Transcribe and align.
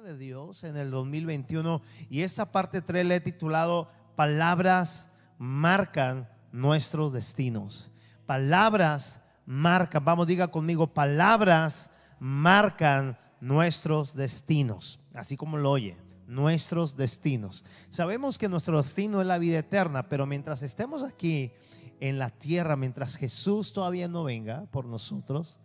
de 0.00 0.16
Dios 0.16 0.64
en 0.64 0.78
el 0.78 0.90
2021 0.90 1.82
y 2.08 2.22
esta 2.22 2.50
parte 2.50 2.80
3 2.80 3.04
le 3.04 3.16
he 3.16 3.20
titulado 3.20 3.90
Palabras 4.16 5.10
marcan 5.36 6.30
nuestros 6.50 7.12
destinos. 7.12 7.92
Palabras 8.24 9.20
marcan, 9.44 10.02
vamos, 10.02 10.26
diga 10.26 10.48
conmigo, 10.48 10.86
palabras 10.86 11.90
marcan 12.18 13.18
nuestros 13.38 14.16
destinos, 14.16 14.98
así 15.12 15.36
como 15.36 15.58
lo 15.58 15.70
oye, 15.70 15.98
nuestros 16.26 16.96
destinos. 16.96 17.62
Sabemos 17.90 18.38
que 18.38 18.48
nuestro 18.48 18.82
destino 18.82 19.20
es 19.20 19.26
la 19.26 19.36
vida 19.36 19.58
eterna, 19.58 20.08
pero 20.08 20.24
mientras 20.24 20.62
estemos 20.62 21.02
aquí 21.02 21.52
en 22.00 22.18
la 22.18 22.30
tierra, 22.30 22.76
mientras 22.76 23.16
Jesús 23.16 23.74
todavía 23.74 24.08
no 24.08 24.24
venga 24.24 24.64
por 24.70 24.86
nosotros, 24.86 25.60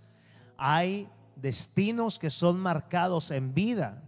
hay 0.58 1.08
destinos 1.38 2.20
que 2.20 2.30
son 2.30 2.60
marcados 2.60 3.32
en 3.32 3.54
vida 3.54 4.04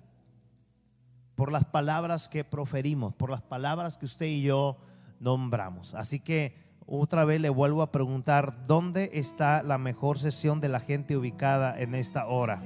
por 1.39 1.53
las 1.53 1.63
palabras 1.63 2.27
que 2.27 2.43
proferimos, 2.43 3.13
por 3.13 3.29
las 3.29 3.41
palabras 3.41 3.97
que 3.97 4.05
usted 4.05 4.25
y 4.25 4.41
yo 4.41 4.75
nombramos. 5.21 5.93
Así 5.93 6.19
que 6.19 6.53
otra 6.85 7.23
vez 7.23 7.39
le 7.39 7.47
vuelvo 7.47 7.81
a 7.81 7.93
preguntar, 7.93 8.67
¿dónde 8.67 9.11
está 9.13 9.63
la 9.63 9.77
mejor 9.77 10.19
sesión 10.19 10.59
de 10.59 10.67
la 10.67 10.81
gente 10.81 11.15
ubicada 11.15 11.79
en 11.79 11.95
esta 11.95 12.27
hora? 12.27 12.61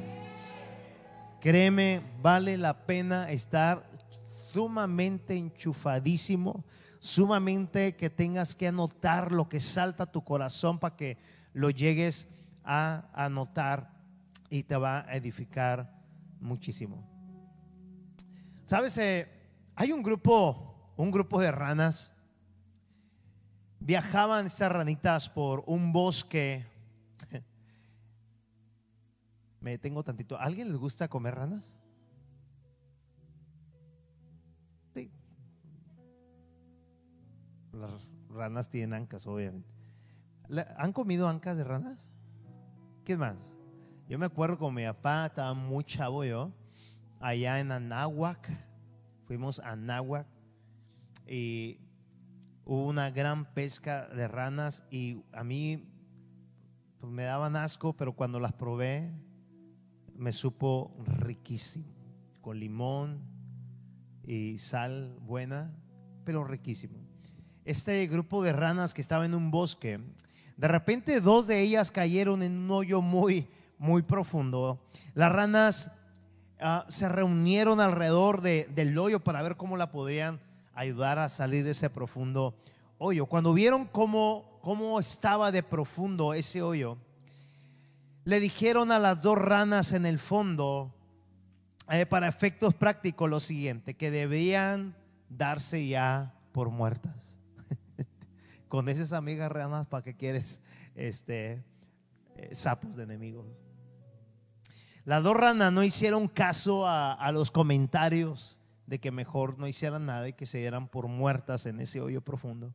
Créeme, 1.39 2.01
vale 2.23 2.57
la 2.57 2.87
pena 2.87 3.29
estar 3.29 3.87
sumamente 4.51 5.35
enchufadísimo, 5.35 6.65
sumamente 6.97 7.95
que 7.95 8.09
tengas 8.09 8.55
que 8.55 8.69
anotar 8.69 9.31
lo 9.31 9.49
que 9.49 9.59
salta 9.59 10.05
a 10.05 10.11
tu 10.11 10.23
corazón 10.23 10.79
para 10.79 10.95
que 10.95 11.19
lo 11.53 11.69
llegues 11.69 12.27
a 12.63 13.05
anotar 13.13 13.93
y 14.49 14.63
te 14.63 14.77
va 14.77 15.01
a 15.01 15.15
edificar 15.15 15.93
muchísimo. 16.39 17.12
Sabes, 18.65 18.97
eh, 18.97 19.27
hay 19.75 19.91
un 19.91 20.01
grupo, 20.01 20.93
un 20.95 21.11
grupo 21.11 21.39
de 21.41 21.51
ranas. 21.51 22.13
Viajaban 23.79 24.45
estas 24.45 24.71
ranitas 24.71 25.29
por 25.29 25.63
un 25.67 25.91
bosque. 25.91 26.65
Me 29.59 29.71
detengo 29.71 30.03
tantito. 30.03 30.37
¿A 30.37 30.43
alguien 30.43 30.69
les 30.69 30.77
gusta 30.77 31.09
comer 31.09 31.35
ranas? 31.35 31.75
Sí. 34.93 35.11
Las 37.73 38.07
ranas 38.29 38.69
tienen 38.69 38.93
ancas, 38.93 39.27
obviamente. 39.27 39.73
¿Han 40.77 40.93
comido 40.93 41.27
ancas 41.27 41.57
de 41.57 41.63
ranas? 41.65 42.09
¿Quién 43.03 43.19
más? 43.19 43.35
Yo 44.07 44.17
me 44.19 44.25
acuerdo 44.25 44.57
con 44.57 44.73
mi 44.73 44.85
papá, 44.85 45.25
estaba 45.25 45.53
muy 45.53 45.83
chavo 45.83 46.23
yo, 46.23 46.51
allá 47.23 47.61
en 47.61 47.71
Anáhuac, 47.71 48.49
fuimos 49.25 49.61
a 49.61 49.71
Anáhuac 49.71 50.27
y 51.25 51.79
hubo 52.65 52.85
una 52.87 53.11
gran 53.11 53.45
pesca 53.53 54.09
de 54.09 54.27
ranas 54.27 54.83
y 54.91 55.23
a 55.31 55.45
mí 55.45 55.89
pues, 56.99 57.11
me 57.11 57.23
daban 57.23 57.55
asco, 57.55 57.93
pero 57.93 58.11
cuando 58.11 58.41
las 58.41 58.51
probé 58.51 59.09
me 60.17 60.33
supo 60.33 60.93
riquísimo, 61.05 61.87
con 62.41 62.59
limón 62.59 63.21
y 64.25 64.57
sal 64.57 65.15
buena, 65.21 65.73
pero 66.25 66.43
riquísimo. 66.43 66.99
Este 67.63 68.05
grupo 68.07 68.43
de 68.43 68.51
ranas 68.51 68.93
que 68.93 68.99
estaba 68.99 69.25
en 69.25 69.33
un 69.33 69.49
bosque, 69.49 70.01
de 70.57 70.67
repente 70.67 71.21
dos 71.21 71.47
de 71.47 71.61
ellas 71.61 71.89
cayeron 71.89 72.43
en 72.43 72.57
un 72.57 72.71
hoyo 72.71 73.01
muy 73.01 73.47
muy 73.83 74.01
profundo. 74.01 74.81
Las 75.13 75.31
ranas 75.31 75.91
ah, 76.63 76.85
se 76.89 77.07
reunieron 77.09 77.79
alrededor 77.79 78.41
del 78.41 78.97
hoyo 78.97 79.19
para 79.19 79.41
ver 79.41 79.57
cómo 79.57 79.77
la 79.77 79.91
podrían 79.91 80.39
ayudar 80.73 81.19
a 81.19 81.29
salir 81.29 81.63
de 81.63 81.71
ese 81.71 81.89
profundo 81.89 82.55
hoyo. 82.97 83.25
Cuando 83.25 83.53
vieron 83.53 83.85
cómo, 83.85 84.59
cómo 84.61 84.99
estaba 84.99 85.51
de 85.51 85.61
profundo 85.61 86.33
ese 86.33 86.61
hoyo, 86.61 86.97
le 88.25 88.39
dijeron 88.39 88.91
a 88.91 88.99
las 88.99 89.21
dos 89.21 89.37
ranas 89.37 89.91
en 89.91 90.05
el 90.05 90.17
fondo, 90.17 90.93
eh, 91.89 92.05
para 92.05 92.27
efectos 92.27 92.73
prácticos, 92.73 93.29
lo 93.29 93.39
siguiente, 93.39 93.95
que 93.95 94.09
debían 94.09 94.95
darse 95.29 95.85
ya 95.87 96.33
por 96.53 96.69
muertas. 96.69 97.35
Con 98.69 98.87
esas 98.87 99.11
amigas 99.11 99.51
ranas, 99.51 99.85
¿para 99.87 100.03
qué 100.03 100.15
quieres 100.15 100.61
este, 100.95 101.61
eh, 102.37 102.55
sapos 102.55 102.95
de 102.95 103.03
enemigos? 103.03 103.45
Las 105.05 105.23
dos 105.23 105.35
ranas 105.35 105.73
no 105.73 105.83
hicieron 105.83 106.27
caso 106.27 106.87
a, 106.87 107.29
los 107.33 107.51
comentarios 107.51 108.59
de 108.87 108.99
que 108.99 109.11
mejor 109.11 109.59
no 109.59 109.67
hicieran 109.67 110.05
nada 110.05 110.29
y 110.29 110.33
que 110.33 110.45
se 110.45 110.59
dieran 110.59 110.87
por 110.87 111.07
muertas 111.07 111.65
en 111.65 111.81
ese 111.81 111.99
hoyo 111.99 112.21
profundo. 112.21 112.73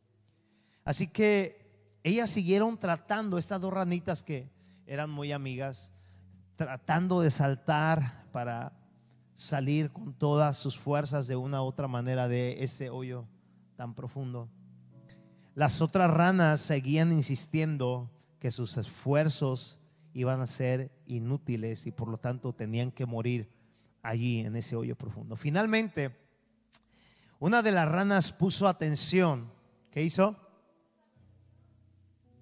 Así 0.85 1.07
que 1.07 1.69
ellas 2.03 2.29
siguieron 2.29 2.77
tratando, 2.77 3.37
estas 3.37 3.61
dos 3.61 3.73
ranitas 3.73 4.21
que 4.21 4.47
eran 4.85 5.09
muy 5.09 5.31
amigas, 5.31 5.91
tratando 6.55 7.21
de 7.21 7.31
saltar 7.31 8.25
para 8.31 8.73
salir 9.35 9.91
con 9.91 10.13
todas 10.13 10.57
sus 10.57 10.77
fuerzas 10.77 11.27
de 11.27 11.35
una 11.35 11.63
u 11.63 11.65
otra 11.65 11.87
manera 11.87 12.27
de 12.27 12.63
ese 12.63 12.89
hoyo 12.89 13.25
tan 13.75 13.95
profundo. 13.95 14.49
Las 15.55 15.81
otras 15.81 16.11
ranas 16.11 16.61
seguían 16.61 17.11
insistiendo 17.11 18.11
que 18.39 18.51
sus 18.51 18.77
esfuerzos 18.77 19.78
iban 20.13 20.41
a 20.41 20.47
ser 20.47 20.91
inútiles 21.05 21.87
y 21.87 21.91
por 21.91 22.07
lo 22.07 22.17
tanto 22.17 22.53
tenían 22.53 22.91
que 22.91 23.05
morir 23.05 23.51
allí 24.01 24.39
en 24.39 24.55
ese 24.55 24.75
hoyo 24.75 24.95
profundo. 24.95 25.35
Finalmente, 25.35 26.15
una 27.39 27.61
de 27.61 27.71
las 27.71 27.89
ranas 27.89 28.31
puso 28.31 28.67
atención. 28.67 29.51
¿Qué 29.91 30.03
hizo? 30.03 30.37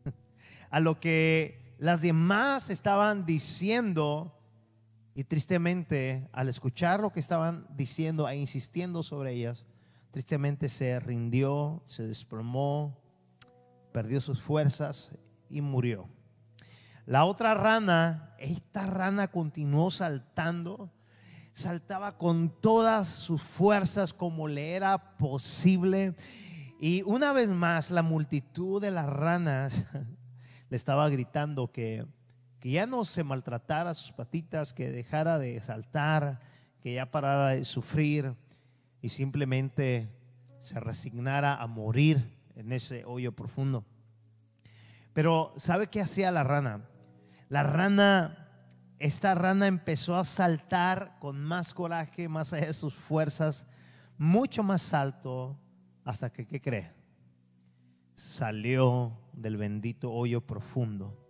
A 0.69 0.79
lo 0.79 0.99
que 0.99 1.75
las 1.77 2.01
demás 2.01 2.69
estaban 2.69 3.25
diciendo 3.25 4.33
y 5.13 5.23
tristemente 5.23 6.29
al 6.31 6.47
escuchar 6.47 6.99
lo 6.99 7.11
que 7.11 7.19
estaban 7.19 7.67
diciendo 7.75 8.29
e 8.29 8.35
insistiendo 8.35 9.01
sobre 9.01 9.33
ellas, 9.33 9.65
tristemente 10.11 10.69
se 10.69 10.99
rindió, 10.99 11.81
se 11.85 12.03
desplomó, 12.03 12.99
perdió 13.91 14.21
sus 14.21 14.41
fuerzas 14.41 15.11
y 15.49 15.61
murió. 15.61 16.07
La 17.07 17.23
otra 17.23 17.53
rana, 17.53 18.35
esta 18.37 18.85
rana 18.85 19.29
continuó 19.29 19.91
saltando, 19.91 20.91
saltaba 21.53 22.17
con 22.17 22.49
todas 22.49 23.07
sus 23.07 23.41
fuerzas 23.41 24.13
como 24.13 24.49
le 24.49 24.73
era 24.73 25.15
posible. 25.15 26.15
Y 26.81 27.03
una 27.03 27.31
vez 27.31 27.47
más 27.47 27.91
la 27.91 28.01
multitud 28.01 28.81
de 28.81 28.91
las 28.91 29.05
ranas 29.05 29.85
le 30.69 30.75
estaba 30.75 31.07
gritando 31.07 31.71
que, 31.71 32.05
que 32.59 32.71
ya 32.71 32.85
no 32.85 33.05
se 33.05 33.23
maltratara 33.23 33.93
sus 33.93 34.11
patitas, 34.11 34.73
que 34.73 34.91
dejara 34.91 35.39
de 35.39 35.61
saltar, 35.61 36.41
que 36.81 36.95
ya 36.95 37.09
parara 37.09 37.51
de 37.51 37.63
sufrir 37.63 38.35
y 39.01 39.07
simplemente 39.07 40.13
se 40.59 40.77
resignara 40.81 41.55
a 41.55 41.67
morir 41.67 42.37
en 42.53 42.73
ese 42.73 43.05
hoyo 43.05 43.31
profundo. 43.31 43.85
Pero 45.13 45.53
¿sabe 45.55 45.87
qué 45.87 46.01
hacía 46.01 46.31
la 46.31 46.43
rana? 46.43 46.81
La 47.49 47.63
rana, 47.63 48.49
esta 48.99 49.33
rana 49.35 49.67
empezó 49.67 50.17
a 50.17 50.25
saltar 50.25 51.17
con 51.19 51.41
más 51.43 51.73
coraje, 51.73 52.27
más 52.27 52.51
allá 52.51 52.67
de 52.67 52.73
sus 52.73 52.93
fuerzas, 52.93 53.65
mucho 54.17 54.63
más 54.63 54.93
alto, 54.93 55.57
hasta 56.03 56.31
que, 56.31 56.45
¿qué 56.45 56.61
cree? 56.61 56.91
Salió 58.15 59.17
del 59.33 59.55
bendito 59.55 60.11
hoyo 60.11 60.41
profundo. 60.41 61.23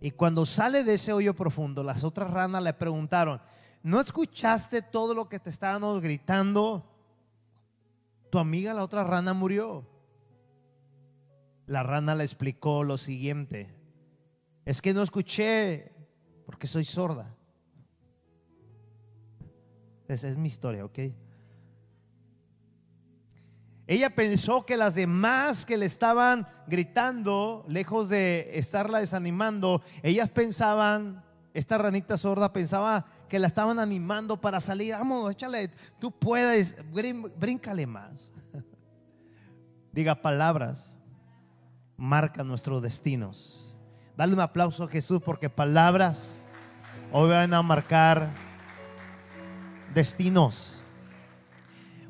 Y 0.00 0.10
cuando 0.10 0.44
sale 0.44 0.84
de 0.84 0.94
ese 0.94 1.12
hoyo 1.12 1.34
profundo, 1.34 1.82
las 1.82 2.04
otras 2.04 2.30
ranas 2.30 2.62
le 2.62 2.72
preguntaron, 2.72 3.40
¿no 3.82 4.00
escuchaste 4.00 4.82
todo 4.82 5.14
lo 5.14 5.28
que 5.28 5.38
te 5.38 5.50
estaban 5.50 6.00
gritando? 6.00 6.84
Tu 8.30 8.38
amiga, 8.38 8.74
la 8.74 8.84
otra 8.84 9.04
rana, 9.04 9.34
murió. 9.34 9.86
La 11.66 11.82
rana 11.82 12.14
le 12.14 12.24
explicó 12.24 12.82
lo 12.84 12.98
siguiente. 12.98 13.79
Es 14.70 14.80
que 14.80 14.94
no 14.94 15.02
escuché 15.02 15.90
porque 16.46 16.68
soy 16.68 16.84
sorda. 16.84 17.34
Esa 20.06 20.28
es 20.28 20.36
mi 20.36 20.46
historia, 20.46 20.84
¿ok? 20.84 20.96
Ella 23.88 24.14
pensó 24.14 24.64
que 24.64 24.76
las 24.76 24.94
demás 24.94 25.66
que 25.66 25.76
le 25.76 25.86
estaban 25.86 26.46
gritando, 26.68 27.64
lejos 27.66 28.08
de 28.08 28.48
estarla 28.56 29.00
desanimando, 29.00 29.82
ellas 30.04 30.30
pensaban, 30.30 31.24
esta 31.52 31.76
ranita 31.76 32.16
sorda 32.16 32.52
pensaba 32.52 33.06
que 33.28 33.40
la 33.40 33.48
estaban 33.48 33.80
animando 33.80 34.40
para 34.40 34.60
salir. 34.60 34.94
Vamos, 34.94 35.32
échale, 35.32 35.72
tú 35.98 36.12
puedes, 36.12 36.76
bríncale 36.92 37.88
más. 37.88 38.32
Diga 39.92 40.22
palabras, 40.22 40.96
marca 41.96 42.44
nuestros 42.44 42.80
destinos. 42.82 43.69
Dale 44.20 44.34
un 44.34 44.40
aplauso 44.40 44.84
a 44.84 44.88
Jesús 44.88 45.22
porque 45.24 45.48
palabras 45.48 46.44
hoy 47.10 47.30
van 47.30 47.54
a 47.54 47.62
marcar 47.62 48.28
destinos. 49.94 50.82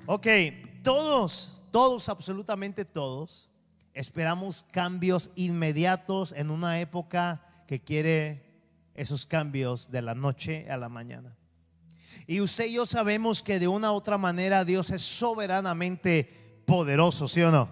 Ok, 0.07 0.27
todos, 0.83 1.63
todos, 1.71 2.09
absolutamente 2.09 2.85
todos, 2.85 3.49
esperamos 3.95 4.65
cambios 4.73 5.31
inmediatos 5.37 6.33
en 6.33 6.51
una 6.51 6.81
época 6.81 7.47
que 7.69 7.81
quiere 7.81 8.43
esos 8.97 9.25
cambios 9.25 9.93
de 9.93 10.03
la 10.03 10.17
noche 10.17 10.69
a 10.69 10.77
la 10.77 10.89
mañana. 10.89 11.37
Y 12.27 12.41
usted 12.41 12.67
y 12.67 12.73
yo 12.73 12.87
sabemos 12.87 13.41
que 13.41 13.61
de 13.61 13.69
una 13.69 13.93
u 13.93 13.95
otra 13.95 14.19
manera 14.19 14.65
Dios 14.65 14.91
es 14.91 15.03
soberanamente 15.03 16.65
poderoso, 16.67 17.29
¿sí 17.29 17.41
o 17.43 17.53
no? 17.53 17.69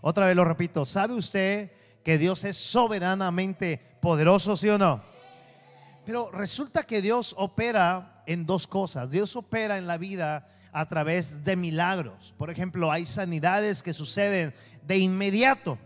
Otra 0.00 0.28
vez 0.28 0.36
lo 0.36 0.44
repito, 0.44 0.84
¿sabe 0.84 1.14
usted 1.14 1.72
que 2.04 2.18
Dios 2.18 2.44
es 2.44 2.56
soberanamente 2.56 3.80
poderoso, 4.00 4.56
¿sí 4.56 4.68
o 4.68 4.78
no? 4.78 5.02
Pero 6.04 6.30
resulta 6.30 6.84
que 6.84 7.00
Dios 7.00 7.34
opera 7.38 8.22
en 8.26 8.44
dos 8.44 8.66
cosas. 8.66 9.10
Dios 9.10 9.34
opera 9.36 9.78
en 9.78 9.86
la 9.86 9.96
vida 9.96 10.46
a 10.70 10.86
través 10.86 11.44
de 11.44 11.56
milagros. 11.56 12.34
Por 12.36 12.50
ejemplo, 12.50 12.92
hay 12.92 13.06
sanidades 13.06 13.82
que 13.82 13.94
suceden 13.94 14.52
de 14.82 14.98
inmediato. 14.98 15.78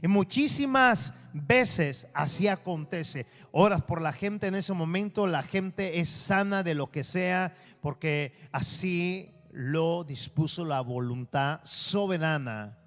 Y 0.00 0.06
muchísimas 0.06 1.12
veces 1.32 2.08
así 2.14 2.46
acontece. 2.46 3.26
Oras 3.50 3.82
por 3.82 4.00
la 4.00 4.12
gente 4.12 4.46
en 4.46 4.54
ese 4.54 4.74
momento, 4.74 5.26
la 5.26 5.42
gente 5.42 5.98
es 5.98 6.08
sana 6.08 6.62
de 6.62 6.74
lo 6.74 6.90
que 6.90 7.02
sea, 7.02 7.54
porque 7.80 8.32
así 8.52 9.34
lo 9.50 10.04
dispuso 10.04 10.64
la 10.64 10.82
voluntad 10.82 11.60
soberana 11.64 12.78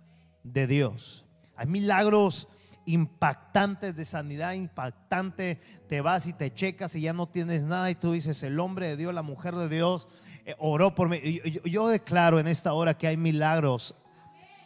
de 0.43 0.67
Dios. 0.67 1.25
Hay 1.55 1.67
milagros 1.67 2.47
impactantes 2.85 3.95
de 3.95 4.05
sanidad, 4.05 4.53
impactante. 4.53 5.59
Te 5.87 6.01
vas 6.01 6.27
y 6.27 6.33
te 6.33 6.53
checas 6.53 6.95
y 6.95 7.01
ya 7.01 7.13
no 7.13 7.27
tienes 7.27 7.63
nada 7.63 7.89
y 7.89 7.95
tú 7.95 8.13
dices, 8.13 8.41
el 8.43 8.59
hombre 8.59 8.87
de 8.87 8.97
Dios, 8.97 9.13
la 9.13 9.21
mujer 9.21 9.55
de 9.55 9.69
Dios, 9.69 10.07
eh, 10.45 10.55
oró 10.59 10.95
por 10.95 11.09
mí. 11.09 11.19
Yo, 11.65 11.87
declaro 11.87 12.39
en 12.39 12.47
esta 12.47 12.73
hora 12.73 12.97
que 12.97 13.07
hay 13.07 13.17
milagros 13.17 13.95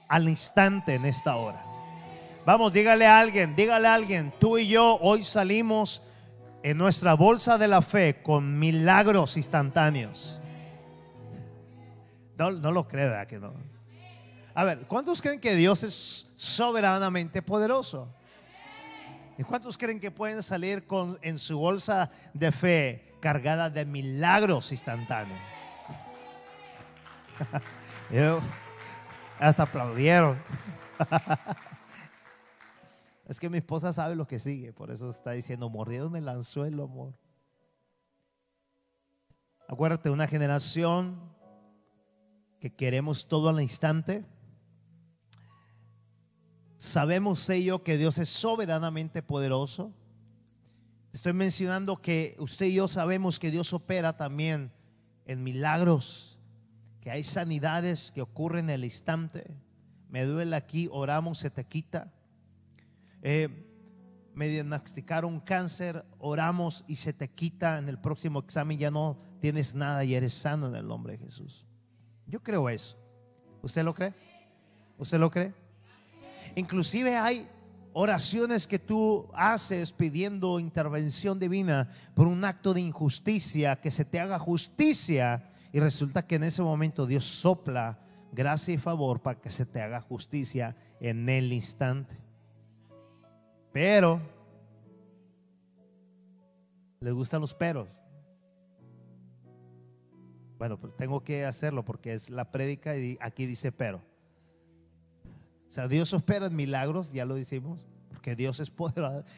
al 0.08 0.30
instante 0.30 0.96
en 0.96 1.06
esta 1.06 1.36
hora. 1.36 1.64
Vamos, 2.46 2.72
dígale 2.72 3.08
a 3.08 3.20
alguien, 3.20 3.56
dígale 3.56 3.88
a 3.88 3.96
alguien, 3.96 4.34
tú 4.40 4.58
y 4.58 4.68
yo 4.68 5.00
hoy 5.02 5.24
salimos 5.24 6.04
en 6.62 6.78
nuestra 6.78 7.16
bolsa 7.16 7.58
de 7.58 7.68
la 7.68 7.82
fe 7.82 8.22
con 8.22 8.60
milagros 8.60 9.36
instantáneos. 9.36 10.40
No, 12.38 12.52
lo 12.52 12.88
creo, 12.88 13.10
¿verdad 13.10 13.28
que 13.28 13.40
no? 13.40 13.54
A 14.58 14.64
ver, 14.64 14.88
¿cuántos 14.88 15.22
creen 15.22 15.42
que 15.42 15.54
Dios 15.54 15.84
es 15.84 16.28
soberanamente 16.36 17.42
poderoso? 17.42 18.08
¿Y 19.38 19.44
cuántos 19.44 19.78
creen 19.78 20.00
que 20.00 20.12
pueden 20.12 20.42
salir 20.42 20.88
con, 20.88 21.20
en 21.22 21.38
su 21.38 21.60
bolsa 21.60 22.10
de 22.34 22.54
fe 22.54 23.18
cargada 23.20 23.70
de 23.70 23.84
milagros 23.84 24.72
instantáneos? 24.72 25.38
hasta 29.38 29.64
aplaudieron. 29.64 30.42
es 33.28 33.42
que 33.42 33.50
mi 33.50 33.58
esposa 33.58 33.92
sabe 33.92 34.16
lo 34.16 34.26
que 34.26 34.40
sigue, 34.40 34.72
por 34.72 34.90
eso 34.90 35.10
está 35.10 35.32
diciendo, 35.32 35.70
mordieron 35.70 36.16
el 36.16 36.30
anzuelo, 36.30 36.86
amor. 36.86 37.14
Acuérdate, 39.68 40.10
una 40.10 40.28
generación 40.28 41.20
que 42.62 42.74
queremos 42.74 43.28
todo 43.28 43.50
al 43.50 43.60
instante 43.60 44.24
Sabemos 46.86 47.50
ello 47.50 47.84
que 47.84 47.98
Dios 47.98 48.20
es 48.20 48.30
soberanamente 48.30 49.24
poderoso. 49.24 49.92
Estoy 51.14 51.34
mencionando 51.34 52.00
que 52.00 52.36
usted 52.38 52.68
y 52.68 52.76
yo 52.76 52.88
sabemos 52.88 53.40
que 53.40 53.50
Dios 53.50 53.74
opera 53.74 54.16
también 54.16 54.72
en 55.26 55.44
milagros, 55.44 56.38
que 57.02 57.10
hay 57.10 57.24
sanidades 57.24 58.12
que 58.12 58.22
ocurren 58.22 58.66
en 58.66 58.76
el 58.76 58.84
instante. 58.84 59.50
Me 60.10 60.26
duele 60.26 60.56
aquí, 60.56 60.88
oramos, 60.92 61.40
se 61.40 61.50
te 61.50 61.66
quita. 61.66 62.14
Eh, 63.24 63.50
me 64.36 64.48
diagnosticaron 64.48 65.40
cáncer, 65.40 66.06
oramos 66.20 66.86
y 66.88 66.98
se 66.98 67.14
te 67.14 67.32
quita. 67.32 67.80
En 67.80 67.90
el 67.90 67.98
próximo 67.98 68.38
examen 68.38 68.78
ya 68.78 68.92
no 68.92 69.18
tienes 69.40 69.74
nada 69.74 70.04
y 70.04 70.14
eres 70.14 70.36
sano 70.36 70.68
en 70.68 70.76
el 70.76 70.88
nombre 70.88 71.14
de 71.14 71.26
Jesús. 71.26 71.66
Yo 72.28 72.44
creo 72.44 72.70
eso. 72.70 72.96
¿Usted 73.64 73.84
lo 73.84 73.96
cree? 73.96 74.14
¿Usted 75.00 75.18
lo 75.18 75.32
cree? 75.32 75.65
Inclusive 76.56 77.16
hay 77.16 77.48
oraciones 77.94 78.68
que 78.68 78.78
tú 78.78 79.28
haces 79.34 79.92
pidiendo 79.92 80.60
intervención 80.60 81.40
divina 81.40 81.90
por 82.14 82.28
un 82.28 82.44
acto 82.44 82.74
de 82.74 82.82
injusticia, 82.82 83.78
que 83.78 83.90
se 83.90 84.04
te 84.04 84.20
haga 84.20 84.38
justicia 84.38 85.50
y 85.72 85.80
resulta 85.80 86.28
que 86.28 86.36
en 86.36 86.44
ese 86.44 86.62
momento 86.62 87.06
Dios 87.08 87.24
sopla 87.24 88.00
gracia 88.34 88.74
y 88.74 88.78
favor 88.78 89.22
para 89.22 89.40
que 89.40 89.50
se 89.50 89.66
te 89.66 89.82
haga 89.82 90.02
justicia 90.02 90.76
en 91.00 91.28
el 91.30 91.54
instante. 91.54 92.18
Pero, 93.72 94.22
¿les 97.00 97.14
gustan 97.14 97.42
los 97.42 97.54
peros? 97.54 97.88
Bueno, 100.58 100.80
pues 100.80 100.96
tengo 100.96 101.24
que 101.24 101.46
hacerlo 101.46 101.84
porque 101.84 102.14
es 102.14 102.30
la 102.30 102.52
prédica 102.52 102.96
y 102.98 103.18
aquí 103.22 103.46
dice 103.46 103.72
pero. 103.72 104.02
O 105.68 105.72
sea, 105.72 105.88
Dios 105.88 106.14
opera 106.14 106.50
milagros, 106.50 107.12
ya 107.12 107.26
lo 107.26 107.36
decimos, 107.36 107.88
porque 108.10 108.36
Dios 108.36 108.60
es 108.60 108.72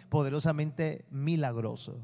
poderosamente 0.10 1.06
milagroso. 1.10 2.00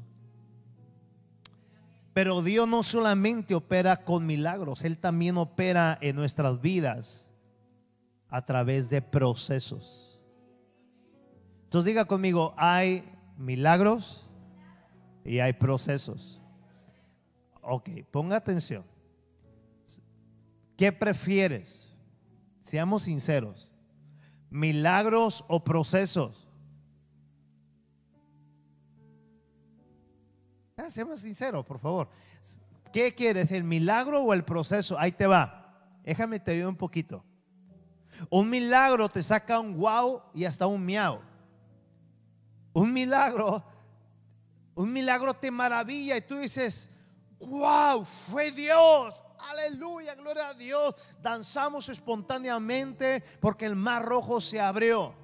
Pero 2.12 2.42
Dios 2.42 2.68
no 2.68 2.82
solamente 2.82 3.54
opera 3.54 4.04
con 4.04 4.26
milagros, 4.26 4.84
Él 4.84 4.98
también 4.98 5.36
opera 5.36 5.98
en 6.00 6.16
nuestras 6.16 6.60
vidas 6.60 7.32
a 8.28 8.44
través 8.44 8.88
de 8.88 9.02
procesos. 9.02 10.20
Entonces 11.64 11.86
diga 11.86 12.04
conmigo, 12.04 12.54
hay 12.56 13.04
milagros 13.36 14.28
y 15.24 15.40
hay 15.40 15.52
procesos. 15.52 16.40
Ok, 17.62 17.88
ponga 18.10 18.36
atención. 18.36 18.84
¿Qué 20.76 20.92
prefieres? 20.92 21.92
Seamos 22.62 23.02
sinceros 23.02 23.70
milagros 24.54 25.44
o 25.48 25.64
procesos. 25.64 26.46
Ah, 30.76 30.88
seamos 30.88 31.20
sinceros, 31.20 31.66
por 31.66 31.80
favor. 31.80 32.08
¿Qué 32.92 33.12
quieres, 33.12 33.50
el 33.50 33.64
milagro 33.64 34.22
o 34.22 34.32
el 34.32 34.44
proceso? 34.44 34.96
Ahí 34.96 35.10
te 35.10 35.26
va. 35.26 35.98
Déjame 36.04 36.38
te 36.38 36.56
veo 36.56 36.68
un 36.68 36.76
poquito. 36.76 37.24
Un 38.30 38.48
milagro 38.48 39.08
te 39.08 39.24
saca 39.24 39.58
un 39.58 39.76
wow 39.76 40.22
y 40.32 40.44
hasta 40.44 40.68
un 40.68 40.86
miau. 40.86 41.20
Un 42.72 42.92
milagro, 42.92 43.64
un 44.76 44.92
milagro 44.92 45.34
te 45.34 45.50
maravilla 45.50 46.16
y 46.16 46.20
tú 46.20 46.38
dices, 46.38 46.88
wow, 47.40 48.04
fue 48.04 48.52
Dios. 48.52 49.24
Aleluya, 49.50 50.14
gloria 50.14 50.48
a 50.48 50.54
Dios. 50.54 50.94
Danzamos 51.22 51.88
espontáneamente 51.88 53.22
porque 53.40 53.66
el 53.66 53.76
mar 53.76 54.04
rojo 54.04 54.40
se 54.40 54.60
abrió. 54.60 55.14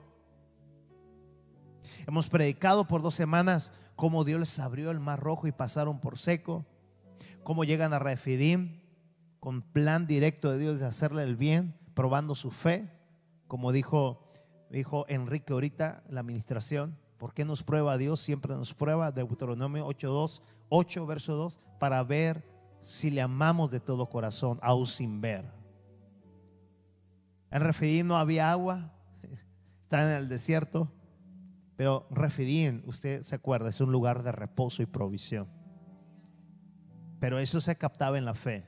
Hemos 2.07 2.29
predicado 2.29 2.87
por 2.87 3.03
dos 3.03 3.15
semanas 3.15 3.73
cómo 3.97 4.25
Dios 4.25 4.41
les 4.41 4.59
abrió 4.59 4.91
el 4.91 5.01
mar 5.01 5.21
rojo 5.21 5.47
y 5.47 5.53
pasaron 5.53 6.01
por 6.01 6.19
seco. 6.19 6.65
Cómo 7.43 7.65
llegan 7.65 7.93
a 7.93 7.99
Refidim 7.99 8.81
con 9.39 9.63
plan 9.63 10.07
directo 10.07 10.51
de 10.51 10.59
Dios 10.59 10.81
de 10.81 10.87
hacerle 10.87 11.23
el 11.23 11.37
bien, 11.37 11.79
probando 11.95 12.35
su 12.35 12.51
fe. 12.51 12.91
Como 13.49 13.73
dijo, 13.73 14.31
dijo 14.71 15.07
Enrique 15.09 15.53
ahorita 15.53 16.03
la 16.09 16.21
administración. 16.21 16.99
¿Por 17.19 17.35
qué 17.35 17.45
nos 17.45 17.63
prueba 17.63 17.99
Dios? 17.99 18.21
Siempre 18.21 18.55
nos 18.55 18.75
prueba. 18.75 19.13
Deuteronomio 19.13 19.87
8.2, 19.87 20.41
8 20.69 21.07
verso 21.07 21.35
2, 21.37 21.61
para 21.79 22.03
ver 22.03 22.45
si 22.83 23.11
le 23.11 23.21
amamos 23.21 23.71
de 23.71 23.81
todo 23.81 24.09
corazón, 24.09 24.59
aún 24.63 24.87
sin 24.87 25.21
ver. 25.21 25.45
En 27.51 27.63
Refidín 27.63 28.07
no 28.07 28.17
había 28.17 28.51
agua, 28.51 28.93
está 29.83 30.03
en 30.09 30.23
el 30.23 30.29
desierto, 30.29 30.91
pero 31.77 32.07
Refidín, 32.11 32.83
usted 32.87 33.23
se 33.23 33.35
acuerda, 33.35 33.71
es 33.71 33.81
un 33.81 33.93
lugar 33.93 34.23
de 34.23 34.33
reposo 34.33 34.83
y 34.83 34.87
provisión. 34.87 35.49
Pero 37.19 37.39
eso 37.39 37.61
se 37.61 37.77
captaba 37.77 38.19
en 38.19 38.25
la 38.25 38.35
fe. 38.35 38.65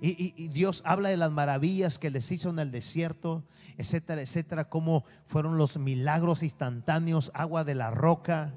Y, 0.00 0.34
y, 0.36 0.48
Dios 0.48 0.82
habla 0.84 1.10
de 1.10 1.16
las 1.16 1.30
maravillas 1.30 1.98
que 1.98 2.10
les 2.10 2.32
hizo 2.32 2.50
en 2.50 2.58
el 2.58 2.72
desierto, 2.72 3.44
etcétera, 3.76 4.20
etcétera, 4.20 4.68
como 4.68 5.04
fueron 5.24 5.58
los 5.58 5.78
milagros 5.78 6.42
instantáneos, 6.42 7.30
agua 7.34 7.62
de 7.62 7.76
la 7.76 7.90
roca, 7.90 8.52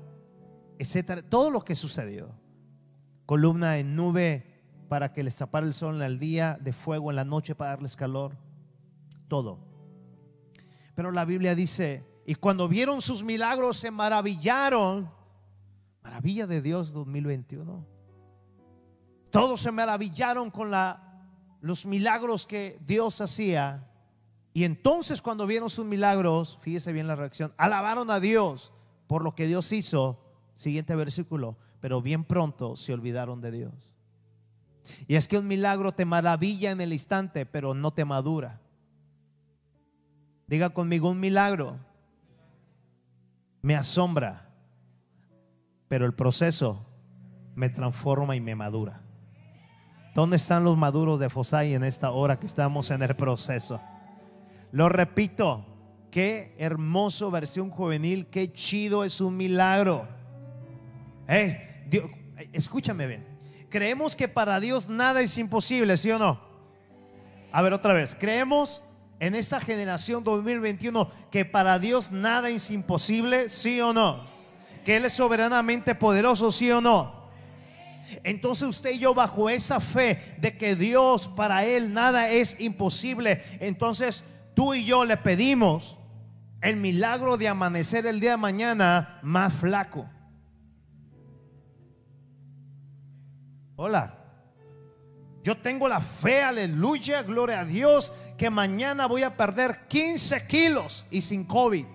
etcétera, 0.79 1.21
todo 1.21 1.51
lo 1.51 1.61
que 1.61 1.75
sucedió. 1.75 2.33
Columna 3.27 3.77
en 3.77 3.95
nube 3.95 4.54
para 4.95 5.11
que 5.11 5.23
les 5.23 5.35
tapara 5.35 5.67
el 5.67 5.73
sol 5.73 5.97
en 5.97 6.03
el 6.03 6.19
día, 6.19 6.57
de 6.61 6.71
fuego 6.71 7.09
en 7.09 7.17
la 7.17 7.25
noche 7.25 7.53
para 7.53 7.71
darles 7.71 7.97
calor, 7.97 8.37
todo. 9.27 9.59
Pero 10.95 11.11
la 11.11 11.25
Biblia 11.25 11.53
dice, 11.53 12.05
y 12.25 12.35
cuando 12.35 12.69
vieron 12.69 13.01
sus 13.01 13.21
milagros 13.21 13.75
se 13.75 13.91
maravillaron. 13.91 15.11
Maravilla 16.01 16.47
de 16.47 16.61
Dios 16.61 16.93
2021. 16.93 17.85
Todos 19.31 19.59
se 19.59 19.71
maravillaron 19.73 20.49
con 20.49 20.71
la, 20.71 21.27
los 21.59 21.85
milagros 21.85 22.47
que 22.47 22.79
Dios 22.85 23.19
hacía. 23.19 23.91
Y 24.53 24.63
entonces 24.63 25.21
cuando 25.21 25.45
vieron 25.45 25.69
sus 25.69 25.85
milagros, 25.85 26.57
fíjese 26.61 26.93
bien 26.93 27.07
la 27.07 27.17
reacción, 27.17 27.53
alabaron 27.57 28.09
a 28.09 28.21
Dios 28.21 28.71
por 29.07 29.25
lo 29.25 29.35
que 29.35 29.45
Dios 29.45 29.73
hizo. 29.73 30.21
Siguiente 30.55 30.95
versículo, 30.95 31.57
pero 31.81 32.01
bien 32.01 32.23
pronto 32.23 32.77
se 32.77 32.93
olvidaron 32.93 33.41
de 33.41 33.51
Dios. 33.51 33.94
Y 35.07 35.15
es 35.15 35.27
que 35.27 35.37
un 35.37 35.47
milagro 35.47 35.91
te 35.91 36.05
maravilla 36.05 36.71
en 36.71 36.81
el 36.81 36.93
instante, 36.93 37.45
pero 37.45 37.73
no 37.73 37.91
te 37.91 38.05
madura. 38.05 38.59
Diga 40.47 40.69
conmigo, 40.69 41.09
un 41.09 41.19
milagro 41.19 41.79
me 43.61 43.75
asombra, 43.75 44.47
pero 45.87 46.05
el 46.05 46.13
proceso 46.13 46.85
me 47.55 47.69
transforma 47.69 48.35
y 48.35 48.41
me 48.41 48.53
madura. 48.53 49.01
¿Dónde 50.13 50.37
están 50.37 50.63
los 50.63 50.77
maduros 50.77 51.19
de 51.19 51.29
Fosay 51.29 51.73
en 51.73 51.83
esta 51.83 52.11
hora 52.11 52.39
que 52.39 52.45
estamos 52.45 52.91
en 52.91 53.01
el 53.01 53.15
proceso? 53.15 53.81
Lo 54.71 54.87
repito, 54.87 55.65
qué 56.11 56.53
hermoso 56.57 57.31
versión 57.31 57.69
juvenil, 57.69 58.27
qué 58.27 58.53
chido 58.53 59.03
es 59.03 59.19
un 59.19 59.35
milagro. 59.35 60.07
escúchame 62.53 63.07
bien. 63.07 63.34
Creemos 63.75 64.15
que 64.15 64.29
para 64.29 64.61
Dios 64.61 64.87
nada 64.87 65.19
es 65.19 65.37
imposible, 65.37 65.97
¿sí 65.97 66.09
o 66.09 66.17
no? 66.17 66.39
A 67.51 67.61
ver 67.61 67.73
otra 67.73 67.91
vez, 67.91 68.15
creemos 68.17 68.81
en 69.19 69.35
esta 69.35 69.59
generación 69.59 70.23
2021 70.23 71.11
que 71.29 71.43
para 71.43 71.77
Dios 71.77 72.09
nada 72.09 72.47
es 72.47 72.71
imposible, 72.71 73.49
¿sí 73.49 73.81
o 73.81 73.91
no? 73.91 74.29
Que 74.85 74.95
Él 74.95 75.03
es 75.03 75.11
soberanamente 75.11 75.93
poderoso, 75.93 76.53
¿sí 76.53 76.71
o 76.71 76.79
no? 76.79 77.27
Entonces 78.23 78.65
usted 78.65 78.91
y 78.91 78.99
yo 78.99 79.13
bajo 79.13 79.49
esa 79.49 79.81
fe 79.81 80.37
de 80.37 80.55
que 80.57 80.77
Dios 80.77 81.27
para 81.35 81.65
Él 81.65 81.91
nada 81.91 82.29
es 82.29 82.55
imposible, 82.61 83.43
entonces 83.59 84.23
tú 84.53 84.73
y 84.73 84.85
yo 84.85 85.03
le 85.03 85.17
pedimos 85.17 85.97
el 86.61 86.77
milagro 86.77 87.35
de 87.35 87.49
amanecer 87.49 88.05
el 88.05 88.21
día 88.21 88.31
de 88.31 88.37
mañana 88.37 89.19
más 89.21 89.53
flaco. 89.53 90.09
Hola. 93.75 94.21
Yo 95.43 95.55
tengo 95.61 95.87
la 95.87 96.01
fe, 96.01 96.41
aleluya, 96.41 97.21
gloria 97.21 97.59
a 97.59 97.65
Dios, 97.65 98.11
que 98.35 98.49
mañana 98.49 99.05
voy 99.05 99.21
a 99.21 99.37
perder 99.37 99.87
15 99.87 100.47
kilos 100.47 101.05
y 101.11 101.21
sin 101.21 101.43
COVID. 101.43 101.85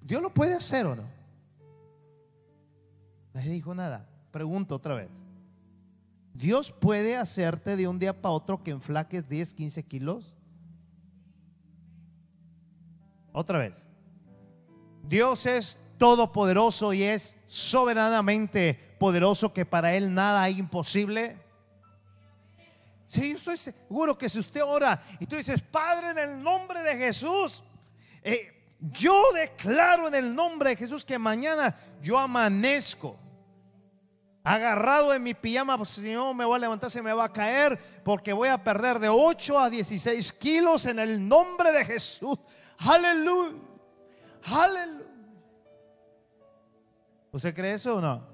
Dios 0.00 0.22
lo 0.22 0.32
puede 0.32 0.54
hacer 0.54 0.86
o 0.86 0.96
no. 0.96 1.04
Nadie 3.34 3.52
dijo 3.52 3.74
nada. 3.74 4.08
Pregunto 4.30 4.74
otra 4.74 4.94
vez. 4.94 5.10
¿Dios 6.32 6.72
puede 6.72 7.16
hacerte 7.16 7.76
de 7.76 7.86
un 7.86 7.98
día 7.98 8.20
para 8.20 8.32
otro 8.32 8.62
que 8.62 8.70
enflaques 8.70 9.28
10, 9.28 9.52
15 9.52 9.82
kilos? 9.82 10.34
Otra 13.32 13.58
vez. 13.58 13.86
Dios 15.06 15.44
es 15.46 15.78
todopoderoso 16.02 16.92
y 16.92 17.04
es 17.04 17.36
soberanamente 17.46 18.74
poderoso 18.98 19.52
que 19.52 19.64
para 19.64 19.94
Él 19.94 20.12
nada 20.12 20.42
hay 20.42 20.58
imposible. 20.58 21.38
Sí, 23.06 23.30
yo 23.30 23.36
estoy 23.36 23.56
seguro 23.56 24.18
que 24.18 24.28
si 24.28 24.40
usted 24.40 24.64
ora 24.64 25.00
y 25.20 25.26
tú 25.26 25.36
dices, 25.36 25.62
Padre, 25.62 26.10
en 26.10 26.18
el 26.18 26.42
nombre 26.42 26.82
de 26.82 26.96
Jesús, 26.96 27.62
eh, 28.24 28.74
yo 28.80 29.14
declaro 29.32 30.08
en 30.08 30.16
el 30.16 30.34
nombre 30.34 30.70
de 30.70 30.76
Jesús 30.76 31.04
que 31.04 31.20
mañana 31.20 31.72
yo 32.00 32.18
amanezco 32.18 33.16
agarrado 34.42 35.14
en 35.14 35.22
mi 35.22 35.34
pijama, 35.34 35.78
pues 35.78 35.90
si 35.90 36.12
no 36.12 36.34
me 36.34 36.44
voy 36.44 36.56
a 36.56 36.58
levantar, 36.58 36.90
se 36.90 37.00
me 37.00 37.12
va 37.12 37.26
a 37.26 37.32
caer, 37.32 37.78
porque 38.02 38.32
voy 38.32 38.48
a 38.48 38.64
perder 38.64 38.98
de 38.98 39.08
8 39.08 39.56
a 39.56 39.70
16 39.70 40.32
kilos 40.32 40.84
en 40.86 40.98
el 40.98 41.28
nombre 41.28 41.70
de 41.70 41.84
Jesús. 41.84 42.36
Aleluya. 42.78 43.56
Aleluya. 44.50 45.01
¿Usted 47.32 47.54
cree 47.54 47.74
eso 47.74 47.96
o 47.96 48.00
no? 48.00 48.30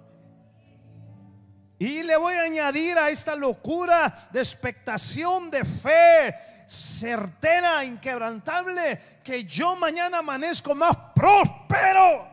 Y 1.78 2.02
le 2.02 2.16
voy 2.16 2.34
a 2.34 2.42
añadir 2.42 2.98
a 2.98 3.08
esta 3.08 3.36
locura 3.36 4.28
de 4.32 4.40
expectación, 4.40 5.48
de 5.50 5.64
fe 5.64 6.34
certera, 6.66 7.84
inquebrantable, 7.84 9.00
que 9.22 9.44
yo 9.44 9.76
mañana 9.76 10.18
amanezco 10.18 10.74
más 10.74 10.96
próspero. 11.14 12.28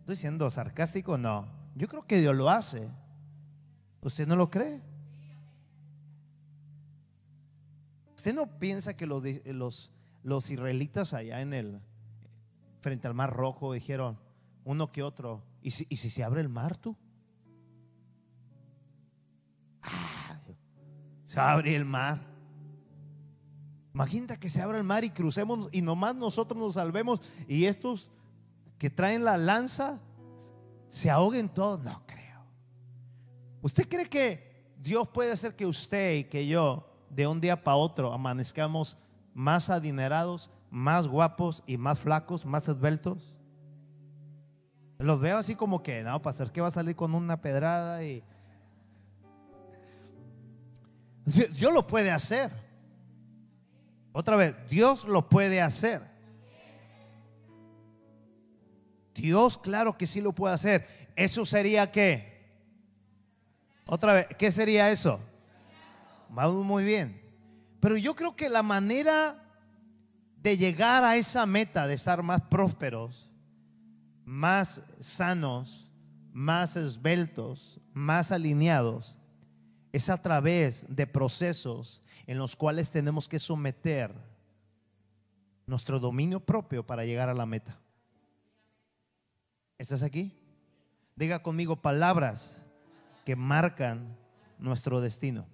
¿Estoy 0.00 0.16
siendo 0.16 0.50
sarcástico? 0.50 1.16
No. 1.16 1.46
Yo 1.76 1.86
creo 1.86 2.04
que 2.04 2.18
Dios 2.18 2.34
lo 2.34 2.50
hace. 2.50 2.90
¿Usted 4.02 4.26
no 4.26 4.34
lo 4.34 4.50
cree? 4.50 4.82
¿Usted 8.16 8.34
no 8.34 8.58
piensa 8.58 8.96
que 8.96 9.06
los, 9.06 9.22
los, 9.46 9.92
los 10.24 10.50
israelitas 10.50 11.14
allá 11.14 11.40
en 11.40 11.54
el, 11.54 11.80
frente 12.82 13.06
al 13.06 13.14
mar 13.14 13.32
rojo 13.32 13.72
dijeron, 13.72 14.18
uno 14.64 14.92
que 14.92 15.02
otro, 15.02 15.42
¿y 15.62 15.70
si, 15.70 15.86
se 15.96 16.22
abre 16.22 16.40
el 16.40 16.48
mar 16.48 16.76
tú? 16.76 16.96
Ah, 19.80 20.38
se 21.24 21.40
abre 21.40 21.74
el 21.74 21.84
mar. 21.84 22.20
Imagínate 23.94 24.38
que 24.38 24.48
se 24.48 24.60
abra 24.60 24.78
el 24.78 24.84
mar 24.84 25.04
y 25.04 25.10
crucemos 25.10 25.68
y 25.72 25.80
nomás 25.80 26.14
nosotros 26.14 26.58
nos 26.60 26.74
salvemos 26.74 27.20
y 27.46 27.64
estos 27.64 28.10
que 28.78 28.90
traen 28.90 29.24
la 29.24 29.36
lanza 29.36 30.00
se 30.88 31.10
ahoguen 31.10 31.48
todos. 31.48 31.80
No 31.80 32.02
creo. 32.06 32.44
¿Usted 33.62 33.88
cree 33.88 34.08
que 34.08 34.74
Dios 34.78 35.08
puede 35.08 35.32
hacer 35.32 35.54
que 35.54 35.66
usted 35.66 36.16
y 36.16 36.24
que 36.24 36.46
yo 36.46 36.88
de 37.10 37.26
un 37.26 37.40
día 37.40 37.62
para 37.62 37.76
otro 37.76 38.12
amanezcamos 38.12 38.96
más 39.34 39.70
adinerados, 39.70 40.50
más 40.72 41.06
guapos 41.06 41.62
y 41.66 41.76
más 41.76 41.98
flacos, 42.00 42.46
más 42.46 42.66
esbeltos? 42.66 43.36
Los 44.98 45.20
veo 45.20 45.36
así 45.36 45.54
como 45.54 45.82
que, 45.82 46.02
no, 46.02 46.22
para 46.22 46.34
hacer 46.34 46.50
que 46.50 46.62
va 46.62 46.68
a 46.68 46.72
salir 46.72 46.96
con 46.96 47.14
una 47.14 47.40
pedrada 47.42 48.02
y... 48.02 48.24
Dios 51.54 51.74
lo 51.74 51.86
puede 51.86 52.10
hacer. 52.10 52.50
Otra 54.12 54.36
vez, 54.36 54.54
Dios 54.70 55.04
lo 55.04 55.28
puede 55.28 55.60
hacer. 55.60 56.02
Dios, 59.14 59.58
claro 59.58 59.98
que 59.98 60.06
sí 60.06 60.22
lo 60.22 60.32
puede 60.32 60.54
hacer. 60.54 61.12
¿Eso 61.16 61.44
sería 61.44 61.92
qué? 61.92 62.32
Otra 63.86 64.14
vez, 64.14 64.26
¿qué 64.38 64.50
sería 64.50 64.90
eso? 64.90 65.20
Vamos 66.30 66.64
muy 66.64 66.82
bien. 66.82 67.20
Pero 67.78 67.98
yo 67.98 68.16
creo 68.16 68.34
que 68.34 68.48
la 68.48 68.62
manera 68.62 69.41
de 70.42 70.56
llegar 70.56 71.04
a 71.04 71.16
esa 71.16 71.46
meta 71.46 71.86
de 71.86 71.94
estar 71.94 72.22
más 72.22 72.42
prósperos, 72.42 73.30
más 74.24 74.82
sanos, 74.98 75.92
más 76.32 76.76
esbeltos, 76.76 77.80
más 77.92 78.32
alineados, 78.32 79.16
es 79.92 80.08
a 80.08 80.20
través 80.20 80.84
de 80.88 81.06
procesos 81.06 82.02
en 82.26 82.38
los 82.38 82.56
cuales 82.56 82.90
tenemos 82.90 83.28
que 83.28 83.38
someter 83.38 84.12
nuestro 85.66 86.00
dominio 86.00 86.40
propio 86.40 86.84
para 86.84 87.04
llegar 87.04 87.28
a 87.28 87.34
la 87.34 87.46
meta. 87.46 87.78
¿Estás 89.78 90.02
aquí? 90.02 90.36
Diga 91.14 91.42
conmigo 91.42 91.76
palabras 91.76 92.64
que 93.24 93.36
marcan 93.36 94.16
nuestro 94.58 95.00
destino. 95.00 95.46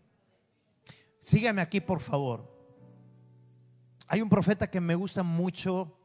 Sígame 1.21 1.61
aquí, 1.61 1.81
por 1.81 2.01
favor. 2.01 2.58
Hay 4.09 4.23
un 4.23 4.29
profeta 4.29 4.71
que 4.71 4.81
me 4.81 4.95
gusta 4.95 5.23
mucho 5.23 5.97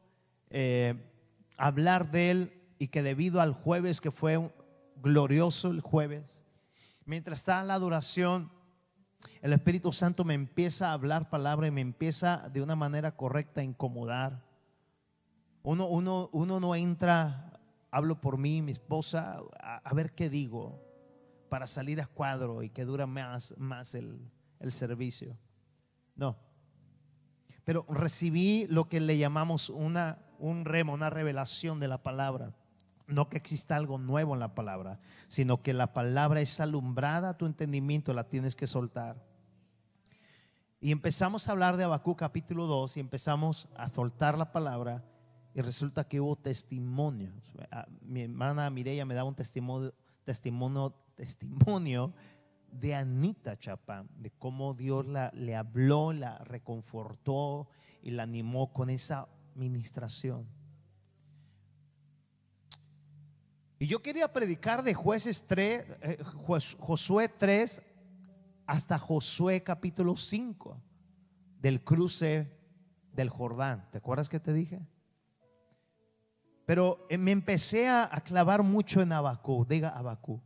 eh, 0.50 0.94
hablar 1.56 2.10
de 2.10 2.30
él 2.30 2.62
y 2.78 2.88
que 2.88 3.02
debido 3.02 3.40
al 3.40 3.52
jueves, 3.54 4.00
que 4.00 4.10
fue 4.10 4.52
glorioso 5.02 5.70
el 5.70 5.80
jueves, 5.80 6.44
mientras 7.04 7.40
está 7.40 7.60
en 7.60 7.68
la 7.68 7.74
adoración, 7.74 8.52
el 9.40 9.52
Espíritu 9.52 9.92
Santo 9.92 10.24
me 10.24 10.34
empieza 10.34 10.90
a 10.90 10.92
hablar 10.92 11.30
palabra 11.30 11.66
y 11.66 11.70
me 11.70 11.80
empieza 11.80 12.48
de 12.52 12.62
una 12.62 12.76
manera 12.76 13.16
correcta 13.16 13.62
a 13.62 13.64
incomodar. 13.64 14.44
Uno, 15.62 15.86
uno, 15.88 16.28
uno 16.32 16.60
no 16.60 16.74
entra 16.74 17.54
hablo 17.94 18.20
por 18.20 18.38
mí, 18.38 18.60
mi 18.60 18.72
esposa, 18.72 19.40
a, 19.60 19.94
ver 19.94 20.16
qué 20.16 20.28
digo 20.28 20.82
para 21.48 21.68
salir 21.68 22.00
a 22.00 22.08
cuadro 22.08 22.64
y 22.64 22.70
que 22.70 22.84
dura 22.84 23.06
más, 23.06 23.54
el, 23.94 24.28
el 24.58 24.72
servicio. 24.72 25.38
No. 26.16 26.36
Pero 27.64 27.86
recibí 27.88 28.66
lo 28.68 28.88
que 28.88 29.00
le 29.00 29.18
llamamos 29.18 29.70
una, 29.70 30.18
un 30.38 30.64
remo, 30.64 30.92
una 30.92 31.10
revelación 31.10 31.80
de 31.80 31.88
la 31.88 32.02
palabra. 32.02 32.54
No 33.06 33.28
que 33.28 33.36
exista 33.36 33.76
algo 33.76 33.98
nuevo 33.98 34.34
en 34.34 34.40
la 34.40 34.54
palabra, 34.54 34.98
sino 35.28 35.62
que 35.62 35.74
la 35.74 35.92
palabra 35.92 36.40
es 36.40 36.60
alumbrada 36.60 37.36
tu 37.36 37.46
entendimiento, 37.46 38.14
la 38.14 38.28
tienes 38.28 38.56
que 38.56 38.66
soltar. 38.66 39.22
Y 40.80 40.92
empezamos 40.92 41.48
a 41.48 41.52
hablar 41.52 41.76
de 41.76 41.84
Abacú 41.84 42.16
capítulo 42.16 42.66
2 42.66 42.98
y 42.98 43.00
empezamos 43.00 43.68
a 43.74 43.88
soltar 43.88 44.36
la 44.36 44.52
palabra 44.52 45.02
y 45.54 45.62
resulta 45.62 46.04
que 46.04 46.20
hubo 46.20 46.36
testimonios. 46.36 47.54
Mi 48.02 48.22
hermana 48.22 48.68
Mireya 48.68 49.06
me 49.06 49.14
daba 49.14 49.28
un 49.28 49.34
testimonio, 49.34 49.94
testimonio, 50.24 50.94
testimonio 51.14 52.12
de 52.80 52.94
Anita 52.94 53.58
Chapán, 53.58 54.08
de 54.16 54.30
cómo 54.30 54.74
Dios 54.74 55.06
la, 55.06 55.30
le 55.34 55.54
habló, 55.54 56.12
la 56.12 56.38
reconfortó 56.38 57.68
y 58.02 58.10
la 58.10 58.24
animó 58.24 58.72
con 58.72 58.90
esa 58.90 59.28
ministración. 59.54 60.46
Y 63.78 63.86
yo 63.86 64.02
quería 64.02 64.32
predicar 64.32 64.82
de 64.82 64.94
jueces 64.94 65.44
3, 65.46 65.86
eh, 66.02 66.18
Josué 66.78 67.28
3 67.28 67.82
hasta 68.66 68.98
Josué 68.98 69.62
capítulo 69.62 70.16
5 70.16 70.80
del 71.60 71.82
cruce 71.82 72.50
del 73.12 73.28
Jordán. 73.28 73.88
¿Te 73.90 73.98
acuerdas 73.98 74.28
que 74.28 74.40
te 74.40 74.52
dije? 74.52 74.86
Pero 76.66 77.06
eh, 77.10 77.18
me 77.18 77.30
empecé 77.30 77.88
a, 77.88 78.08
clavar 78.24 78.62
mucho 78.62 79.02
en 79.02 79.12
Abacú. 79.12 79.66
Diga 79.68 79.90
Abacú. 79.90 80.40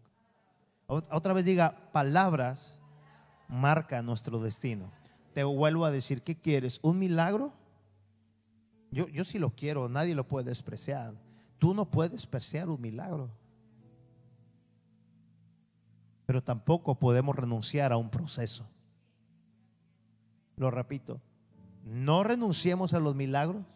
Otra 0.89 1.35
vez 1.35 1.45
diga, 1.45 1.93
palabras 1.93 2.81
marca 3.47 4.01
nuestro 4.01 4.41
destino. 4.41 4.91
Te 5.35 5.45
vuelvo 5.45 5.85
a 5.85 5.91
decir, 5.91 6.23
¿qué 6.23 6.41
quieres? 6.41 6.81
¿Un 6.83 6.99
milagro? 6.99 7.53
Yo, 8.91 9.07
yo 9.09 9.23
sí 9.25 9.39
lo 9.39 9.51
quiero, 9.51 9.91
nadie 9.91 10.15
lo 10.15 10.27
puede 10.27 10.49
despreciar. 10.49 11.13
Tú 11.59 11.75
no 11.75 11.91
puedes 11.91 12.13
despreciar 12.13 12.71
un 12.71 12.81
milagro. 12.81 13.31
Pero 16.25 16.43
tampoco 16.43 16.99
podemos 16.99 17.37
renunciar 17.37 17.93
a 17.93 17.99
un 17.99 18.09
proceso. 18.09 18.67
Lo 20.57 20.71
repito, 20.71 21.21
no 21.85 22.25
renunciemos 22.25 22.95
a 22.95 22.99
los 22.99 23.15
milagros, 23.15 23.67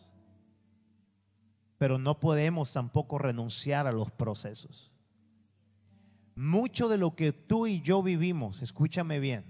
pero 1.76 1.98
no 1.98 2.20
podemos 2.20 2.72
tampoco 2.72 3.18
renunciar 3.18 3.86
a 3.86 3.92
los 3.92 4.10
procesos. 4.10 4.91
Mucho 6.34 6.88
de 6.88 6.98
lo 6.98 7.14
que 7.14 7.32
tú 7.32 7.66
y 7.66 7.80
yo 7.80 8.02
vivimos, 8.02 8.62
escúchame 8.62 9.20
bien, 9.20 9.44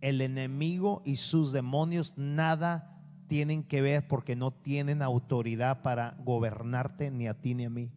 el 0.00 0.20
enemigo 0.20 1.02
y 1.04 1.16
sus 1.16 1.52
demonios 1.52 2.14
nada 2.16 2.98
tienen 3.26 3.62
que 3.62 3.82
ver 3.82 4.08
porque 4.08 4.36
no 4.36 4.50
tienen 4.52 5.02
autoridad 5.02 5.82
para 5.82 6.16
gobernarte 6.24 7.10
ni 7.10 7.28
a 7.28 7.34
ti 7.34 7.54
ni 7.54 7.64
a 7.64 7.70
mí. 7.70 7.90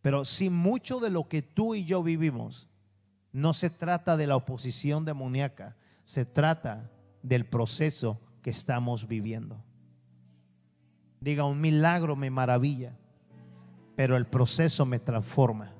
Pero 0.00 0.24
si 0.24 0.50
mucho 0.50 1.00
de 1.00 1.10
lo 1.10 1.28
que 1.28 1.42
tú 1.42 1.74
y 1.74 1.84
yo 1.84 2.02
vivimos 2.02 2.68
no 3.32 3.52
se 3.52 3.70
trata 3.70 4.16
de 4.16 4.26
la 4.26 4.36
oposición 4.36 5.04
demoníaca, 5.04 5.76
se 6.04 6.24
trata 6.24 6.90
del 7.22 7.46
proceso 7.46 8.20
que 8.42 8.50
estamos 8.50 9.08
viviendo. 9.08 9.62
Diga, 11.20 11.44
un 11.44 11.60
milagro 11.60 12.16
me 12.16 12.30
maravilla, 12.30 12.98
pero 13.96 14.16
el 14.16 14.26
proceso 14.26 14.86
me 14.86 14.98
transforma. 14.98 15.72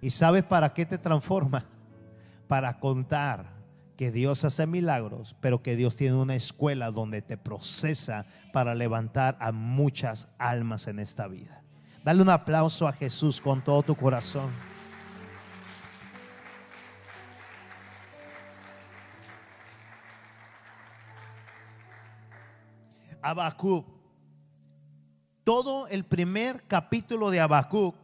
¿Y 0.00 0.10
sabes 0.10 0.44
para 0.44 0.72
qué 0.72 0.86
te 0.86 0.98
transforma? 0.98 1.66
Para 2.48 2.78
contar 2.78 3.56
que 3.96 4.12
Dios 4.12 4.44
hace 4.44 4.66
milagros, 4.66 5.34
pero 5.40 5.62
que 5.62 5.74
Dios 5.74 5.96
tiene 5.96 6.16
una 6.16 6.34
escuela 6.36 6.90
donde 6.90 7.22
te 7.22 7.36
procesa 7.36 8.26
para 8.52 8.74
levantar 8.74 9.36
a 9.40 9.50
muchas 9.50 10.28
almas 10.38 10.86
en 10.86 11.00
esta 11.00 11.26
vida. 11.26 11.62
Dale 12.04 12.22
un 12.22 12.28
aplauso 12.28 12.86
a 12.86 12.92
Jesús 12.92 13.40
con 13.40 13.62
todo 13.62 13.82
tu 13.82 13.96
corazón. 13.96 14.50
Habacuc. 23.22 23.95
Todo 25.46 25.86
el 25.86 26.04
primer 26.04 26.64
capítulo 26.66 27.30
de 27.30 27.38
Habacuc 27.38 27.94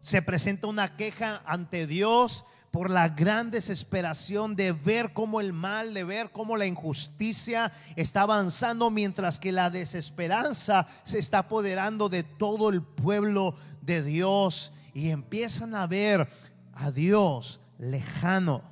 se 0.00 0.20
presenta 0.22 0.66
una 0.66 0.96
queja 0.96 1.40
ante 1.46 1.86
Dios 1.86 2.44
por 2.72 2.90
la 2.90 3.10
gran 3.10 3.52
desesperación 3.52 4.56
de 4.56 4.72
ver 4.72 5.12
cómo 5.12 5.40
el 5.40 5.52
mal, 5.52 5.94
de 5.94 6.02
ver 6.02 6.32
cómo 6.32 6.56
la 6.56 6.66
injusticia 6.66 7.70
está 7.94 8.22
avanzando, 8.22 8.90
mientras 8.90 9.38
que 9.38 9.52
la 9.52 9.70
desesperanza 9.70 10.84
se 11.04 11.20
está 11.20 11.38
apoderando 11.38 12.08
de 12.08 12.24
todo 12.24 12.70
el 12.70 12.82
pueblo 12.82 13.54
de 13.80 14.02
Dios 14.02 14.72
y 14.94 15.10
empiezan 15.10 15.76
a 15.76 15.86
ver 15.86 16.28
a 16.72 16.90
Dios 16.90 17.60
lejano. 17.78 18.64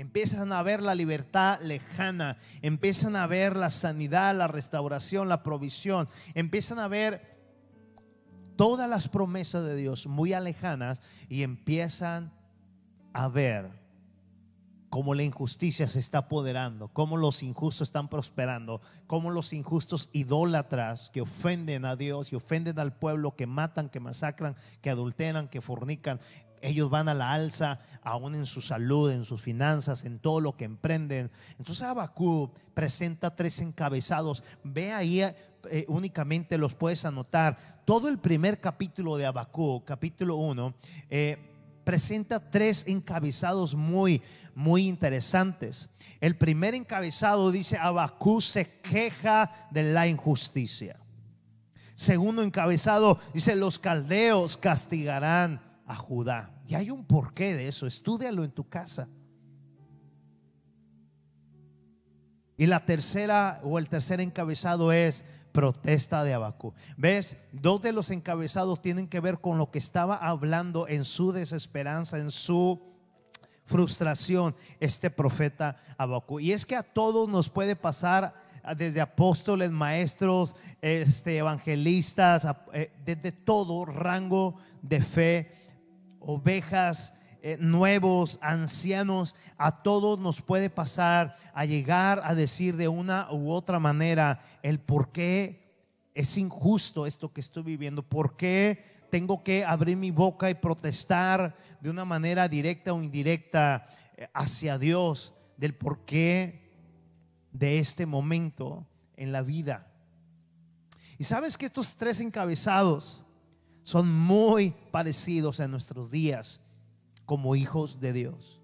Empiezan 0.00 0.50
a 0.54 0.62
ver 0.62 0.82
la 0.82 0.94
libertad 0.94 1.60
lejana, 1.60 2.38
empiezan 2.62 3.16
a 3.16 3.26
ver 3.26 3.54
la 3.54 3.68
sanidad, 3.68 4.34
la 4.34 4.48
restauración, 4.48 5.28
la 5.28 5.42
provisión, 5.42 6.08
empiezan 6.34 6.78
a 6.78 6.88
ver 6.88 7.38
todas 8.56 8.88
las 8.88 9.08
promesas 9.08 9.62
de 9.66 9.76
Dios 9.76 10.06
muy 10.06 10.32
alejanas 10.32 11.02
y 11.28 11.42
empiezan 11.42 12.32
a 13.12 13.28
ver 13.28 13.78
cómo 14.88 15.12
la 15.12 15.22
injusticia 15.22 15.86
se 15.86 15.98
está 15.98 16.18
apoderando, 16.18 16.88
cómo 16.88 17.18
los 17.18 17.42
injustos 17.42 17.88
están 17.88 18.08
prosperando, 18.08 18.80
cómo 19.06 19.30
los 19.30 19.52
injustos 19.52 20.08
idólatras 20.14 21.10
que 21.10 21.20
ofenden 21.20 21.84
a 21.84 21.96
Dios 21.96 22.32
y 22.32 22.36
ofenden 22.36 22.78
al 22.78 22.94
pueblo, 22.96 23.36
que 23.36 23.46
matan, 23.46 23.90
que 23.90 24.00
masacran, 24.00 24.56
que 24.80 24.88
adulteran, 24.88 25.48
que 25.48 25.60
fornican, 25.60 26.20
ellos 26.60 26.90
van 26.90 27.08
a 27.08 27.14
la 27.14 27.32
alza 27.32 27.80
aún 28.02 28.34
en 28.34 28.46
su 28.46 28.60
salud, 28.60 29.10
en 29.10 29.24
sus 29.24 29.40
finanzas, 29.40 30.04
en 30.04 30.18
todo 30.18 30.40
lo 30.40 30.56
que 30.56 30.64
emprenden. 30.64 31.30
Entonces 31.58 31.86
Abacú 31.86 32.50
presenta 32.74 33.34
tres 33.34 33.60
encabezados. 33.60 34.42
Ve 34.64 34.92
ahí, 34.92 35.20
eh, 35.22 35.84
únicamente 35.88 36.58
los 36.58 36.74
puedes 36.74 37.04
anotar. 37.04 37.82
Todo 37.84 38.08
el 38.08 38.18
primer 38.18 38.60
capítulo 38.60 39.16
de 39.16 39.26
Abacú, 39.26 39.84
capítulo 39.84 40.36
1, 40.36 40.74
eh, 41.10 41.38
presenta 41.84 42.50
tres 42.50 42.84
encabezados 42.86 43.74
muy, 43.74 44.22
muy 44.54 44.86
interesantes. 44.88 45.88
El 46.20 46.36
primer 46.36 46.74
encabezado 46.74 47.50
dice, 47.50 47.76
Abacú 47.78 48.40
se 48.40 48.80
queja 48.80 49.68
de 49.70 49.92
la 49.92 50.06
injusticia. 50.06 50.98
Segundo 51.96 52.42
encabezado 52.42 53.18
dice, 53.34 53.56
los 53.56 53.78
caldeos 53.78 54.56
castigarán 54.56 55.69
a 55.90 55.96
Judá. 55.96 56.52
Y 56.68 56.76
hay 56.76 56.88
un 56.92 57.04
porqué 57.04 57.56
de 57.56 57.66
eso, 57.66 57.84
estúdialo 57.84 58.44
en 58.44 58.52
tu 58.52 58.68
casa. 58.68 59.08
Y 62.56 62.66
la 62.66 62.86
tercera 62.86 63.60
o 63.64 63.76
el 63.76 63.88
tercer 63.88 64.20
encabezado 64.20 64.92
es 64.92 65.24
protesta 65.50 66.22
de 66.22 66.32
Abacú. 66.32 66.74
¿Ves? 66.96 67.38
Dos 67.50 67.82
de 67.82 67.92
los 67.92 68.10
encabezados 68.10 68.80
tienen 68.80 69.08
que 69.08 69.18
ver 69.18 69.40
con 69.40 69.58
lo 69.58 69.72
que 69.72 69.80
estaba 69.80 70.14
hablando 70.14 70.86
en 70.86 71.04
su 71.04 71.32
desesperanza, 71.32 72.18
en 72.18 72.30
su 72.30 72.80
frustración 73.64 74.54
este 74.78 75.10
profeta 75.10 75.76
Abacú. 75.98 76.38
Y 76.38 76.52
es 76.52 76.66
que 76.66 76.76
a 76.76 76.84
todos 76.84 77.28
nos 77.28 77.48
puede 77.48 77.74
pasar 77.74 78.32
desde 78.76 79.00
apóstoles, 79.00 79.72
maestros, 79.72 80.54
este, 80.82 81.38
evangelistas, 81.38 82.46
eh, 82.74 82.92
desde 83.04 83.32
todo 83.32 83.84
rango 83.86 84.54
de 84.82 85.02
fe 85.02 85.59
ovejas, 86.20 87.14
eh, 87.42 87.56
nuevos, 87.58 88.38
ancianos, 88.42 89.34
a 89.56 89.82
todos 89.82 90.20
nos 90.20 90.42
puede 90.42 90.68
pasar 90.68 91.36
a 91.54 91.64
llegar 91.64 92.20
a 92.24 92.34
decir 92.34 92.76
de 92.76 92.88
una 92.88 93.28
u 93.32 93.50
otra 93.50 93.78
manera 93.78 94.42
el 94.62 94.78
por 94.78 95.10
qué 95.10 95.60
es 96.14 96.36
injusto 96.36 97.06
esto 97.06 97.32
que 97.32 97.40
estoy 97.40 97.62
viviendo, 97.62 98.02
por 98.02 98.36
qué 98.36 98.84
tengo 99.10 99.42
que 99.42 99.64
abrir 99.64 99.96
mi 99.96 100.10
boca 100.10 100.50
y 100.50 100.54
protestar 100.54 101.56
de 101.80 101.90
una 101.90 102.04
manera 102.04 102.46
directa 102.48 102.92
o 102.92 103.02
indirecta 103.02 103.88
eh, 104.16 104.28
hacia 104.34 104.78
Dios 104.78 105.34
del 105.56 105.74
por 105.74 106.04
qué 106.04 106.70
de 107.52 107.78
este 107.78 108.06
momento 108.06 108.86
en 109.16 109.32
la 109.32 109.42
vida. 109.42 109.86
Y 111.18 111.24
sabes 111.24 111.58
que 111.58 111.66
estos 111.66 111.96
tres 111.96 112.20
encabezados 112.20 113.24
son 113.90 114.08
muy 114.08 114.72
parecidos 114.92 115.58
en 115.58 115.72
nuestros 115.72 116.12
días 116.12 116.60
como 117.26 117.56
hijos 117.56 117.98
de 117.98 118.12
Dios. 118.12 118.60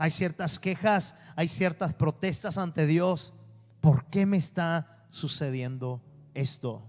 Hay 0.00 0.10
ciertas 0.10 0.58
quejas, 0.58 1.14
hay 1.36 1.46
ciertas 1.46 1.94
protestas 1.94 2.58
ante 2.58 2.84
Dios. 2.84 3.32
¿Por 3.80 4.06
qué 4.06 4.26
me 4.26 4.36
está 4.36 5.06
sucediendo 5.10 6.02
esto? 6.34 6.84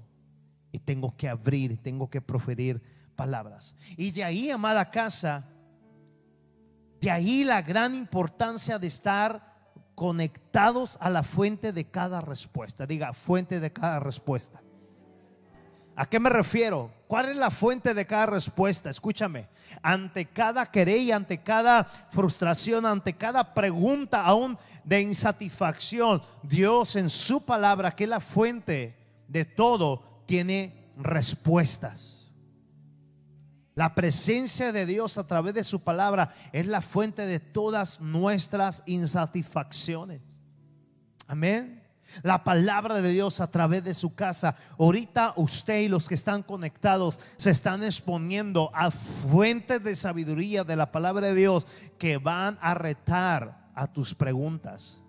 Y 0.71 0.79
tengo 0.79 1.15
que 1.15 1.29
abrir, 1.29 1.77
tengo 1.77 2.09
que 2.09 2.21
proferir 2.21 2.81
palabras. 3.15 3.75
Y 3.97 4.09
de 4.09 4.23
ahí, 4.23 4.49
amada 4.49 4.89
casa, 4.89 5.47
de 6.99 7.11
ahí 7.11 7.43
la 7.43 7.61
gran 7.61 7.93
importancia 7.93 8.79
de 8.79 8.87
estar 8.87 9.75
conectados 9.93 10.97
a 11.01 11.11
la 11.11 11.21
fuente 11.21 11.71
de 11.71 11.85
cada 11.85 12.19
respuesta. 12.19 12.87
Diga, 12.87 13.13
fuente 13.13 13.59
de 13.59 13.71
cada 13.71 13.99
respuesta. 13.99 14.63
¿A 15.95 16.07
qué 16.07 16.19
me 16.19 16.31
refiero? 16.31 16.94
¿Cuál 17.07 17.29
es 17.29 17.37
la 17.37 17.51
fuente 17.51 17.93
de 17.93 18.07
cada 18.07 18.25
respuesta? 18.25 18.89
Escúchame. 18.89 19.47
Ante 19.81 20.25
cada 20.25 20.65
querella, 20.65 21.15
ante 21.15 21.43
cada 21.43 21.83
frustración, 22.11 22.85
ante 22.85 23.13
cada 23.13 23.53
pregunta 23.53 24.23
aún 24.23 24.57
de 24.83 25.01
insatisfacción, 25.01 26.21
Dios 26.41 26.95
en 26.95 27.09
su 27.09 27.45
palabra, 27.45 27.95
que 27.95 28.05
es 28.05 28.09
la 28.09 28.19
fuente 28.19 28.97
de 29.27 29.45
todo 29.45 30.23
tiene 30.25 30.91
respuestas. 30.97 32.31
La 33.75 33.93
presencia 33.93 34.71
de 34.71 34.85
Dios 34.85 35.17
a 35.17 35.27
través 35.27 35.53
de 35.53 35.63
su 35.63 35.81
palabra 35.81 36.33
es 36.53 36.65
la 36.65 36.81
fuente 36.81 37.25
de 37.25 37.39
todas 37.39 37.99
nuestras 37.99 38.81
insatisfacciones. 38.85 40.21
Amén. 41.27 41.74
La 42.23 42.43
palabra 42.43 43.01
de 43.01 43.11
Dios 43.11 43.39
a 43.39 43.51
través 43.51 43.83
de 43.83 43.93
su 43.93 44.15
casa. 44.15 44.55
Ahorita 44.77 45.33
usted 45.35 45.81
y 45.81 45.87
los 45.87 46.07
que 46.07 46.15
están 46.15 46.43
conectados 46.43 47.19
se 47.37 47.51
están 47.51 47.83
exponiendo 47.83 48.71
a 48.73 48.91
fuentes 48.91 49.83
de 49.83 49.95
sabiduría 49.95 50.63
de 50.63 50.75
la 50.75 50.91
palabra 50.91 51.27
de 51.27 51.35
Dios 51.35 51.65
que 51.97 52.17
van 52.17 52.57
a 52.61 52.73
retar 52.73 53.69
a 53.75 53.87
tus 53.87 54.13
preguntas 54.13 55.01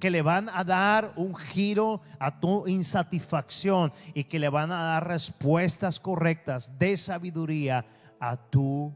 que 0.00 0.10
le 0.10 0.22
van 0.22 0.48
a 0.48 0.64
dar 0.64 1.12
un 1.16 1.36
giro 1.36 2.00
a 2.18 2.40
tu 2.40 2.66
insatisfacción 2.66 3.92
y 4.14 4.24
que 4.24 4.38
le 4.38 4.48
van 4.48 4.72
a 4.72 4.82
dar 4.82 5.06
respuestas 5.06 6.00
correctas 6.00 6.78
de 6.78 6.96
sabiduría 6.96 7.84
a 8.18 8.36
tu 8.36 8.92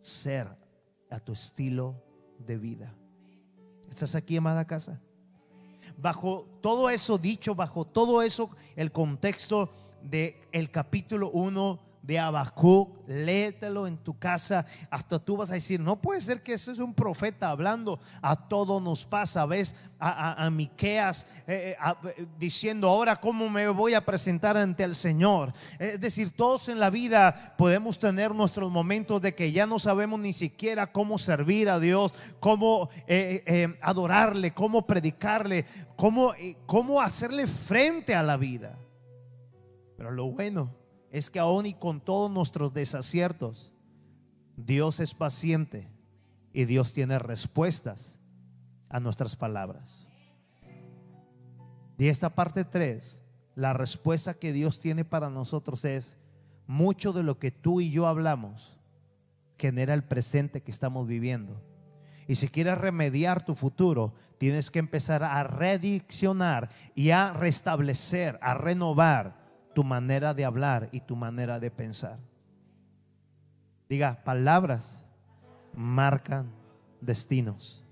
ser, 0.00 0.48
a 1.10 1.18
tu 1.18 1.32
estilo 1.32 2.02
de 2.38 2.56
vida. 2.56 2.94
¿Estás 3.90 4.14
aquí, 4.14 4.36
amada 4.36 4.66
casa? 4.66 5.00
Bajo 5.96 6.46
todo 6.60 6.90
eso 6.90 7.18
dicho, 7.18 7.54
bajo 7.54 7.84
todo 7.84 8.22
eso, 8.22 8.50
el 8.76 8.92
contexto 8.92 9.70
del 10.02 10.36
el 10.52 10.70
capítulo 10.70 11.30
1 11.30 11.87
de 12.08 12.18
Habacuc, 12.18 13.06
léetelo 13.06 13.86
en 13.86 13.98
tu 13.98 14.18
casa, 14.18 14.64
hasta 14.90 15.18
tú 15.18 15.36
vas 15.36 15.50
a 15.50 15.54
decir, 15.54 15.78
no 15.78 16.00
puede 16.00 16.22
ser 16.22 16.42
que 16.42 16.54
ese 16.54 16.72
es 16.72 16.78
un 16.78 16.94
profeta 16.94 17.50
hablando, 17.50 18.00
a 18.22 18.48
todo 18.48 18.80
nos 18.80 19.04
pasa, 19.04 19.44
ves 19.44 19.74
a, 19.98 20.46
a, 20.46 20.48
eh, 20.48 20.96
eh, 21.46 22.26
diciendo, 22.38 22.88
ahora 22.88 23.16
cómo 23.16 23.50
me 23.50 23.68
voy 23.68 23.92
a 23.92 24.06
presentar 24.06 24.56
ante 24.56 24.84
el 24.84 24.96
Señor. 24.96 25.52
Es 25.78 26.00
decir, 26.00 26.34
todos 26.34 26.70
en 26.70 26.80
la 26.80 26.88
vida 26.88 27.54
podemos 27.58 27.98
tener 27.98 28.34
nuestros 28.34 28.70
momentos 28.70 29.20
de 29.20 29.34
que 29.34 29.52
ya 29.52 29.66
no 29.66 29.78
sabemos 29.78 30.18
ni 30.18 30.32
siquiera 30.32 30.90
cómo 30.90 31.18
servir 31.18 31.68
a 31.68 31.78
Dios, 31.78 32.14
cómo 32.40 32.88
eh, 33.06 33.76
adorarle, 33.82 34.54
cómo 34.54 34.86
predicarle, 34.86 35.66
cómo, 35.94 36.32
cómo 36.64 37.02
hacerle 37.02 37.46
frente 37.46 38.14
a 38.14 38.22
la 38.22 38.38
vida. 38.38 38.78
Pero 39.98 40.10
lo 40.10 40.30
bueno 40.30 40.77
es 41.10 41.30
que 41.30 41.38
aún 41.38 41.66
y 41.66 41.74
con 41.74 42.00
todos 42.00 42.30
nuestros 42.30 42.72
desaciertos, 42.72 43.72
Dios 44.56 45.00
es 45.00 45.14
paciente 45.14 45.88
y 46.52 46.64
Dios 46.64 46.92
tiene 46.92 47.18
respuestas 47.18 48.18
a 48.88 49.00
nuestras 49.00 49.36
palabras. 49.36 50.06
Y 51.98 52.08
esta 52.08 52.34
parte 52.34 52.64
3, 52.64 53.22
la 53.54 53.72
respuesta 53.72 54.34
que 54.34 54.52
Dios 54.52 54.80
tiene 54.80 55.04
para 55.04 55.30
nosotros 55.30 55.84
es, 55.84 56.16
mucho 56.66 57.12
de 57.12 57.22
lo 57.22 57.38
que 57.38 57.50
tú 57.50 57.80
y 57.80 57.90
yo 57.90 58.06
hablamos 58.06 58.78
genera 59.58 59.94
el 59.94 60.04
presente 60.04 60.62
que 60.62 60.70
estamos 60.70 61.08
viviendo. 61.08 61.60
Y 62.28 62.34
si 62.34 62.46
quieres 62.48 62.76
remediar 62.76 63.44
tu 63.44 63.54
futuro, 63.54 64.14
tienes 64.36 64.70
que 64.70 64.78
empezar 64.78 65.24
a 65.24 65.42
rediccionar 65.42 66.68
y 66.94 67.10
a 67.10 67.32
restablecer, 67.32 68.38
a 68.42 68.52
renovar 68.52 69.47
tu 69.78 69.84
manera 69.84 70.34
de 70.34 70.44
hablar 70.44 70.88
y 70.90 71.02
tu 71.02 71.14
manera 71.14 71.60
de 71.60 71.70
pensar. 71.70 72.18
Diga, 73.88 74.24
palabras 74.24 75.06
marcan 75.72 76.50
destinos. 77.00 77.84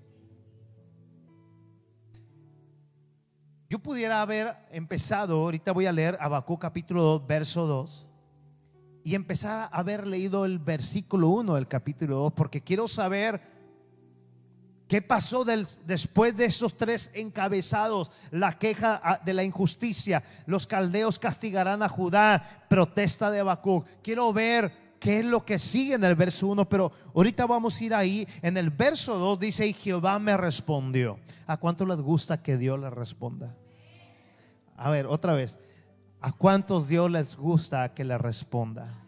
Yo 3.69 3.79
pudiera 3.79 4.21
haber 4.21 4.49
empezado, 4.69 5.37
ahorita 5.37 5.71
voy 5.71 5.85
a 5.85 5.93
leer 5.93 6.17
Abacú 6.19 6.59
capítulo 6.59 7.03
2, 7.03 7.25
verso 7.25 7.65
2, 7.65 8.05
y 9.05 9.15
empezar 9.15 9.69
a 9.71 9.77
haber 9.77 10.05
leído 10.05 10.43
el 10.43 10.59
versículo 10.59 11.29
1 11.29 11.55
del 11.55 11.69
capítulo 11.69 12.17
2, 12.17 12.33
porque 12.33 12.59
quiero 12.59 12.89
saber 12.89 13.39
¿Qué 14.87 15.01
pasó 15.01 15.43
después 15.85 16.37
de 16.37 16.45
esos 16.45 16.77
tres 16.77 17.11
encabezados? 17.13 18.09
La 18.31 18.57
queja 18.57 19.01
ah, 19.03 19.19
de 19.23 19.33
la 19.33 19.43
injusticia. 19.43 20.23
Los 20.45 20.65
caldeos 20.65 21.19
castigarán 21.19 21.83
a 21.83 21.89
Judá. 21.89 22.65
Protesta 22.69 23.29
de 23.29 23.41
Habacuc. 23.41 23.85
Quiero 24.01 24.31
ver 24.31 24.95
qué 24.99 25.19
es 25.19 25.25
lo 25.25 25.43
que 25.43 25.59
sigue 25.59 25.95
en 25.95 26.05
el 26.05 26.15
verso 26.15 26.47
1, 26.47 26.69
pero 26.69 26.93
ahorita 27.13 27.45
vamos 27.45 27.79
a 27.79 27.83
ir 27.83 27.93
ahí. 27.93 28.27
En 28.41 28.55
el 28.55 28.69
verso 28.69 29.17
2 29.17 29.39
dice, 29.39 29.67
y 29.67 29.73
Jehová 29.73 30.19
me 30.19 30.37
respondió. 30.37 31.19
¿A 31.45 31.57
cuánto 31.57 31.85
les 31.85 31.99
gusta 31.99 32.41
que 32.41 32.57
Dios 32.57 32.79
les 32.79 32.93
responda? 32.93 33.57
A 34.77 34.89
ver, 34.89 35.05
otra 35.05 35.33
vez. 35.33 35.59
¿A 36.21 36.31
cuántos 36.31 36.87
Dios 36.87 37.11
les 37.11 37.35
gusta 37.35 37.93
que 37.93 38.05
le 38.05 38.17
responda? 38.17 39.03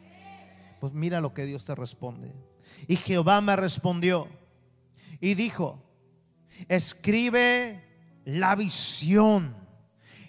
Pues 0.81 0.91
mira 0.91 1.21
lo 1.21 1.33
que 1.33 1.45
Dios 1.45 1.63
te 1.63 1.73
responde. 1.73 2.33
Y 2.87 2.97
Jehová 2.97 3.39
me 3.39 3.55
respondió 3.55 4.27
y 5.21 5.35
dijo, 5.35 5.83
escribe 6.67 7.83
la 8.25 8.55
visión. 8.55 9.55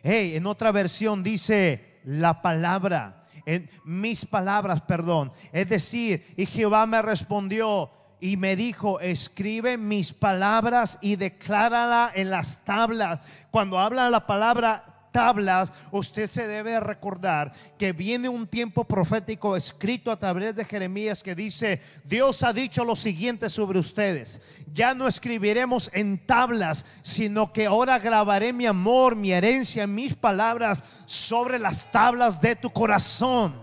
En 0.02 0.46
otra 0.46 0.72
versión 0.72 1.22
dice 1.22 2.00
la 2.04 2.40
palabra, 2.42 3.26
en 3.46 3.68
mis 3.84 4.24
palabras, 4.24 4.80
perdón. 4.82 5.32
Es 5.52 5.68
decir, 5.68 6.24
y 6.36 6.46
Jehová 6.46 6.86
me 6.86 7.02
respondió 7.02 7.90
y 8.20 8.36
me 8.36 8.54
dijo, 8.56 9.00
escribe 9.00 9.76
mis 9.76 10.12
palabras 10.12 10.98
y 11.00 11.16
declárala 11.16 12.12
en 12.14 12.30
las 12.30 12.64
tablas. 12.64 13.20
Cuando 13.50 13.78
habla 13.78 14.10
la 14.10 14.26
palabra 14.26 14.89
tablas, 15.10 15.72
usted 15.90 16.26
se 16.26 16.46
debe 16.46 16.78
recordar 16.80 17.52
que 17.78 17.92
viene 17.92 18.28
un 18.28 18.46
tiempo 18.46 18.84
profético 18.84 19.56
escrito 19.56 20.10
a 20.10 20.18
través 20.18 20.54
de 20.54 20.64
Jeremías 20.64 21.22
que 21.22 21.34
dice, 21.34 21.80
Dios 22.04 22.42
ha 22.42 22.52
dicho 22.52 22.84
lo 22.84 22.96
siguiente 22.96 23.50
sobre 23.50 23.78
ustedes, 23.78 24.40
ya 24.72 24.94
no 24.94 25.08
escribiremos 25.08 25.90
en 25.92 26.24
tablas, 26.26 26.86
sino 27.02 27.52
que 27.52 27.66
ahora 27.66 27.98
grabaré 27.98 28.52
mi 28.52 28.66
amor, 28.66 29.16
mi 29.16 29.32
herencia, 29.32 29.86
mis 29.86 30.14
palabras 30.14 30.82
sobre 31.06 31.58
las 31.58 31.90
tablas 31.90 32.40
de 32.40 32.56
tu 32.56 32.70
corazón. 32.70 33.54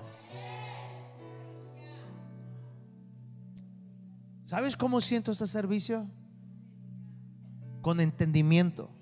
¿Sabes 4.45 4.77
cómo 4.77 5.01
siento 5.01 5.31
este 5.31 5.47
servicio? 5.47 6.07
Con 7.81 7.99
entendimiento 7.99 8.96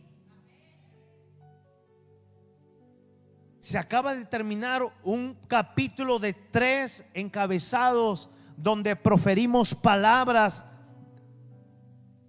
se 3.66 3.80
acaba 3.80 4.14
de 4.14 4.26
terminar 4.26 4.84
un 5.02 5.36
capítulo 5.48 6.20
de 6.20 6.34
tres 6.34 7.04
encabezados 7.16 8.30
donde 8.56 8.96
proferimos 8.96 9.74
palabras, 9.74 10.64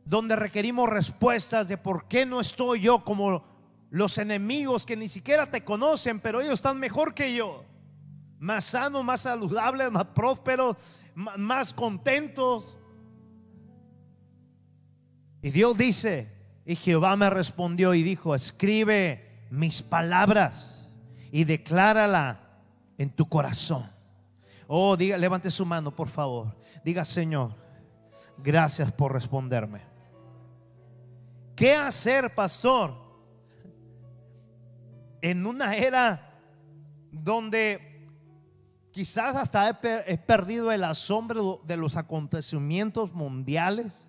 donde 0.06 0.34
requerimos 0.34 0.88
respuestas 0.88 1.68
de 1.68 1.76
por 1.76 2.08
qué 2.08 2.24
no 2.24 2.40
estoy 2.40 2.80
yo 2.80 3.04
como 3.04 3.44
los 3.90 4.16
enemigos 4.16 4.86
que 4.86 4.96
ni 4.96 5.08
siquiera 5.10 5.50
te 5.50 5.62
conocen, 5.62 6.20
pero 6.20 6.40
ellos 6.40 6.54
están 6.54 6.78
mejor 6.78 7.12
que 7.12 7.34
yo, 7.34 7.66
más 8.38 8.64
sanos, 8.64 9.04
más 9.04 9.20
saludables, 9.20 9.92
más 9.92 10.06
prósperos, 10.06 10.76
más 11.14 11.74
contentos. 11.74 12.78
Y 15.42 15.50
Dios 15.50 15.76
dice, 15.76 16.32
y 16.64 16.76
Jehová 16.76 17.14
me 17.14 17.28
respondió 17.28 17.92
y 17.92 18.02
dijo, 18.02 18.34
escribe 18.34 19.44
mis 19.50 19.82
palabras 19.82 20.75
y 21.30 21.44
declárala 21.44 22.40
en 22.98 23.10
tu 23.10 23.28
corazón. 23.28 23.88
Oh, 24.66 24.96
diga, 24.96 25.16
levante 25.16 25.50
su 25.50 25.64
mano, 25.64 25.94
por 25.94 26.08
favor. 26.08 26.56
Diga, 26.84 27.04
Señor, 27.04 27.54
gracias 28.38 28.90
por 28.92 29.12
responderme. 29.12 29.80
¿Qué 31.54 31.74
hacer, 31.74 32.34
pastor? 32.34 32.94
En 35.22 35.46
una 35.46 35.74
era 35.76 36.38
donde 37.10 38.08
quizás 38.90 39.36
hasta 39.36 39.68
he, 40.06 40.18
perdido 40.18 40.70
el 40.72 40.84
asombro 40.84 41.62
de 41.64 41.76
los 41.76 41.96
acontecimientos 41.96 43.12
mundiales 43.12 44.06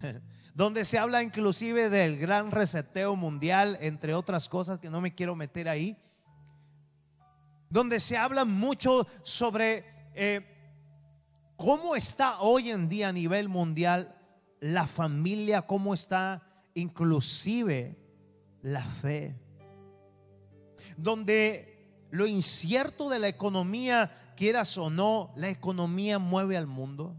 donde 0.54 0.84
se 0.84 0.98
habla 0.98 1.22
inclusive 1.22 1.90
del 1.90 2.16
gran 2.16 2.52
reseteo 2.52 3.16
mundial, 3.16 3.76
entre 3.80 4.14
otras 4.14 4.48
cosas 4.48 4.78
que 4.78 4.88
no 4.88 5.00
me 5.00 5.14
quiero 5.14 5.34
meter 5.34 5.68
ahí, 5.68 5.98
donde 7.68 7.98
se 7.98 8.16
habla 8.16 8.44
mucho 8.44 9.04
sobre 9.24 9.84
eh, 10.14 10.46
cómo 11.56 11.96
está 11.96 12.40
hoy 12.40 12.70
en 12.70 12.88
día 12.88 13.08
a 13.08 13.12
nivel 13.12 13.48
mundial 13.48 14.16
la 14.60 14.86
familia, 14.86 15.62
cómo 15.62 15.92
está 15.92 16.42
inclusive 16.74 17.98
la 18.62 18.82
fe, 18.82 19.34
donde 20.96 22.06
lo 22.12 22.28
incierto 22.28 23.10
de 23.10 23.18
la 23.18 23.26
economía, 23.26 24.32
quieras 24.36 24.78
o 24.78 24.88
no, 24.88 25.32
la 25.34 25.48
economía 25.48 26.20
mueve 26.20 26.56
al 26.56 26.68
mundo 26.68 27.16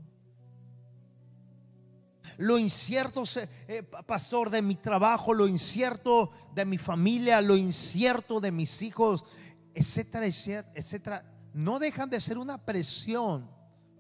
lo 2.38 2.58
incierto, 2.58 3.24
eh, 3.68 3.84
pastor, 3.84 4.50
de 4.50 4.62
mi 4.62 4.76
trabajo, 4.76 5.34
lo 5.34 5.48
incierto 5.48 6.32
de 6.54 6.66
mi 6.66 6.78
familia, 6.78 7.42
lo 7.42 7.56
incierto 7.56 8.40
de 8.40 8.52
mis 8.52 8.82
hijos, 8.82 9.26
etcétera, 9.74 10.26
etcétera, 10.26 11.26
no 11.54 11.80
dejan 11.80 12.10
de 12.10 12.20
ser 12.20 12.38
una 12.38 12.64
presión 12.66 13.50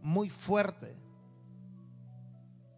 muy 0.01 0.29
fuerte. 0.29 0.95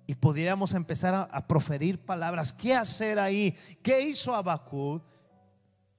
Y 0.05 0.15
pudiéramos 0.15 0.73
empezar 0.73 1.27
a, 1.29 1.47
proferir 1.47 1.99
palabras. 2.05 2.53
¿Qué 2.53 2.73
hacer 2.73 3.19
ahí? 3.19 3.55
¿Qué 3.83 4.01
hizo 4.01 4.33
Abacú? 4.33 5.01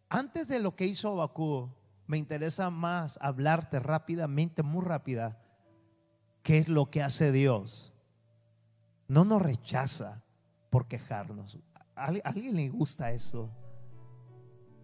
Antes 0.08 0.48
de 0.48 0.60
lo 0.60 0.74
que 0.74 0.86
hizo 0.86 1.08
Abacú, 1.08 1.70
me 2.06 2.16
interesa 2.16 2.70
más 2.70 3.18
hablarte 3.20 3.78
rápidamente, 3.80 4.62
muy 4.62 4.82
rápida, 4.82 5.38
qué 6.42 6.56
es 6.56 6.68
lo 6.68 6.90
que 6.90 7.02
hace 7.02 7.32
Dios. 7.32 7.92
No 9.08 9.24
nos 9.24 9.42
rechaza 9.42 10.22
por 10.70 10.86
quejarnos. 10.86 11.58
¿A 11.96 12.12
alguien 12.24 12.54
le 12.54 12.68
gusta 12.68 13.10
eso? 13.10 13.50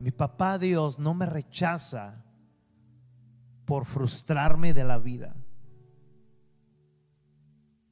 Mi 0.01 0.11
papá 0.11 0.59
Dios 0.59 0.99
no 0.99 1.15
me 1.15 1.27
rechaza 1.27 2.25
por 3.65 3.85
frustrarme 3.85 4.75
de 4.75 4.85
la 4.85 4.99
vida. 4.99 5.37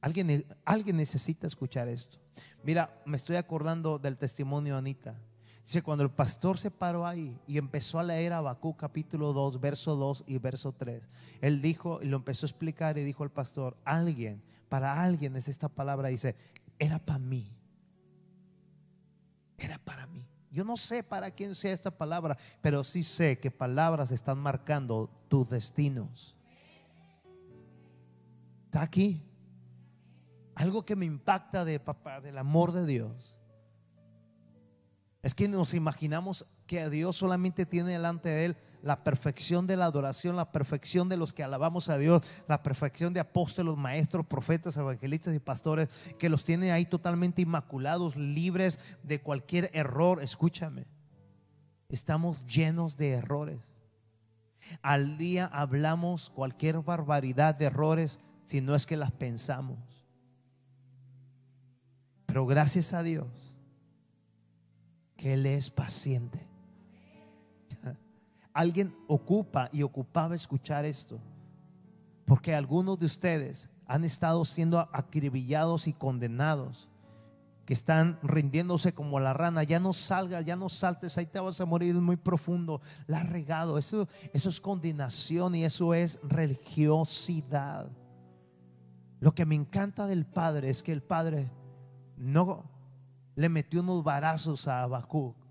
Alguien, 0.01 0.45
alguien 0.65 0.97
necesita 0.97 1.47
escuchar 1.47 1.87
esto. 1.87 2.19
Mira, 2.63 3.01
me 3.05 3.17
estoy 3.17 3.37
acordando 3.37 3.99
del 3.99 4.17
testimonio 4.17 4.73
de 4.73 4.79
Anita. 4.79 5.15
Dice, 5.63 5.81
cuando 5.81 6.03
el 6.03 6.11
pastor 6.11 6.57
se 6.57 6.71
paró 6.71 7.07
ahí 7.07 7.39
y 7.47 7.57
empezó 7.57 7.99
a 7.99 8.03
leer 8.03 8.33
Abacú 8.33 8.75
capítulo 8.75 9.31
2, 9.31 9.61
verso 9.61 9.95
2 9.95 10.25
y 10.27 10.37
verso 10.37 10.73
3, 10.73 11.07
él 11.39 11.61
dijo 11.61 12.01
y 12.01 12.07
lo 12.07 12.17
empezó 12.17 12.45
a 12.45 12.49
explicar 12.49 12.97
y 12.97 13.03
dijo 13.03 13.23
al 13.23 13.31
pastor, 13.31 13.77
alguien, 13.85 14.43
para 14.73 15.03
alguien 15.03 15.35
es 15.35 15.47
esta 15.49 15.69
palabra, 15.69 16.09
dice, 16.09 16.35
era 16.79 16.97
para 16.97 17.19
mí. 17.19 17.55
Era 19.55 19.77
para 19.77 20.07
mí. 20.07 20.27
Yo 20.49 20.65
no 20.65 20.77
sé 20.77 21.03
para 21.03 21.29
quién 21.29 21.53
sea 21.53 21.73
esta 21.73 21.91
palabra, 21.91 22.39
pero 22.59 22.83
sí 22.83 23.03
sé 23.03 23.37
que 23.37 23.51
palabras 23.51 24.09
están 24.09 24.39
marcando 24.39 25.11
tus 25.27 25.47
destinos. 25.47 26.35
Está 28.65 28.81
aquí. 28.81 29.21
Algo 30.55 30.83
que 30.83 30.95
me 30.95 31.05
impacta 31.05 31.63
de 31.65 31.79
papá, 31.79 32.19
del 32.19 32.39
amor 32.39 32.71
de 32.71 32.87
Dios 32.87 33.37
es 35.21 35.35
que 35.35 35.47
nos 35.47 35.75
imaginamos 35.75 36.47
que 36.65 36.79
a 36.79 36.89
Dios 36.89 37.15
solamente 37.15 37.67
tiene 37.67 37.91
delante 37.91 38.29
de 38.29 38.45
Él 38.45 38.57
la 38.83 39.03
perfección 39.03 39.65
de 39.65 39.75
la 39.75 39.85
adoración, 39.85 40.35
la 40.35 40.51
perfección 40.51 41.09
de 41.09 41.17
los 41.17 41.33
que 41.33 41.43
alabamos 41.43 41.89
a 41.89 41.97
Dios, 41.97 42.21
la 42.47 42.61
perfección 42.61 43.13
de 43.13 43.19
apóstoles, 43.19 43.75
maestros, 43.75 44.27
profetas, 44.27 44.77
evangelistas 44.77 45.33
y 45.33 45.39
pastores, 45.39 45.89
que 46.19 46.29
los 46.29 46.43
tiene 46.43 46.71
ahí 46.71 46.85
totalmente 46.85 47.41
inmaculados, 47.41 48.15
libres 48.15 48.79
de 49.01 49.19
cualquier 49.21 49.71
error. 49.73 50.21
Escúchame, 50.21 50.85
estamos 51.89 52.45
llenos 52.45 52.97
de 52.97 53.13
errores. 53.13 53.61
Al 54.81 55.17
día 55.17 55.47
hablamos 55.47 56.29
cualquier 56.29 56.79
barbaridad 56.81 57.55
de 57.55 57.65
errores 57.65 58.19
si 58.45 58.61
no 58.61 58.75
es 58.75 58.85
que 58.85 58.97
las 58.97 59.11
pensamos. 59.11 59.79
Pero 62.27 62.45
gracias 62.45 62.93
a 62.93 63.01
Dios 63.01 63.53
él 65.23 65.45
es 65.45 65.69
paciente. 65.69 66.52
Alguien 68.53 68.95
ocupa 69.07 69.69
y 69.71 69.81
ocupaba 69.81 70.35
escuchar 70.35 70.85
esto, 70.85 71.19
porque 72.25 72.53
algunos 72.53 72.99
de 72.99 73.07
ustedes 73.07 73.69
han 73.87 74.05
estado 74.05 74.45
siendo 74.45 74.79
acribillados 74.79 75.87
y 75.87 75.93
condenados, 75.93 76.89
que 77.65 77.73
están 77.73 78.19
rindiéndose 78.21 78.93
como 78.93 79.19
la 79.19 79.33
rana. 79.33 79.63
Ya 79.63 79.79
no 79.79 79.93
salgas, 79.93 80.45
ya 80.45 80.55
no 80.55 80.69
saltes, 80.69 81.17
ahí 81.17 81.25
te 81.25 81.39
vas 81.39 81.59
a 81.61 81.65
morir, 81.65 81.95
muy 81.95 82.17
profundo. 82.17 82.81
La 83.07 83.19
ha 83.19 83.23
regado, 83.23 83.77
eso, 83.77 84.07
eso 84.33 84.49
es 84.49 84.59
condenación 84.59 85.55
y 85.55 85.63
eso 85.63 85.93
es 85.93 86.19
religiosidad. 86.23 87.89
Lo 89.19 89.33
que 89.33 89.45
me 89.45 89.55
encanta 89.55 90.05
del 90.05 90.25
Padre 90.25 90.69
es 90.69 90.83
que 90.83 90.91
el 90.91 91.01
Padre 91.01 91.49
no 92.17 92.69
le 93.35 93.49
metió 93.49 93.81
unos 93.81 94.03
varazos 94.03 94.67
a 94.67 94.83
Habacuc. 94.83 95.42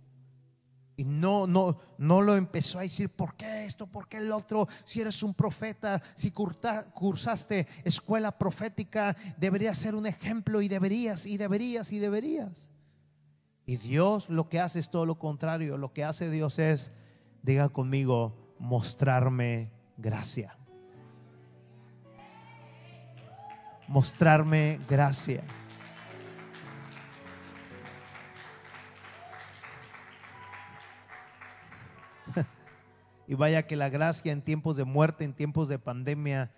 Y 0.96 1.04
no, 1.04 1.46
no, 1.46 1.78
no 1.96 2.20
lo 2.20 2.36
empezó 2.36 2.78
a 2.78 2.82
decir, 2.82 3.08
¿por 3.08 3.34
qué 3.34 3.64
esto? 3.64 3.86
¿Por 3.86 4.08
qué 4.08 4.18
el 4.18 4.30
otro? 4.30 4.68
Si 4.84 5.00
eres 5.00 5.22
un 5.22 5.32
profeta, 5.32 6.02
si 6.14 6.30
cursaste 6.30 7.66
escuela 7.84 8.36
profética, 8.38 9.16
deberías 9.38 9.78
ser 9.78 9.94
un 9.94 10.06
ejemplo 10.06 10.60
y 10.60 10.68
deberías, 10.68 11.24
y 11.24 11.38
deberías, 11.38 11.92
y 11.92 11.98
deberías. 11.98 12.70
Y 13.64 13.76
Dios 13.76 14.28
lo 14.28 14.48
que 14.48 14.60
hace 14.60 14.80
es 14.80 14.90
todo 14.90 15.06
lo 15.06 15.18
contrario. 15.18 15.78
Lo 15.78 15.92
que 15.92 16.04
hace 16.04 16.30
Dios 16.30 16.58
es, 16.58 16.92
diga 17.42 17.70
conmigo, 17.70 18.54
mostrarme 18.58 19.70
gracia. 19.96 20.58
Mostrarme 23.88 24.78
gracia. 24.88 25.42
Y 33.32 33.34
vaya 33.34 33.66
que 33.66 33.76
la 33.76 33.88
gracia 33.88 34.30
en 34.30 34.42
tiempos 34.42 34.76
de 34.76 34.84
muerte, 34.84 35.24
en 35.24 35.32
tiempos 35.32 35.66
de 35.66 35.78
pandemia, 35.78 36.52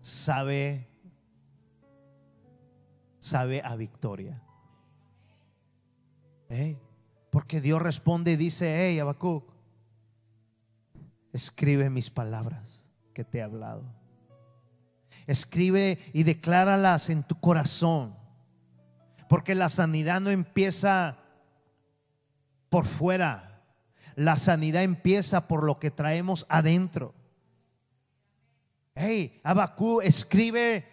sabe, 0.00 0.88
sabe 3.20 3.62
a 3.64 3.76
victoria. 3.76 4.42
Porque 7.30 7.60
Dios 7.60 7.80
responde 7.80 8.32
y 8.32 8.36
dice, 8.36 8.88
hey, 8.88 8.98
Abacuc, 8.98 9.48
escribe 11.32 11.88
mis 11.88 12.10
palabras 12.10 12.88
que 13.12 13.22
te 13.22 13.38
he 13.38 13.42
hablado. 13.42 13.84
Escribe 15.28 16.00
y 16.12 16.24
decláralas 16.24 17.10
en 17.10 17.22
tu 17.22 17.38
corazón. 17.38 18.16
Porque 19.28 19.54
la 19.54 19.68
sanidad 19.68 20.20
no 20.20 20.30
empieza 20.30 21.16
por 22.70 22.86
fuera 22.86 23.53
la 24.16 24.38
sanidad 24.38 24.82
empieza 24.82 25.48
por 25.48 25.64
lo 25.64 25.78
que 25.78 25.90
traemos 25.90 26.46
adentro. 26.48 27.14
Hey, 28.94 29.40
Abacú, 29.42 30.00
escribe 30.00 30.86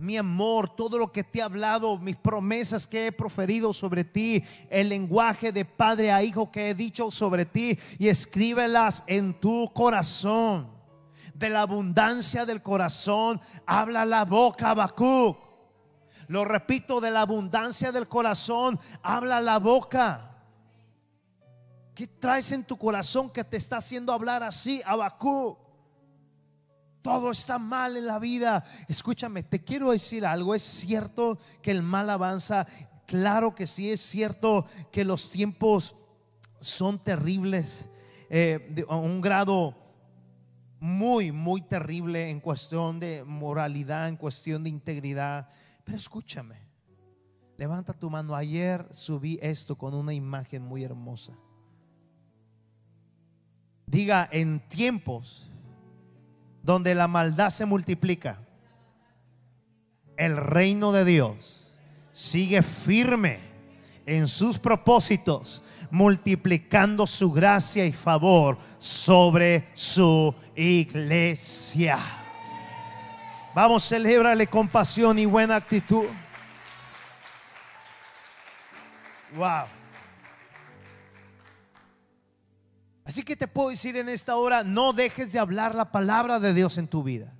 mi 0.00 0.16
amor, 0.16 0.74
todo 0.74 0.98
lo 0.98 1.12
que 1.12 1.22
te 1.22 1.38
he 1.38 1.42
hablado, 1.42 1.98
mis 1.98 2.16
promesas 2.16 2.86
que 2.86 3.06
he 3.06 3.12
proferido 3.12 3.72
sobre 3.74 4.02
ti, 4.02 4.42
el 4.70 4.88
lenguaje 4.88 5.52
de 5.52 5.64
padre 5.64 6.10
a 6.10 6.22
hijo 6.22 6.50
que 6.50 6.70
he 6.70 6.74
dicho 6.74 7.10
sobre 7.10 7.44
ti 7.44 7.78
y 7.98 8.08
escríbelas 8.08 9.04
en 9.06 9.38
tu 9.38 9.70
corazón. 9.74 10.70
De 11.34 11.50
la 11.50 11.62
abundancia 11.62 12.46
del 12.46 12.62
corazón 12.62 13.40
habla 13.66 14.04
la 14.04 14.24
boca, 14.24 14.70
Abacú. 14.70 15.36
Lo 16.28 16.44
repito, 16.44 17.00
de 17.00 17.10
la 17.10 17.22
abundancia 17.22 17.92
del 17.92 18.08
corazón 18.08 18.78
habla 19.02 19.40
la 19.40 19.58
boca. 19.58 20.29
¿Qué 22.00 22.06
traes 22.06 22.50
en 22.52 22.64
tu 22.64 22.78
corazón 22.78 23.28
que 23.28 23.44
te 23.44 23.58
está 23.58 23.76
haciendo 23.76 24.14
hablar 24.14 24.42
así, 24.42 24.80
Abacú? 24.86 25.58
Todo 27.02 27.30
está 27.30 27.58
mal 27.58 27.94
en 27.94 28.06
la 28.06 28.18
vida. 28.18 28.64
Escúchame, 28.88 29.42
te 29.42 29.62
quiero 29.62 29.90
decir 29.90 30.24
algo. 30.24 30.54
Es 30.54 30.62
cierto 30.62 31.38
que 31.60 31.70
el 31.70 31.82
mal 31.82 32.08
avanza. 32.08 32.66
Claro 33.04 33.54
que 33.54 33.66
sí, 33.66 33.90
es 33.90 34.00
cierto 34.00 34.64
que 34.90 35.04
los 35.04 35.28
tiempos 35.28 35.94
son 36.58 37.04
terribles. 37.04 37.84
Eh, 38.30 38.82
a 38.88 38.96
un 38.96 39.20
grado 39.20 39.76
muy, 40.78 41.32
muy 41.32 41.60
terrible 41.60 42.30
en 42.30 42.40
cuestión 42.40 42.98
de 42.98 43.24
moralidad, 43.24 44.08
en 44.08 44.16
cuestión 44.16 44.64
de 44.64 44.70
integridad. 44.70 45.50
Pero 45.84 45.98
escúchame, 45.98 46.56
levanta 47.58 47.92
tu 47.92 48.08
mano. 48.08 48.34
Ayer 48.34 48.88
subí 48.90 49.38
esto 49.42 49.76
con 49.76 49.92
una 49.92 50.14
imagen 50.14 50.62
muy 50.62 50.82
hermosa. 50.82 51.34
Diga, 53.90 54.28
en 54.30 54.60
tiempos 54.68 55.50
donde 56.62 56.94
la 56.94 57.08
maldad 57.08 57.50
se 57.50 57.66
multiplica, 57.66 58.38
el 60.16 60.36
reino 60.36 60.92
de 60.92 61.04
Dios 61.04 61.76
sigue 62.12 62.62
firme 62.62 63.40
en 64.06 64.28
sus 64.28 64.60
propósitos, 64.60 65.60
multiplicando 65.90 67.04
su 67.04 67.32
gracia 67.32 67.84
y 67.84 67.92
favor 67.92 68.58
sobre 68.78 69.68
su 69.74 70.32
iglesia. 70.54 71.98
Vamos, 73.56 73.82
celebrarle 73.82 74.46
compasión 74.46 75.18
y 75.18 75.26
buena 75.26 75.56
actitud. 75.56 76.06
Wow. 79.34 79.79
Así 83.10 83.24
que 83.24 83.34
te 83.34 83.48
puedo 83.48 83.70
decir 83.70 83.96
en 83.96 84.08
esta 84.08 84.36
hora, 84.36 84.62
no 84.62 84.92
dejes 84.92 85.32
de 85.32 85.40
hablar 85.40 85.74
la 85.74 85.90
palabra 85.90 86.38
de 86.38 86.54
Dios 86.54 86.78
en 86.78 86.86
tu 86.86 87.02
vida. 87.02 87.34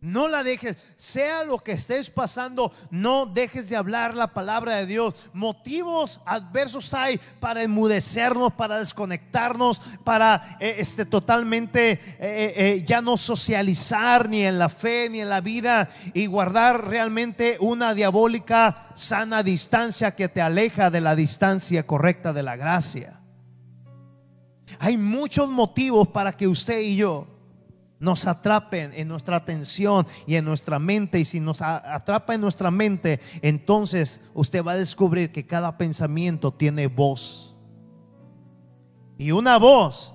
No 0.00 0.28
la 0.28 0.44
dejes, 0.44 0.76
sea 0.96 1.42
lo 1.42 1.58
que 1.58 1.72
estés 1.72 2.10
pasando, 2.10 2.72
no 2.88 3.26
dejes 3.26 3.68
de 3.68 3.74
hablar 3.74 4.16
la 4.16 4.28
palabra 4.28 4.76
de 4.76 4.86
Dios. 4.86 5.14
Motivos 5.32 6.20
adversos 6.24 6.94
hay 6.94 7.18
para 7.40 7.64
enmudecernos, 7.64 8.52
para 8.52 8.78
desconectarnos, 8.78 9.82
para 10.04 10.56
eh, 10.60 10.76
este, 10.78 11.06
totalmente 11.06 11.90
eh, 11.90 11.98
eh, 12.20 12.84
ya 12.86 13.02
no 13.02 13.16
socializar 13.16 14.28
ni 14.28 14.42
en 14.42 14.60
la 14.60 14.68
fe 14.68 15.08
ni 15.10 15.22
en 15.22 15.28
la 15.28 15.40
vida 15.40 15.90
y 16.14 16.26
guardar 16.26 16.86
realmente 16.86 17.56
una 17.58 17.94
diabólica 17.94 18.92
sana 18.94 19.42
distancia 19.42 20.14
que 20.14 20.28
te 20.28 20.40
aleja 20.40 20.88
de 20.88 21.00
la 21.00 21.16
distancia 21.16 21.84
correcta 21.84 22.32
de 22.32 22.44
la 22.44 22.54
gracia. 22.54 23.21
Hay 24.78 24.96
muchos 24.96 25.48
motivos 25.48 26.08
para 26.08 26.32
que 26.32 26.48
usted 26.48 26.80
y 26.80 26.96
yo 26.96 27.26
nos 28.02 28.26
atrapen 28.26 28.90
en 28.94 29.06
nuestra 29.06 29.36
atención 29.36 30.06
y 30.26 30.34
en 30.34 30.44
nuestra 30.44 30.80
mente. 30.80 31.20
Y 31.20 31.24
si 31.24 31.38
nos 31.38 31.62
atrapa 31.62 32.34
en 32.34 32.40
nuestra 32.40 32.70
mente, 32.70 33.20
entonces 33.42 34.20
usted 34.34 34.64
va 34.64 34.72
a 34.72 34.76
descubrir 34.76 35.30
que 35.30 35.46
cada 35.46 35.78
pensamiento 35.78 36.52
tiene 36.52 36.88
voz. 36.88 37.54
Y 39.18 39.30
una 39.30 39.56
voz 39.56 40.12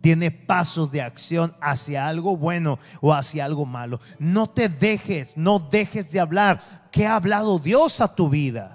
tiene 0.00 0.30
pasos 0.30 0.92
de 0.92 1.02
acción 1.02 1.56
hacia 1.60 2.06
algo 2.06 2.36
bueno 2.36 2.78
o 3.00 3.12
hacia 3.12 3.44
algo 3.44 3.66
malo. 3.66 3.98
No 4.20 4.48
te 4.48 4.68
dejes, 4.68 5.36
no 5.36 5.58
dejes 5.58 6.12
de 6.12 6.20
hablar. 6.20 6.60
¿Qué 6.92 7.06
ha 7.06 7.16
hablado 7.16 7.58
Dios 7.58 8.00
a 8.00 8.14
tu 8.14 8.28
vida? 8.28 8.73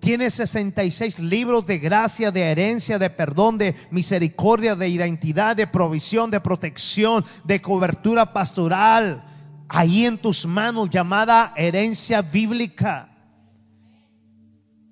Tiene 0.00 0.30
66 0.30 1.18
libros 1.18 1.66
de 1.66 1.78
gracia, 1.78 2.30
de 2.30 2.40
herencia, 2.40 2.98
de 2.98 3.10
perdón, 3.10 3.58
de 3.58 3.74
misericordia, 3.90 4.74
de 4.74 4.88
identidad, 4.88 5.54
de 5.54 5.66
provisión, 5.66 6.30
de 6.30 6.40
protección, 6.40 7.24
de 7.44 7.60
cobertura 7.60 8.32
pastoral. 8.32 9.22
Ahí 9.68 10.06
en 10.06 10.16
tus 10.16 10.46
manos 10.46 10.88
llamada 10.88 11.52
herencia 11.54 12.22
bíblica. 12.22 13.10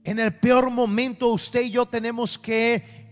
En 0.05 0.18
el 0.18 0.35
peor 0.35 0.71
momento 0.71 1.29
usted 1.29 1.62
y 1.62 1.71
yo 1.71 1.87
tenemos 1.87 2.38
que 2.38 3.09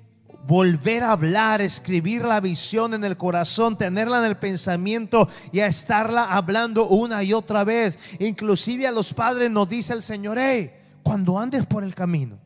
volver 0.47 1.03
a 1.03 1.13
hablar, 1.13 1.63
escribir 1.63 2.23
la 2.23 2.41
visión 2.41 2.93
en 2.93 3.05
el 3.05 3.17
corazón, 3.17 3.77
tenerla 3.77 4.19
en 4.19 4.27
el 4.27 4.37
pensamiento 4.37 5.29
y 5.51 5.61
a 5.61 5.67
estarla 5.67 6.25
hablando 6.25 6.89
una 6.89 7.23
y 7.25 7.33
otra 7.33 7.65
vez. 7.65 7.99
Inclusive 8.21 8.87
a 8.87 8.93
los 8.93 9.15
padres 9.15 9.51
nos 9.51 9.69
dice 9.69 9.95
el 9.95 10.03
Señor, 10.03 10.39
hey, 10.39 10.73
cuando 11.07 11.39
andes 11.39 11.65
por 11.67 11.85
el 11.85 11.95
camino, 11.95 12.37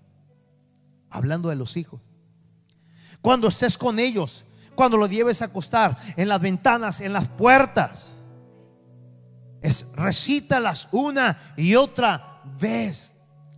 hablando 1.08 1.48
de 1.48 1.56
los 1.56 1.78
hijos, 1.78 1.98
cuando 3.22 3.48
estés 3.48 3.78
con 3.78 3.98
ellos, 3.98 4.44
cuando 4.74 4.98
lo 4.98 5.06
lleves 5.06 5.40
a 5.40 5.46
acostar, 5.46 5.96
en 6.14 6.28
las 6.28 6.42
ventanas, 6.42 7.00
en 7.00 7.14
las 7.14 7.26
puertas, 7.26 8.12
recítalas 9.94 10.88
una 10.92 11.54
y 11.56 11.74
otra 11.74 12.42
vez 12.60 13.14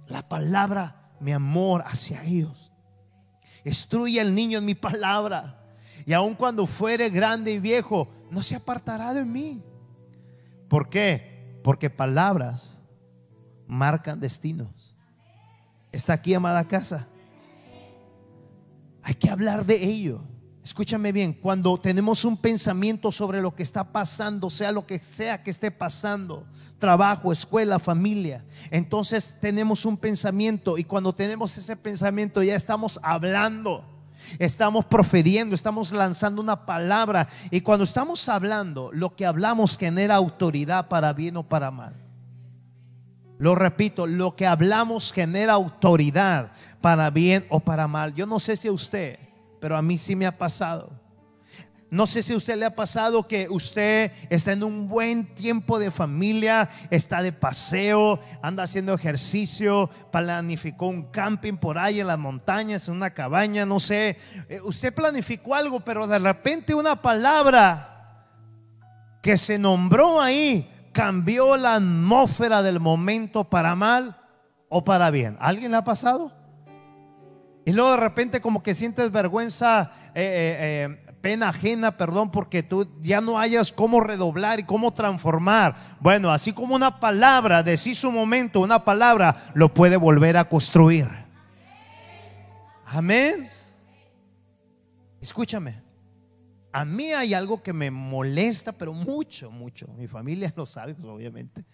la 0.07 0.29
palabra, 0.29 1.11
mi 1.19 1.33
amor 1.33 1.83
hacia 1.85 2.23
ellos. 2.23 2.71
Instruye 3.65 4.21
al 4.21 4.33
niño 4.33 4.59
en 4.59 4.65
mi 4.65 4.77
palabra. 4.77 5.65
Y 6.07 6.13
aun 6.13 6.37
cuando 6.37 6.65
fuere 6.65 7.11
grande 7.11 7.51
y 7.51 7.59
viejo, 7.59 8.09
no 8.31 8.41
se 8.41 8.55
apartará 8.55 9.15
de 9.15 9.25
mí. 9.25 9.65
¿Por 10.69 10.89
qué? 10.89 11.59
Porque 11.65 11.91
palabras 11.91 12.79
marcan 13.67 14.21
destinos 14.21 14.92
está 15.93 16.15
aquí, 16.15 16.35
amada 16.35 16.67
casa. 16.67 17.07
Hay 19.03 19.15
que 19.15 19.31
hablar 19.31 19.65
de 19.65 19.85
ello. 19.85 20.23
Escúchame 20.65 21.11
bien, 21.11 21.33
cuando 21.33 21.77
tenemos 21.77 22.25
un 22.25 22.37
pensamiento 22.37 23.11
sobre 23.11 23.43
lo 23.43 23.53
que 23.53 23.65
está 23.65 23.93
pasando, 23.93 24.49
sea 24.49 24.71
lo 24.71 24.87
que 24.87 25.01
sea 25.01 25.43
que 25.43 25.51
esté 25.51 25.73
pasando, 25.73 26.47
trabajo, 26.79 27.33
escuela, 27.33 27.81
familia, 27.81 28.45
entonces 28.71 29.37
tenemos 29.41 29.85
un 29.85 29.97
pensamiento 29.97 30.79
y 30.79 30.85
cuando 30.85 31.13
tenemos 31.13 31.59
ese 31.59 31.75
pensamiento 31.75 32.45
ya 32.45 32.55
estamos 32.55 33.01
hablando, 33.03 33.85
estamos 34.39 34.85
proferiendo, 34.85 35.57
estamos 35.57 35.91
lanzando 35.91 36.41
una 36.41 36.65
palabra 36.65 37.29
y 37.51 37.63
cuando 37.63 37.83
estamos 37.83 38.29
hablando, 38.29 38.91
lo 38.93 39.17
que 39.17 39.27
hablamos 39.27 39.77
genera 39.77 40.15
autoridad 40.15 40.87
para 40.87 41.13
bien 41.13 41.37
o 41.39 41.43
para 41.43 41.73
mal. 41.73 42.02
Lo 43.43 43.57
repito, 43.57 44.07
lo 44.07 44.37
que 44.37 44.47
hablamos 44.47 45.13
genera 45.13 45.55
autoridad 45.55 46.53
para 46.81 47.11
bien 47.11 47.45
o 47.49 47.59
para 47.59 47.89
mal. 47.89 48.15
Yo 48.15 48.25
no 48.25 48.39
sé 48.39 48.57
si 48.57 48.69
a 48.69 48.73
usted, 48.73 49.19
pero 49.61 49.77
a 49.77 49.83
mí 49.83 49.99
sí 49.99 50.15
me 50.15 50.27
ha 50.27 50.39
pasado. 50.39 50.93
No 51.91 52.07
sé 52.07 52.23
si 52.23 52.35
a 52.35 52.37
usted 52.37 52.55
le 52.55 52.67
ha 52.67 52.77
pasado 52.77 53.27
que 53.27 53.49
usted 53.51 54.13
está 54.31 54.53
en 54.53 54.63
un 54.63 54.87
buen 54.87 55.35
tiempo 55.35 55.81
de 55.81 55.91
familia, 55.91 56.69
está 56.89 57.21
de 57.21 57.33
paseo, 57.33 58.21
anda 58.43 58.63
haciendo 58.63 58.95
ejercicio, 58.95 59.91
planificó 60.13 60.87
un 60.87 61.11
camping 61.11 61.55
por 61.55 61.79
ahí 61.79 61.99
en 61.99 62.07
las 62.07 62.21
montañas, 62.21 62.87
en 62.87 62.95
una 62.95 63.11
cabaña, 63.11 63.67
no 63.67 63.81
sé. 63.81 64.19
Eh, 64.49 64.61
usted 64.63 64.95
planificó 64.95 65.57
algo, 65.57 65.81
pero 65.81 66.07
de 66.07 66.21
repente 66.21 66.77
una 66.77 66.95
palabra 66.95 68.29
que 69.21 69.37
se 69.37 69.59
nombró 69.59 70.21
ahí 70.21 70.72
cambió 70.93 71.57
la 71.57 71.77
atmósfera 71.77 72.63
del 72.63 72.81
momento 72.81 73.45
para 73.45 73.75
mal 73.75 74.17
o 74.69 74.85
para 74.85 75.11
bien. 75.11 75.37
¿Alguien 75.41 75.71
le 75.71 75.79
ha 75.79 75.85
pasado? 75.85 76.33
Y 77.65 77.73
luego 77.73 77.93
de 77.93 77.97
repente 77.99 78.41
como 78.41 78.63
que 78.63 78.75
sientes 78.75 79.13
vergüenza, 79.13 79.93
eh, 80.15 80.23
eh, 80.23 81.07
eh, 81.09 81.15
pena 81.21 81.51
ajena, 81.51 81.97
perdón, 81.97 82.31
porque 82.31 82.63
tú 82.63 82.89
ya 83.01 83.21
no 83.21 83.39
hayas 83.39 83.73
cómo 83.73 84.01
redoblar 84.01 84.59
y 84.59 84.65
cómo 84.65 84.93
transformar. 84.93 85.77
Bueno, 86.01 86.31
así 86.31 86.53
como 86.53 86.75
una 86.75 86.99
palabra, 86.99 87.63
decís 87.63 87.99
su 87.99 88.11
momento, 88.11 88.61
una 88.61 88.85
palabra 88.85 89.37
lo 89.55 89.73
puede 89.73 89.97
volver 89.97 90.37
a 90.37 90.49
construir. 90.49 91.09
Amén. 92.87 93.49
Escúchame. 95.21 95.82
A 96.73 96.87
mí 96.87 97.13
hay 97.13 97.35
algo 97.35 97.63
que 97.63 97.75
me 97.75 97.91
molesta, 97.91 98.73
pero 98.73 98.95
mucho, 98.95 99.51
mucho. 99.51 99.89
Mi 99.99 100.09
familia 100.09 100.53
lo 100.57 100.65
sabe, 100.65 100.95
pues, 100.95 101.07
obviamente. 101.07 101.65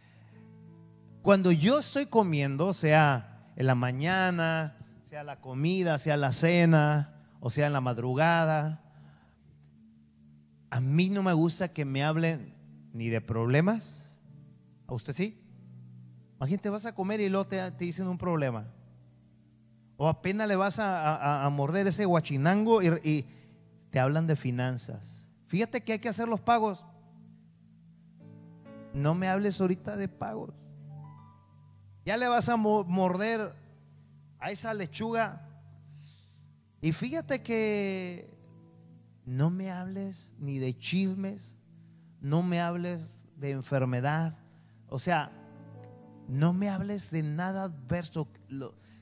Cuando 1.23 1.53
yo 1.53 1.79
estoy 1.79 2.07
comiendo, 2.07 2.73
sea 2.73 3.53
en 3.55 3.67
la 3.67 3.77
mañana, 3.77 4.77
sea 5.03 5.23
la 5.23 5.41
comida, 5.41 5.99
sea 5.99 6.17
la 6.17 6.33
cena, 6.33 7.15
o 7.41 7.51
sea 7.51 7.69
en 7.69 7.73
la 7.73 7.81
madrugada, 7.81 8.83
a 10.71 10.81
mí 10.81 11.11
no 11.11 11.23
me 11.23 11.33
gusta 11.33 11.69
que 11.69 11.85
me 11.85 12.03
hablen 12.03 12.55
ni 12.93 13.09
de 13.09 13.21
problemas. 13.21 14.11
¿A 14.87 14.95
usted 14.95 15.13
sí? 15.13 15.41
Imagínate, 16.37 16.71
vas 16.71 16.87
a 16.87 16.95
comer 16.95 17.21
y 17.21 17.29
luego 17.29 17.47
te, 17.47 17.71
dicen 17.73 18.07
un 18.07 18.19
problema. 18.19 18.67
O 19.97 20.09
apenas 20.09 20.47
le 20.47 20.57
vas 20.57 20.79
a, 20.79 21.49
morder 21.53 21.87
ese 21.87 22.05
guachinango 22.05 22.83
y 22.83 23.27
te 23.91 24.01
hablan 24.01 24.27
de 24.27 24.37
finanzas. 24.37 25.31
Fíjate 25.47 25.83
que 25.83 25.93
hay 25.93 25.99
que 25.99 26.09
hacer 26.09 26.29
los 26.29 26.41
pagos. 26.41 26.85
No 28.93 29.15
me 29.15 29.29
hables 29.29 29.61
ahorita 29.61 29.97
de 29.97 30.09
pagos. 30.09 30.55
Ya 32.05 32.17
le 32.17 32.29
vas 32.29 32.49
a 32.49 32.57
morder 32.57 33.55
a 34.39 34.51
esa 34.51 34.75
lechuga. 34.75 35.47
Y 36.81 36.93
fíjate 36.93 37.43
que 37.43 38.39
no 39.25 39.51
me 39.51 39.71
hables 39.71 40.35
ni 40.39 40.59
de 40.59 40.77
chismes, 40.79 41.59
no 42.21 42.43
me 42.43 42.61
hables 42.61 43.19
de 43.37 43.51
enfermedad. 43.51 44.39
O 44.89 44.99
sea, 44.99 45.33
no 46.29 46.53
me 46.53 46.69
hables 46.69 47.11
de 47.11 47.23
nada 47.23 47.65
adverso. 47.65 48.29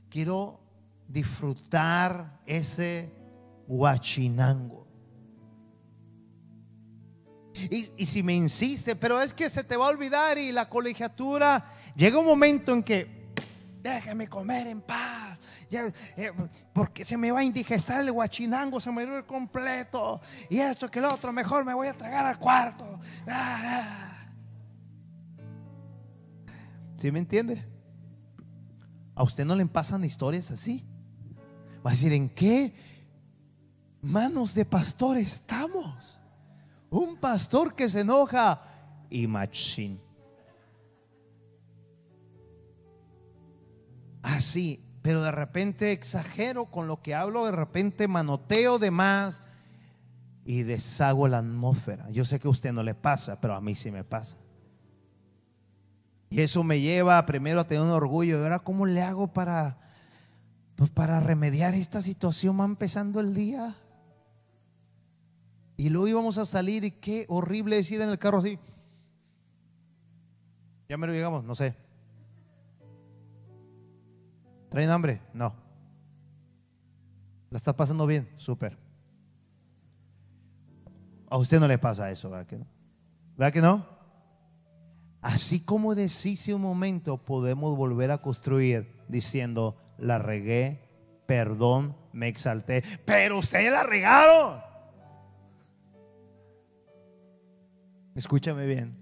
quiero 0.09 0.61
disfrutar 1.09 2.40
ese 2.46 3.12
Huachinango. 3.67 4.87
Y, 7.71 8.05
si 8.05 8.23
me 8.23 8.35
insiste, 8.35 8.97
pero 8.97 9.21
es 9.21 9.33
que 9.33 9.49
se 9.49 9.65
te 9.65 9.77
va 9.77 9.87
a 9.87 9.89
olvidar 9.89 10.37
y 10.37 10.53
la 10.53 10.69
colegiatura, 10.69 11.65
llega 11.95 12.19
un 12.19 12.27
momento 12.27 12.73
en 12.73 12.83
que 12.83 13.33
déjame 13.83 14.29
comer 14.29 14.67
en 14.67 14.83
paz, 14.83 15.41
eh, 15.71 16.33
porque 16.73 17.05
se 17.05 17.17
me 17.17 17.31
va 17.31 17.41
a 17.41 17.45
indigestar 17.45 18.01
el 18.01 18.12
guachinango, 18.12 18.81
se 18.81 18.93
me 18.93 19.07
va 19.07 19.27
completo, 19.27 20.21
y 20.51 20.59
esto 20.59 20.91
que 20.91 20.99
el 20.99 21.07
otro, 21.07 21.33
mejor 21.33 21.64
me 21.64 21.73
voy 21.73 21.87
a 21.87 21.95
tragar 21.95 22.27
al 22.27 22.39
cuarto. 22.39 23.01
Ah, 23.27 23.61
ah. 23.64 24.17
¿Sí 26.99 27.11
me 27.11 27.19
entiende? 27.19 27.64
¿A 29.14 29.23
usted 29.23 29.45
no 29.45 29.57
le 29.57 29.64
pasan 29.67 30.05
historias 30.05 30.51
así? 30.51 30.85
Va 31.85 31.91
a 31.91 31.95
decir, 31.95 32.12
¿en 32.12 32.29
qué? 32.29 32.75
Manos 34.07 34.55
de 34.55 34.65
pastor 34.65 35.17
estamos. 35.17 36.19
Un 36.91 37.17
pastor 37.17 37.75
que 37.75 37.89
se 37.89 38.01
enoja 38.01 38.61
y 39.11 39.27
machín. 39.27 40.01
Así, 44.23 44.85
pero 45.03 45.23
de 45.23 45.31
repente 45.31 45.93
exagero 45.93 46.67
con 46.67 46.89
lo 46.89 47.01
que 47.03 47.15
hablo, 47.15 47.45
de 47.47 47.53
repente 47.53 48.09
manoteo 48.09 48.79
de 48.79 48.91
más 48.91 49.41
y 50.45 50.63
deshago 50.63 51.29
la 51.29 51.39
atmósfera. 51.39 52.09
Yo 52.11 52.25
sé 52.25 52.41
que 52.41 52.49
a 52.49 52.51
usted 52.51 52.73
no 52.73 52.83
le 52.83 52.95
pasa, 52.95 53.41
pero 53.41 53.55
a 53.55 53.61
mí 53.61 53.75
sí 53.75 53.91
me 53.91 54.05
pasa. 54.05 54.37
Y 56.29 56.41
eso 56.41 56.65
me 56.65 56.81
lleva 56.81 57.25
primero 57.25 57.61
a 57.61 57.67
tener 57.67 57.83
un 57.83 57.91
orgullo. 57.91 58.39
¿Y 58.39 58.43
ahora 58.43 58.59
cómo 58.59 58.87
le 58.87 59.01
hago 59.01 59.33
para, 59.33 59.79
pues 60.75 60.91
para 60.91 61.21
remediar 61.21 61.75
esta 61.75 62.03
situación? 62.03 62.59
Va 62.59 62.65
empezando 62.65 63.21
el 63.21 63.33
día. 63.35 63.77
Y 65.77 65.91
luego 65.91 66.09
íbamos 66.09 66.39
a 66.39 66.47
salir 66.47 66.85
y 66.85 66.91
qué 66.91 67.27
horrible 67.29 67.77
decir 67.77 68.01
en 68.01 68.09
el 68.09 68.18
carro 68.18 68.39
así. 68.39 68.59
Ya 70.89 70.97
me 70.97 71.07
lo 71.07 71.12
llegamos, 71.12 71.45
no 71.45 71.55
sé. 71.55 71.74
¿Traen 74.70 74.91
hambre? 74.91 75.20
No. 75.35 75.55
¿La 77.51 77.59
está 77.59 77.77
pasando 77.77 78.07
bien? 78.07 78.29
Súper. 78.37 78.77
A 81.29 81.37
usted 81.39 81.61
no 81.61 81.68
le 81.68 81.79
pasa 81.79 82.11
eso, 82.11 82.31
¿verdad 82.31 82.47
que 82.47 82.59
no? 82.59 82.66
¿Verdad 83.37 83.53
que 83.53 83.61
no? 83.61 83.87
Así 85.20 85.61
como 85.61 85.95
de 85.95 86.09
un 86.55 86.62
momento 86.62 87.16
podemos 87.18 87.77
volver 87.77 88.11
a 88.12 88.18
construir 88.18 88.95
diciendo, 89.09 89.77
la 89.99 90.18
regué, 90.18 90.81
perdón, 91.27 91.97
me 92.12 92.29
exalté, 92.29 92.83
pero 93.05 93.39
usted 93.39 93.72
la 93.72 93.83
regaron. 93.83 94.66
Escúchame 98.17 98.67
bien. 98.67 98.97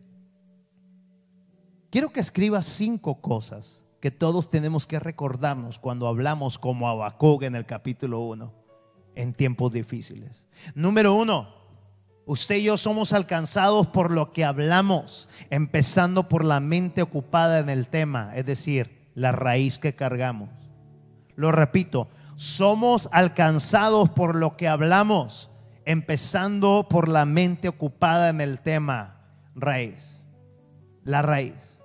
Quiero 1.88 2.10
que 2.10 2.18
escribas 2.18 2.66
cinco 2.66 3.20
cosas 3.20 3.84
que 4.00 4.10
todos 4.10 4.50
tenemos 4.50 4.86
que 4.86 4.98
recordarnos 4.98 5.78
cuando 5.78 6.08
hablamos 6.08 6.58
como 6.58 6.88
Habacuc 6.88 7.44
en 7.44 7.54
el 7.54 7.64
capítulo 7.64 8.20
1 8.20 8.52
en 9.14 9.32
tiempos 9.32 9.72
difíciles. 9.72 10.48
Número 10.74 11.14
uno, 11.14 11.54
usted 12.26 12.56
y 12.56 12.64
yo 12.64 12.76
somos 12.76 13.12
alcanzados 13.12 13.86
por 13.86 14.10
lo 14.10 14.32
que 14.32 14.44
hablamos, 14.44 15.28
empezando 15.48 16.28
por 16.28 16.44
la 16.44 16.58
mente 16.58 17.00
ocupada 17.00 17.60
en 17.60 17.70
el 17.70 17.86
tema, 17.86 18.32
es 18.34 18.46
decir, 18.46 19.08
la 19.14 19.30
raíz 19.30 19.78
que 19.78 19.94
cargamos. 19.94 20.50
Lo 21.36 21.52
repito, 21.52 22.08
somos 22.34 23.08
alcanzados 23.12 24.10
por 24.10 24.34
lo 24.34 24.56
que 24.56 24.66
hablamos, 24.66 25.50
empezando 25.84 26.86
por 26.88 27.08
la 27.08 27.24
mente 27.24 27.68
ocupada 27.68 28.28
en 28.28 28.40
el 28.40 28.60
tema 28.60 29.20
raíz. 29.54 30.20
La 31.04 31.22
raíz. 31.22 31.78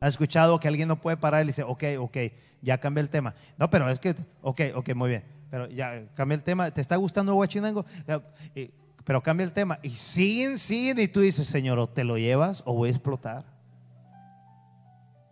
¿Ha 0.00 0.08
escuchado 0.08 0.60
que 0.60 0.68
alguien 0.68 0.88
no 0.88 1.00
puede 1.00 1.16
parar 1.16 1.44
y 1.44 1.46
dice, 1.46 1.62
ok, 1.62 1.84
ok, 1.98 2.16
ya 2.60 2.78
cambié 2.78 3.02
el 3.02 3.10
tema? 3.10 3.34
No, 3.56 3.70
pero 3.70 3.88
es 3.88 3.98
que, 3.98 4.14
ok, 4.42 4.60
ok, 4.74 4.94
muy 4.94 5.10
bien. 5.10 5.24
Pero 5.50 5.68
ya 5.68 6.06
cambié 6.14 6.36
el 6.36 6.42
tema. 6.42 6.70
¿Te 6.70 6.80
está 6.80 6.96
gustando 6.96 7.32
el 7.32 7.36
guachinango? 7.36 7.84
Pero 9.04 9.22
cambia 9.22 9.44
el 9.44 9.52
tema. 9.52 9.78
Y 9.82 9.90
siguen, 9.90 10.58
siguen. 10.58 10.98
Y 10.98 11.08
tú 11.08 11.20
dices, 11.20 11.46
Señor, 11.46 11.78
o 11.78 11.88
te 11.88 12.04
lo 12.04 12.18
llevas 12.18 12.62
o 12.66 12.74
voy 12.74 12.88
a 12.88 12.92
explotar. 12.92 13.44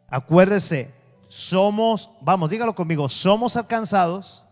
Acuérdese, 0.08 0.92
somos, 1.28 2.10
vamos, 2.20 2.50
dígalo 2.50 2.74
conmigo, 2.74 3.08
somos 3.08 3.56
alcanzados 3.56 4.44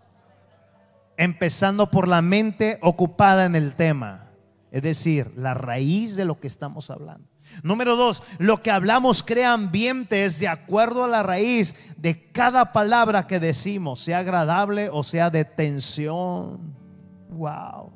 empezando 1.20 1.90
por 1.90 2.08
la 2.08 2.22
mente 2.22 2.78
ocupada 2.80 3.44
en 3.44 3.54
el 3.54 3.74
tema, 3.74 4.30
es 4.70 4.80
decir, 4.80 5.30
la 5.36 5.52
raíz 5.52 6.16
de 6.16 6.24
lo 6.24 6.40
que 6.40 6.46
estamos 6.46 6.88
hablando. 6.88 7.28
Número 7.62 7.94
dos, 7.94 8.22
lo 8.38 8.62
que 8.62 8.70
hablamos 8.70 9.22
crea 9.22 9.52
ambientes 9.52 10.38
de 10.38 10.48
acuerdo 10.48 11.04
a 11.04 11.08
la 11.08 11.22
raíz 11.22 11.74
de 11.98 12.32
cada 12.32 12.72
palabra 12.72 13.26
que 13.26 13.38
decimos, 13.38 14.00
sea 14.00 14.20
agradable 14.20 14.88
o 14.90 15.04
sea 15.04 15.28
de 15.28 15.44
tensión. 15.44 16.74
Wow. 17.28 17.92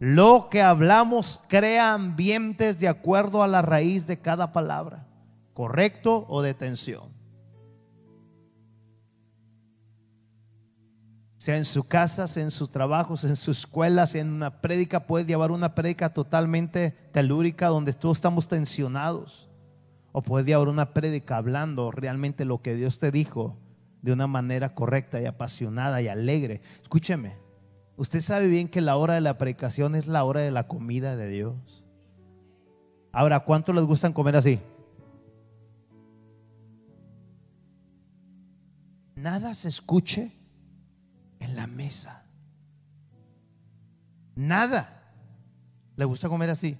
Lo 0.00 0.48
que 0.50 0.62
hablamos 0.62 1.44
crea 1.46 1.94
ambientes 1.94 2.80
de 2.80 2.88
acuerdo 2.88 3.44
a 3.44 3.46
la 3.46 3.62
raíz 3.62 4.08
de 4.08 4.18
cada 4.18 4.50
palabra, 4.50 5.06
correcto 5.54 6.26
o 6.28 6.42
de 6.42 6.54
tensión. 6.54 7.19
Sea 11.40 11.56
en 11.56 11.64
su 11.64 11.84
casa, 11.84 12.28
sea 12.28 12.42
en 12.42 12.50
sus 12.50 12.68
trabajos, 12.68 13.24
en 13.24 13.34
su 13.34 13.50
escuela, 13.50 14.06
sea 14.06 14.20
en 14.20 14.30
una 14.30 14.60
prédica, 14.60 15.06
puede 15.06 15.24
llevar 15.24 15.52
una 15.52 15.74
prédica 15.74 16.12
totalmente 16.12 16.90
telúrica 17.12 17.68
donde 17.68 17.94
todos 17.94 18.18
estamos 18.18 18.46
tensionados. 18.46 19.48
O 20.12 20.20
puede 20.20 20.44
llevar 20.44 20.68
una 20.68 20.92
prédica 20.92 21.38
hablando 21.38 21.92
realmente 21.92 22.44
lo 22.44 22.60
que 22.60 22.74
Dios 22.74 22.98
te 22.98 23.10
dijo 23.10 23.56
de 24.02 24.12
una 24.12 24.26
manera 24.26 24.74
correcta 24.74 25.18
y 25.18 25.24
apasionada 25.24 26.02
y 26.02 26.08
alegre. 26.08 26.60
Escúcheme, 26.82 27.38
usted 27.96 28.20
sabe 28.20 28.46
bien 28.46 28.68
que 28.68 28.82
la 28.82 28.98
hora 28.98 29.14
de 29.14 29.22
la 29.22 29.38
predicación 29.38 29.94
es 29.94 30.08
la 30.08 30.24
hora 30.24 30.40
de 30.40 30.50
la 30.50 30.68
comida 30.68 31.16
de 31.16 31.28
Dios. 31.30 31.86
Ahora, 33.12 33.40
¿cuánto 33.40 33.72
les 33.72 33.84
gustan 33.84 34.12
comer 34.12 34.36
así? 34.36 34.60
Nada 39.14 39.54
se 39.54 39.70
escuche 39.70 40.36
en 41.40 41.56
la 41.56 41.66
mesa. 41.66 42.24
Nada. 44.36 45.12
¿Le 45.96 46.04
gusta 46.04 46.28
comer 46.28 46.50
así? 46.50 46.78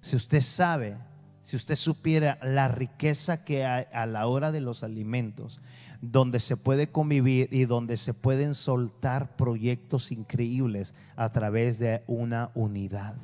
Si 0.00 0.16
usted 0.16 0.40
sabe, 0.40 0.98
si 1.42 1.56
usted 1.56 1.76
supiera 1.76 2.38
la 2.42 2.68
riqueza 2.68 3.44
que 3.44 3.64
hay 3.64 3.86
a 3.92 4.06
la 4.06 4.26
hora 4.26 4.52
de 4.52 4.60
los 4.60 4.84
alimentos, 4.84 5.60
donde 6.00 6.40
se 6.40 6.56
puede 6.56 6.90
convivir 6.90 7.48
y 7.52 7.64
donde 7.64 7.96
se 7.96 8.14
pueden 8.14 8.54
soltar 8.54 9.36
proyectos 9.36 10.12
increíbles 10.12 10.94
a 11.16 11.30
través 11.30 11.78
de 11.78 12.02
una 12.06 12.50
unidad. 12.54 13.16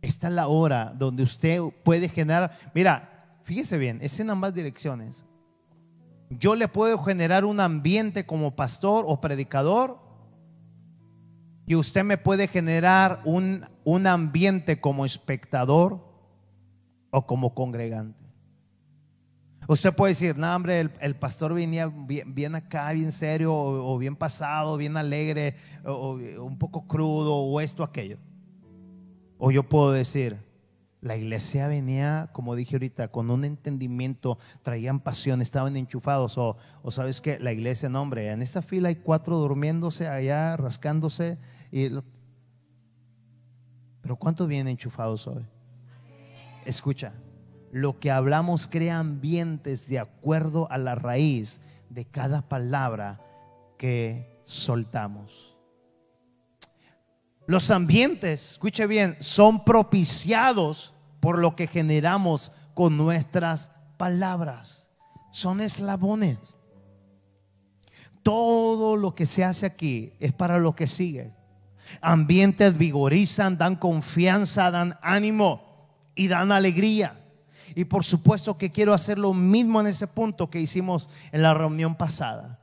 Esta 0.00 0.28
es 0.28 0.34
la 0.34 0.48
hora 0.48 0.94
donde 0.96 1.22
usted 1.22 1.60
puede 1.84 2.08
generar, 2.08 2.56
mira, 2.74 3.15
fíjese 3.46 3.78
bien, 3.78 4.00
es 4.02 4.18
en 4.18 4.28
ambas 4.28 4.52
direcciones. 4.52 5.24
Yo 6.30 6.56
le 6.56 6.66
puedo 6.66 6.98
generar 6.98 7.44
un 7.44 7.60
ambiente 7.60 8.26
como 8.26 8.56
pastor 8.56 9.04
o 9.06 9.20
predicador 9.20 10.00
y 11.64 11.76
usted 11.76 12.02
me 12.02 12.18
puede 12.18 12.48
generar 12.48 13.20
un, 13.24 13.64
un 13.84 14.08
ambiente 14.08 14.80
como 14.80 15.06
espectador 15.06 16.04
o 17.10 17.24
como 17.24 17.54
congregante. 17.54 18.26
Usted 19.68 19.94
puede 19.94 20.12
decir, 20.12 20.36
no, 20.36 20.54
hombre, 20.54 20.90
el, 21.00 21.16
pastor 21.16 21.54
venía 21.54 21.86
bien, 21.86 22.54
acá, 22.56 22.92
bien 22.92 23.12
serio, 23.12 23.54
o, 23.54 23.96
bien 23.96 24.16
pasado, 24.16 24.76
bien 24.76 24.96
alegre, 24.96 25.54
o, 25.84 26.14
un 26.40 26.58
poco 26.58 26.86
crudo, 26.88 27.36
o 27.36 27.60
esto, 27.60 27.84
aquello. 27.84 28.18
O 29.38 29.52
yo 29.52 29.62
puedo 29.62 29.92
decir, 29.92 30.45
la 31.06 31.16
iglesia 31.16 31.68
venía, 31.68 32.28
como 32.32 32.56
dije 32.56 32.74
ahorita, 32.74 33.08
con 33.08 33.30
un 33.30 33.44
entendimiento, 33.44 34.38
traían 34.62 34.98
pasión, 34.98 35.40
estaban 35.40 35.76
enchufados. 35.76 36.36
O, 36.36 36.56
sabes 36.90 37.20
que 37.20 37.38
la 37.38 37.52
iglesia, 37.52 37.88
no, 37.88 38.02
hombre, 38.02 38.32
en 38.32 38.42
esta 38.42 38.60
fila 38.60 38.88
hay 38.88 38.96
cuatro 38.96 39.38
durmiéndose 39.38 40.08
allá, 40.08 40.56
rascándose. 40.56 41.38
Pero 44.02 44.16
¿cuántos 44.16 44.48
vienen 44.48 44.72
enchufados 44.72 45.28
hoy? 45.28 45.46
Escucha, 46.64 47.12
lo 47.70 48.00
que 48.00 48.10
hablamos 48.10 48.66
crea 48.66 48.98
ambientes 48.98 49.88
de 49.88 50.00
acuerdo 50.00 50.68
a 50.72 50.78
la 50.78 50.96
raíz 50.96 51.60
de 51.88 52.04
cada 52.04 52.48
palabra 52.48 53.20
que 53.78 54.42
soltamos. 54.44 55.56
Los 57.46 57.70
ambientes, 57.70 58.52
escuche 58.54 58.88
bien, 58.88 59.16
son 59.20 59.64
propiciados 59.64 60.95
por 61.20 61.38
lo 61.38 61.56
que 61.56 61.66
generamos 61.66 62.52
con 62.74 62.96
nuestras 62.96 63.70
palabras. 63.96 64.90
Son 65.30 65.60
eslabones. 65.60 66.38
Todo 68.22 68.96
lo 68.96 69.14
que 69.14 69.26
se 69.26 69.44
hace 69.44 69.66
aquí 69.66 70.12
es 70.18 70.32
para 70.32 70.58
lo 70.58 70.74
que 70.74 70.86
sigue. 70.86 71.32
Ambientes 72.00 72.76
vigorizan, 72.76 73.56
dan 73.56 73.76
confianza, 73.76 74.70
dan 74.70 74.98
ánimo 75.02 75.88
y 76.14 76.28
dan 76.28 76.50
alegría. 76.52 77.18
Y 77.74 77.84
por 77.84 78.04
supuesto 78.04 78.58
que 78.58 78.72
quiero 78.72 78.94
hacer 78.94 79.18
lo 79.18 79.34
mismo 79.34 79.80
en 79.80 79.86
ese 79.86 80.06
punto 80.06 80.50
que 80.50 80.60
hicimos 80.60 81.08
en 81.32 81.42
la 81.42 81.54
reunión 81.54 81.94
pasada. 81.94 82.55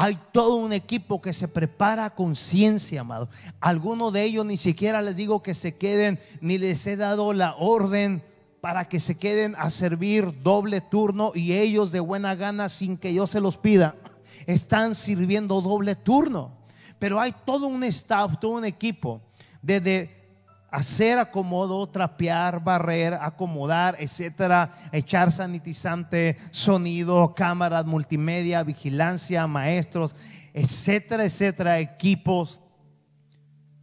Hay 0.00 0.16
todo 0.30 0.54
un 0.54 0.72
equipo 0.72 1.20
que 1.20 1.32
se 1.32 1.48
prepara 1.48 2.10
con 2.10 2.36
ciencia, 2.36 3.00
amado. 3.00 3.28
Algunos 3.58 4.12
de 4.12 4.22
ellos 4.22 4.46
ni 4.46 4.56
siquiera 4.56 5.02
les 5.02 5.16
digo 5.16 5.42
que 5.42 5.56
se 5.56 5.74
queden, 5.74 6.20
ni 6.40 6.56
les 6.56 6.86
he 6.86 6.96
dado 6.96 7.32
la 7.32 7.56
orden 7.56 8.22
para 8.60 8.88
que 8.88 9.00
se 9.00 9.16
queden 9.16 9.56
a 9.58 9.70
servir 9.70 10.40
doble 10.44 10.80
turno 10.80 11.32
y 11.34 11.54
ellos 11.54 11.90
de 11.90 11.98
buena 11.98 12.36
gana, 12.36 12.68
sin 12.68 12.96
que 12.96 13.12
yo 13.12 13.26
se 13.26 13.40
los 13.40 13.56
pida, 13.56 13.96
están 14.46 14.94
sirviendo 14.94 15.60
doble 15.60 15.96
turno. 15.96 16.52
Pero 17.00 17.18
hay 17.18 17.34
todo 17.44 17.66
un 17.66 17.82
staff, 17.82 18.38
todo 18.40 18.52
un 18.52 18.64
equipo, 18.66 19.20
desde 19.62 20.17
hacer 20.70 21.18
acomodo, 21.18 21.86
trapear, 21.88 22.62
barrer, 22.62 23.14
acomodar, 23.14 23.96
etcétera, 23.98 24.72
echar 24.92 25.32
sanitizante, 25.32 26.36
sonido, 26.50 27.34
cámaras, 27.34 27.86
multimedia, 27.86 28.62
vigilancia, 28.62 29.46
maestros, 29.46 30.14
etcétera, 30.52 31.24
etcétera, 31.24 31.78
equipos. 31.78 32.60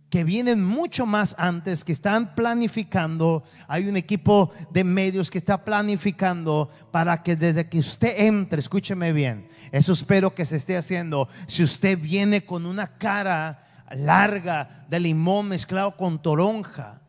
que 0.07 0.23
vienen 0.23 0.63
mucho 0.63 1.05
más 1.05 1.35
antes, 1.37 1.83
que 1.83 1.91
están 1.91 2.35
planificando. 2.35 3.43
Hay 3.67 3.89
un 3.89 3.97
equipo 3.97 4.49
de 4.71 4.85
medios 4.85 5.29
que 5.29 5.39
está 5.39 5.65
planificando 5.65 6.69
para 6.91 7.21
que 7.21 7.35
desde 7.35 7.67
que 7.67 7.79
usted 7.79 8.13
entre, 8.19 8.59
escúcheme 8.59 9.11
bien, 9.11 9.49
eso 9.73 9.91
espero 9.91 10.33
que 10.33 10.45
se 10.45 10.55
esté 10.55 10.77
haciendo. 10.77 11.27
Si 11.47 11.63
usted 11.63 11.99
viene 11.99 12.45
con 12.45 12.65
una 12.65 12.95
cara 12.97 13.64
larga 13.91 14.85
de 14.89 14.99
limón 14.99 15.47
mezclado 15.47 15.95
con 15.95 16.21
toronja, 16.21 17.01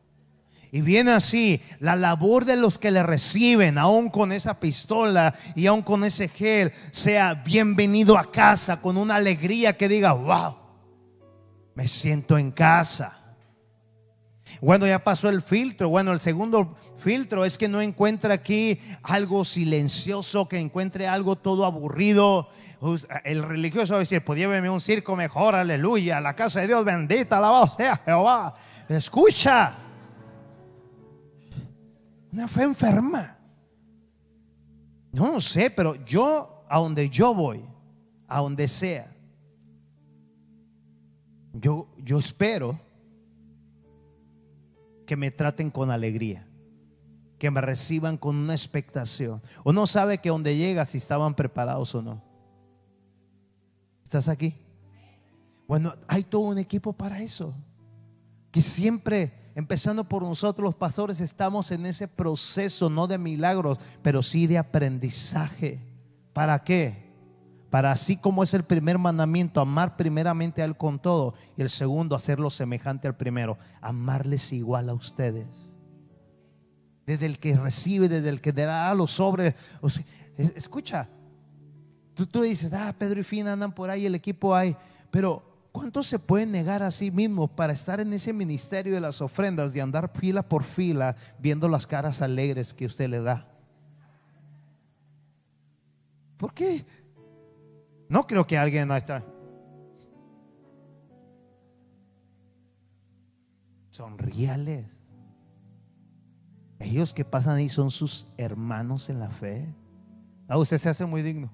y 0.72 0.82
viene 0.82 1.12
así, 1.12 1.62
la 1.80 1.96
labor 1.96 2.44
de 2.44 2.56
los 2.56 2.78
que 2.78 2.90
le 2.90 3.02
reciben, 3.02 3.78
aún 3.78 4.10
con 4.10 4.30
esa 4.30 4.60
pistola 4.60 5.34
y 5.54 5.66
aún 5.66 5.80
con 5.80 6.04
ese 6.04 6.28
gel, 6.28 6.72
sea 6.90 7.34
bienvenido 7.34 8.18
a 8.18 8.30
casa 8.30 8.80
con 8.82 8.98
una 8.98 9.16
alegría 9.16 9.76
que 9.76 9.88
diga, 9.88 10.12
wow, 10.12 10.56
me 11.74 11.88
siento 11.88 12.36
en 12.36 12.50
casa. 12.50 13.25
Bueno, 14.60 14.86
ya 14.86 15.02
pasó 15.02 15.28
el 15.28 15.42
filtro. 15.42 15.88
Bueno, 15.88 16.12
el 16.12 16.20
segundo 16.20 16.76
filtro 16.96 17.44
es 17.44 17.58
que 17.58 17.68
no 17.68 17.80
encuentre 17.80 18.32
aquí 18.32 18.78
algo 19.02 19.44
silencioso, 19.44 20.48
que 20.48 20.58
encuentre 20.58 21.06
algo 21.06 21.36
todo 21.36 21.64
aburrido. 21.64 22.48
El 23.24 23.42
religioso 23.42 23.94
va 23.94 23.98
a 23.98 24.00
decir, 24.00 24.24
podía 24.24 24.48
verme 24.48 24.70
un 24.70 24.80
circo 24.80 25.16
mejor, 25.16 25.54
aleluya, 25.54 26.20
la 26.20 26.36
casa 26.36 26.60
de 26.60 26.68
Dios 26.68 26.84
bendita, 26.84 27.38
alabado 27.38 27.66
sea 27.66 27.96
Jehová. 28.04 28.54
escucha, 28.88 29.76
una 32.32 32.48
fe 32.48 32.62
enferma. 32.62 33.38
No, 35.12 35.32
no 35.32 35.40
sé, 35.40 35.70
pero 35.70 35.94
yo, 36.04 36.64
a 36.68 36.78
donde 36.78 37.08
yo 37.08 37.34
voy, 37.34 37.64
a 38.28 38.40
donde 38.40 38.68
sea, 38.68 39.10
yo, 41.54 41.88
yo 41.96 42.18
espero 42.18 42.85
que 45.06 45.16
me 45.16 45.30
traten 45.30 45.70
con 45.70 45.90
alegría, 45.90 46.46
que 47.38 47.50
me 47.50 47.60
reciban 47.60 48.18
con 48.18 48.36
una 48.36 48.52
expectación. 48.52 49.42
Uno 49.64 49.86
sabe 49.86 50.18
que 50.18 50.28
donde 50.28 50.56
llega 50.56 50.84
si 50.84 50.98
estaban 50.98 51.34
preparados 51.34 51.94
o 51.94 52.02
no. 52.02 52.22
¿Estás 54.02 54.28
aquí? 54.28 54.54
Bueno, 55.66 55.94
hay 56.06 56.22
todo 56.22 56.42
un 56.42 56.58
equipo 56.58 56.92
para 56.92 57.20
eso. 57.20 57.54
Que 58.50 58.62
siempre, 58.62 59.32
empezando 59.54 60.04
por 60.08 60.22
nosotros 60.22 60.64
los 60.64 60.74
pastores, 60.74 61.20
estamos 61.20 61.70
en 61.70 61.86
ese 61.86 62.08
proceso, 62.08 62.88
no 62.88 63.06
de 63.06 63.18
milagros, 63.18 63.78
pero 64.02 64.22
sí 64.22 64.46
de 64.46 64.58
aprendizaje. 64.58 65.80
¿Para 66.32 66.62
qué? 66.62 67.05
Para 67.76 67.92
así 67.92 68.16
como 68.16 68.42
es 68.42 68.54
el 68.54 68.64
primer 68.64 68.96
mandamiento, 68.96 69.60
amar 69.60 69.98
primeramente 69.98 70.62
a 70.62 70.64
Él 70.64 70.78
con 70.78 70.98
todo, 70.98 71.34
y 71.58 71.60
el 71.60 71.68
segundo, 71.68 72.16
hacerlo 72.16 72.48
semejante 72.48 73.06
al 73.06 73.18
primero, 73.18 73.58
amarles 73.82 74.50
igual 74.54 74.88
a 74.88 74.94
ustedes. 74.94 75.46
Desde 77.04 77.26
el 77.26 77.38
que 77.38 77.54
recibe, 77.54 78.08
desde 78.08 78.30
el 78.30 78.40
que 78.40 78.54
dará 78.54 78.94
los 78.94 79.10
sobres. 79.10 79.54
escucha, 80.38 81.10
tú, 82.14 82.24
tú 82.24 82.40
dices, 82.40 82.72
ah, 82.72 82.94
Pedro 82.98 83.20
y 83.20 83.24
Fina 83.24 83.52
andan 83.52 83.74
por 83.74 83.90
ahí, 83.90 84.06
el 84.06 84.14
equipo 84.14 84.54
hay, 84.54 84.74
pero 85.10 85.68
¿cuánto 85.70 86.02
se 86.02 86.18
puede 86.18 86.46
negar 86.46 86.82
a 86.82 86.90
sí 86.90 87.10
mismo 87.10 87.46
para 87.46 87.74
estar 87.74 88.00
en 88.00 88.10
ese 88.14 88.32
ministerio 88.32 88.94
de 88.94 89.02
las 89.02 89.20
ofrendas, 89.20 89.74
de 89.74 89.82
andar 89.82 90.10
fila 90.14 90.42
por 90.42 90.64
fila, 90.64 91.14
viendo 91.38 91.68
las 91.68 91.86
caras 91.86 92.22
alegres 92.22 92.72
que 92.72 92.86
usted 92.86 93.10
le 93.10 93.20
da? 93.20 93.46
¿Por 96.38 96.54
qué? 96.54 96.86
No 98.08 98.26
creo 98.26 98.46
que 98.46 98.56
alguien 98.56 98.90
está. 98.90 99.24
Son 103.90 104.18
reales. 104.18 104.86
Ellos 106.78 107.14
que 107.14 107.24
pasan 107.24 107.56
ahí 107.56 107.68
son 107.68 107.90
sus 107.90 108.26
hermanos 108.36 109.08
en 109.08 109.18
la 109.18 109.30
fe. 109.30 109.74
Ah, 110.48 110.58
usted 110.58 110.78
se 110.78 110.88
hace 110.88 111.06
muy 111.06 111.22
digno. 111.22 111.50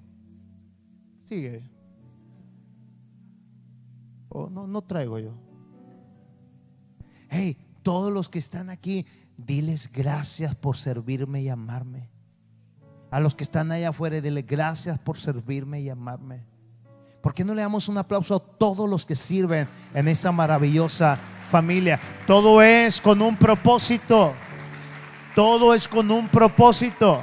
Sigue. 1.23 1.63
Oh, 4.29 4.49
no, 4.49 4.67
no 4.67 4.81
traigo 4.81 5.19
yo. 5.19 5.33
Hey, 7.29 7.57
todos 7.81 8.11
los 8.11 8.29
que 8.29 8.39
están 8.39 8.69
aquí, 8.69 9.05
diles 9.37 9.91
gracias 9.91 10.55
por 10.55 10.77
servirme 10.77 11.41
y 11.41 11.49
amarme. 11.49 12.12
A 13.13 13.19
los 13.19 13.35
que 13.35 13.43
están 13.43 13.71
allá 13.71 13.89
afuera, 13.89 14.19
dile 14.19 14.41
gracias 14.41 14.97
por 14.97 15.19
servirme 15.19 15.79
y 15.79 15.87
amarme. 15.87 16.47
¿Por 17.21 17.35
qué 17.35 17.43
no 17.43 17.53
le 17.53 17.61
damos 17.61 17.87
un 17.87 17.99
aplauso 17.99 18.33
a 18.33 18.39
todos 18.39 18.89
los 18.89 19.05
que 19.05 19.15
sirven 19.15 19.67
en 19.93 20.07
esa 20.07 20.31
maravillosa 20.31 21.19
familia? 21.47 21.99
Todo 22.25 22.59
es 22.63 22.99
con 22.99 23.21
un 23.21 23.37
propósito. 23.37 24.33
Todo 25.35 25.75
es 25.75 25.87
con 25.87 26.09
un 26.09 26.27
propósito. 26.27 27.21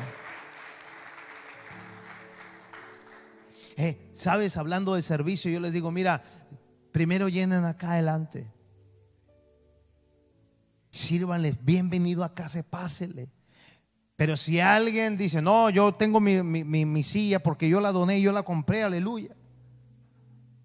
Eh, 3.76 4.12
Sabes, 4.14 4.56
hablando 4.56 4.94
de 4.94 5.02
servicio, 5.02 5.50
yo 5.50 5.58
les 5.58 5.72
digo, 5.72 5.90
mira, 5.90 6.22
primero 6.92 7.28
llenen 7.28 7.64
acá 7.64 7.94
adelante. 7.94 8.48
Sírvanles, 10.92 11.56
bienvenido 11.64 12.22
a 12.22 12.32
casa, 12.32 12.62
pásele. 12.62 13.28
Pero 14.20 14.36
si 14.36 14.60
alguien 14.60 15.16
dice, 15.16 15.40
no, 15.40 15.70
yo 15.70 15.94
tengo 15.94 16.20
mi, 16.20 17.02
silla 17.02 17.42
porque 17.42 17.70
yo 17.70 17.80
la 17.80 17.90
doné, 17.90 18.20
yo 18.20 18.32
la 18.32 18.42
compré, 18.42 18.82
aleluya. 18.82 19.34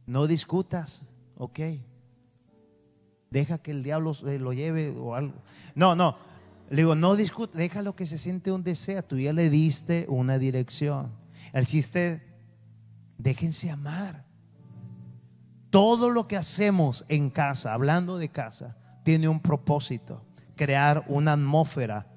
No 0.05 0.27
discutas, 0.27 1.13
ok. 1.37 1.59
Deja 3.29 3.57
que 3.59 3.71
el 3.71 3.81
diablo 3.81 4.13
lo 4.23 4.51
lleve 4.51 4.89
o 4.89 5.15
algo. 5.15 5.41
No, 5.73 5.95
no. 5.95 6.17
Le 6.69 6.81
digo, 6.81 6.95
no 6.95 7.15
discuta, 7.15 7.57
déjalo 7.57 7.95
que 7.95 8.05
se 8.05 8.17
siente 8.17 8.49
donde 8.49 8.75
sea. 8.75 9.01
Tú 9.01 9.17
ya 9.17 9.31
le 9.31 9.49
diste 9.49 10.05
una 10.09 10.37
dirección. 10.37 11.13
El 11.53 11.65
chiste, 11.65 12.27
déjense 13.17 13.71
amar. 13.71 14.25
Todo 15.69 16.09
lo 16.09 16.27
que 16.27 16.35
hacemos 16.35 17.05
en 17.07 17.29
casa, 17.29 17.73
hablando 17.73 18.17
de 18.17 18.27
casa, 18.27 18.75
tiene 19.03 19.29
un 19.29 19.39
propósito. 19.39 20.25
Crear 20.57 21.05
una 21.07 21.31
atmósfera 21.31 22.11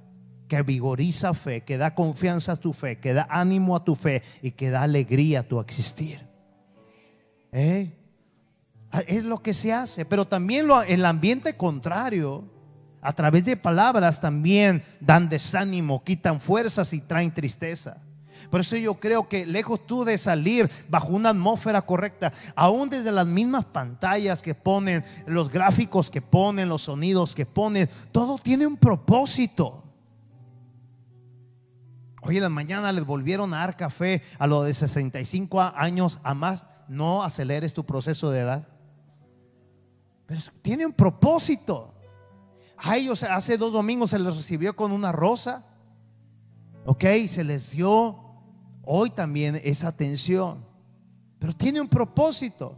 que 0.49 0.63
vigoriza 0.63 1.35
fe, 1.35 1.63
que 1.63 1.77
da 1.77 1.95
confianza 1.95 2.53
a 2.53 2.57
tu 2.57 2.73
fe, 2.73 2.99
que 2.99 3.13
da 3.13 3.27
ánimo 3.31 3.77
a 3.77 3.85
tu 3.85 3.95
fe 3.95 4.23
y 4.43 4.53
que 4.53 4.71
da 4.71 4.83
alegría 4.83 5.41
a 5.41 5.43
tu 5.43 5.61
existir. 5.61 6.27
¿Eh? 7.53 7.93
Ah, 8.91 9.03
es 9.07 9.25
lo 9.25 9.43
que 9.43 9.55
se 9.55 9.73
hace, 9.73 10.05
pero 10.05 10.27
también 10.27 10.67
lo, 10.67 10.83
el 10.83 11.05
ambiente 11.05 11.57
contrario, 11.57 12.45
a 13.01 13.13
través 13.13 13.45
de 13.45 13.57
palabras 13.57 14.21
también 14.21 14.83
dan 15.01 15.29
desánimo, 15.29 16.03
quitan 16.03 16.41
fuerzas 16.41 16.93
y 16.93 17.01
traen 17.01 17.33
tristeza. 17.33 18.03
Por 18.51 18.61
eso 18.61 18.77
yo 18.77 18.95
creo 18.95 19.29
que 19.29 19.47
lejos 19.47 19.87
tú 19.87 20.05
de 20.05 20.17
salir 20.17 20.71
bajo 20.89 21.09
una 21.09 21.31
atmósfera 21.31 21.83
correcta, 21.83 22.33
aún 22.55 22.89
desde 22.89 23.13
las 23.13 23.27
mismas 23.27 23.67
pantallas 23.67 24.43
que 24.43 24.55
ponen, 24.55 25.05
los 25.27 25.51
gráficos 25.51 26.09
que 26.09 26.23
ponen, 26.23 26.69
los 26.69 26.83
sonidos 26.83 27.35
que 27.35 27.45
ponen, 27.45 27.89
todo 28.13 28.39
tiene 28.39 28.67
un 28.67 28.77
propósito. 28.77 29.88
Hoy 32.23 32.37
en 32.37 32.43
la 32.43 32.49
mañana 32.49 32.93
les 32.93 33.07
volvieron 33.07 33.55
a 33.55 33.59
dar 33.59 33.77
café 33.77 34.23
a 34.39 34.47
los 34.47 34.65
de 34.67 34.75
65 34.75 35.61
años 35.61 36.19
a 36.23 36.35
más. 36.35 36.67
No 36.89 37.23
aceleres 37.23 37.75
tu 37.75 37.85
proceso 37.85 38.31
de 38.31 38.41
edad. 38.41 38.69
Pero 40.27 40.41
tiene 40.63 40.87
un 40.87 40.93
propósito. 40.93 41.95
A 42.77 42.97
ellos 42.97 43.23
hace 43.23 43.57
dos 43.57 43.73
domingos 43.73 44.11
se 44.11 44.19
les 44.19 44.37
recibió 44.37 44.75
con 44.75 44.93
una 44.93 45.13
rosa. 45.13 45.65
Ok, 46.85 47.05
se 47.29 47.45
les 47.45 47.71
dio 47.71 48.19
hoy 48.83 49.11
también 49.11 49.61
esa 49.63 49.89
atención. 49.89 50.65
Pero 51.39 51.55
tiene 51.55 51.81
un 51.81 51.89
propósito. 51.89 52.77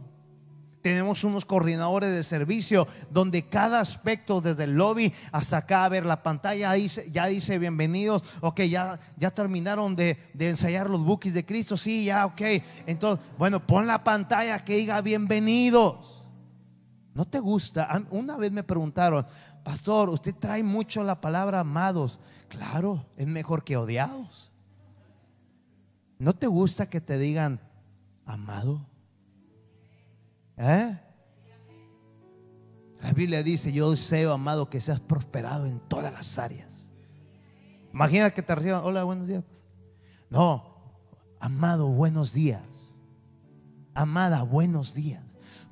Tenemos 0.81 1.23
unos 1.23 1.45
coordinadores 1.45 2.11
de 2.11 2.23
servicio 2.23 2.87
donde 3.09 3.47
cada 3.47 3.79
aspecto, 3.79 4.41
desde 4.41 4.63
el 4.63 4.73
lobby 4.73 5.13
hasta 5.31 5.57
acá, 5.57 5.85
a 5.85 5.89
ver, 5.89 6.05
la 6.05 6.23
pantalla 6.23 6.73
dice, 6.73 7.09
ya 7.11 7.27
dice 7.27 7.59
bienvenidos. 7.59 8.23
Ok, 8.41 8.61
ya, 8.61 8.99
ya 9.17 9.31
terminaron 9.31 9.95
de, 9.95 10.17
ensayar 10.39 10.89
los 10.89 11.03
bookies 11.03 11.33
de 11.33 11.45
Cristo. 11.45 11.77
Sí, 11.77 12.05
ya, 12.05 12.25
ok. 12.25 12.41
Entonces, 12.87 13.23
bueno, 13.37 13.65
pon 13.65 13.85
la 13.85 14.03
pantalla 14.03 14.63
que 14.65 14.77
diga 14.77 15.01
bienvenidos. 15.01 16.29
¿No 17.13 17.25
te 17.25 17.39
gusta? 17.39 18.01
Una 18.09 18.37
vez 18.37 18.51
me 18.51 18.63
preguntaron, 18.63 19.25
pastor, 19.63 20.09
usted 20.09 20.33
trae 20.33 20.63
mucho 20.63 21.03
la 21.03 21.21
palabra 21.21 21.59
amados. 21.59 22.19
Claro, 22.47 23.05
es 23.17 23.27
mejor 23.27 23.63
que 23.63 23.77
odiados. 23.77 24.51
¿No 26.17 26.33
te 26.33 26.47
gusta 26.47 26.89
que 26.89 27.01
te 27.01 27.17
digan 27.17 27.59
amado? 28.25 28.90
¿Eh? 30.63 30.99
La 33.01 33.13
Biblia 33.13 33.41
dice, 33.41 33.71
yo 33.71 33.89
deseo, 33.89 34.31
amado, 34.31 34.69
que 34.69 34.79
seas 34.79 34.99
prosperado 34.99 35.65
en 35.65 35.79
todas 35.79 36.13
las 36.13 36.37
áreas. 36.37 36.85
Imagina 37.91 38.29
que 38.29 38.43
te 38.43 38.53
reciban, 38.53 38.83
hola, 38.83 39.03
buenos 39.03 39.27
días. 39.27 39.43
No, 40.29 40.93
amado, 41.39 41.87
buenos 41.89 42.31
días. 42.31 42.61
Amada, 43.95 44.43
buenos 44.43 44.93
días. 44.93 45.23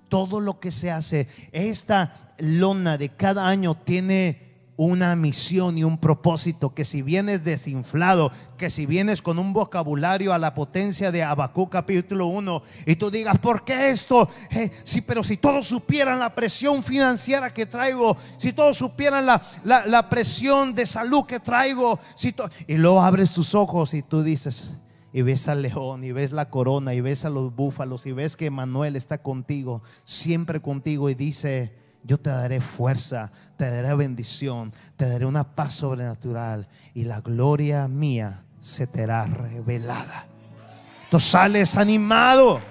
todo 0.09 0.39
lo 0.39 0.59
que 0.59 0.71
se 0.71 0.89
hace. 0.89 1.27
Esta 1.51 2.33
lona 2.39 2.97
de 2.97 3.09
cada 3.09 3.47
año 3.47 3.75
tiene 3.75 4.48
una 4.79 5.13
misión 5.17 5.77
y 5.77 5.83
un 5.83 5.97
propósito, 5.97 6.73
que 6.73 6.85
si 6.85 7.01
vienes 7.01 7.43
desinflado, 7.43 8.31
que 8.57 8.69
si 8.69 8.85
vienes 8.85 9.21
con 9.21 9.37
un 9.37 9.51
vocabulario 9.51 10.31
a 10.31 10.37
la 10.37 10.53
potencia 10.53 11.11
de 11.11 11.21
Abacú 11.21 11.69
capítulo 11.69 12.27
1 12.27 12.63
y 12.85 12.95
tú 12.95 13.11
digas, 13.11 13.37
¿por 13.39 13.65
qué 13.65 13.89
esto? 13.89 14.29
Eh, 14.51 14.71
sí, 14.85 15.01
pero 15.01 15.21
si 15.21 15.35
todos 15.35 15.67
supieran 15.67 16.19
la 16.19 16.33
presión 16.33 16.81
financiera 16.81 17.53
que 17.53 17.65
traigo, 17.65 18.15
si 18.37 18.53
todos 18.53 18.77
supieran 18.77 19.25
la, 19.25 19.43
la, 19.65 20.09
presión 20.09 20.73
de 20.73 20.85
salud 20.85 21.25
que 21.25 21.41
traigo, 21.41 21.99
si 22.15 22.33
y 22.65 22.75
luego 22.75 23.01
abres 23.01 23.33
tus 23.33 23.55
ojos 23.55 23.93
y 23.93 24.01
tú 24.01 24.23
dices, 24.23 24.77
y 25.11 25.23
ves 25.23 25.49
al 25.49 25.61
león, 25.61 26.05
y 26.05 26.13
ves 26.13 26.31
la 26.31 26.49
corona, 26.49 26.93
y 26.93 27.01
ves 27.01 27.25
a 27.25 27.29
los 27.29 27.53
búfalos, 27.53 28.05
y 28.05 28.13
ves 28.13 28.37
que 28.37 28.49
Manuel 28.49 28.95
está 28.95 29.17
contigo, 29.17 29.83
siempre 30.05 30.61
contigo, 30.61 31.09
y 31.09 31.15
dice, 31.15 31.73
yo 32.03 32.17
te 32.17 32.29
daré 32.29 32.61
fuerza, 32.61 33.31
te 33.57 33.69
daré 33.69 33.93
bendición, 33.95 34.73
te 34.95 35.07
daré 35.07 35.25
una 35.25 35.55
paz 35.55 35.73
sobrenatural 35.73 36.67
y 36.93 37.03
la 37.03 37.21
gloria 37.21 37.87
mía 37.87 38.43
se 38.61 38.87
te 38.87 39.03
hará 39.03 39.25
revelada. 39.25 40.27
Tú 41.09 41.19
sales 41.19 41.75
animado. 41.75 42.61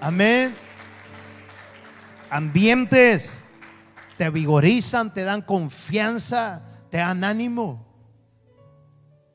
Amén. 0.00 0.54
Ambientes 2.30 3.44
te 4.16 4.30
vigorizan, 4.30 5.12
te 5.12 5.24
dan 5.24 5.42
confianza, 5.42 6.62
te 6.90 6.98
dan 6.98 7.24
ánimo. 7.24 7.86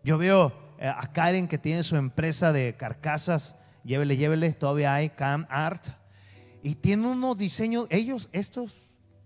Yo 0.04 0.18
veo 0.18 0.76
eh, 0.80 0.88
a 0.88 1.12
Karen 1.12 1.48
que 1.48 1.58
tiene 1.58 1.84
su 1.84 1.96
empresa 1.96 2.52
de 2.52 2.76
carcasas. 2.76 3.56
Llévele, 3.84 4.18
llévele, 4.18 4.54
todavía 4.54 4.94
hay 4.94 5.10
Cam 5.10 5.46
Art 5.50 5.88
y 6.62 6.76
tiene 6.76 7.08
unos 7.08 7.38
diseños, 7.38 7.88
ellos, 7.90 8.30
estos, 8.32 8.76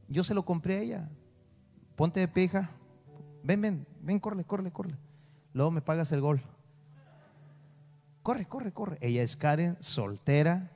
yo 0.08 0.24
se 0.24 0.34
lo 0.34 0.44
compré 0.44 0.76
a 0.76 0.80
ella. 0.82 1.10
Ponte 1.96 2.20
de 2.20 2.28
pija. 2.28 2.72
Ven, 3.44 3.62
ven, 3.62 3.88
ven, 4.02 4.20
corre, 4.20 4.44
corre, 4.44 4.72
corre. 4.72 4.98
Luego 5.54 5.72
me 5.72 5.82
pagas 5.82 6.12
el 6.12 6.22
gol. 6.22 6.42
Corre, 8.22 8.46
corre, 8.46 8.72
corre. 8.72 8.98
Ella 9.02 9.24
es 9.24 9.36
Karen, 9.36 9.78
soltera, 9.80 10.72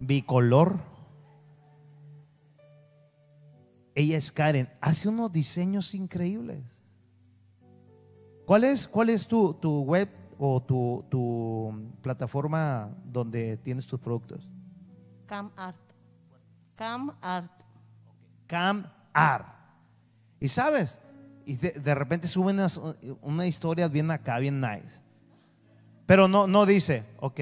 bicolor. 0.00 0.80
Ella 3.94 4.16
es 4.16 4.32
Karen, 4.32 4.68
hace 4.80 5.08
unos 5.08 5.30
diseños 5.30 5.94
increíbles. 5.94 6.84
¿Cuál 8.44 8.64
es, 8.64 8.88
cuál 8.88 9.10
es 9.10 9.26
tu, 9.26 9.54
tu 9.54 9.82
web 9.82 10.08
o 10.36 10.60
tu, 10.60 11.04
tu 11.08 11.92
plataforma 12.02 12.94
donde 13.04 13.56
tienes 13.58 13.86
tus 13.86 14.00
productos? 14.00 14.48
Cam 15.26 15.50
Art. 15.56 15.76
Cam 16.76 17.16
Art. 17.20 17.50
Cam 18.46 18.86
Art. 19.12 19.54
Y 20.40 20.48
sabes, 20.48 21.00
y 21.46 21.56
de, 21.56 21.94
repente 21.94 22.26
suben 22.28 22.58
una, 23.22 23.46
historia 23.46 23.88
bien 23.88 24.10
acá, 24.10 24.38
bien 24.38 24.60
nice. 24.60 25.00
Pero 26.06 26.28
no, 26.28 26.46
no 26.46 26.66
dice, 26.66 27.04
ok, 27.18 27.40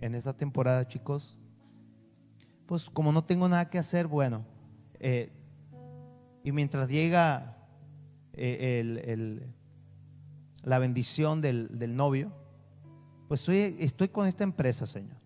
en 0.00 0.14
esta 0.14 0.32
temporada, 0.32 0.86
chicos, 0.86 1.38
pues 2.66 2.88
como 2.90 3.12
no 3.12 3.24
tengo 3.24 3.48
nada 3.48 3.68
que 3.68 3.78
hacer, 3.78 4.06
bueno, 4.06 4.44
eh, 5.00 5.32
y 6.44 6.52
mientras 6.52 6.88
llega 6.88 7.56
eh, 8.32 9.40
la 10.62 10.78
bendición 10.78 11.40
del, 11.40 11.78
del 11.78 11.96
novio, 11.96 12.32
pues 13.28 13.40
estoy, 13.40 13.76
estoy 13.80 14.08
con 14.08 14.26
esta 14.26 14.44
empresa, 14.44 14.86
Señor. 14.86 15.21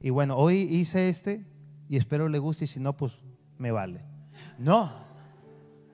Y 0.00 0.10
bueno, 0.10 0.36
hoy 0.36 0.62
hice 0.62 1.08
este 1.08 1.44
y 1.88 1.96
espero 1.96 2.28
le 2.28 2.38
guste 2.38 2.64
y 2.64 2.68
si 2.68 2.80
no, 2.80 2.96
pues 2.96 3.12
me 3.58 3.70
vale. 3.70 4.02
No, 4.58 4.90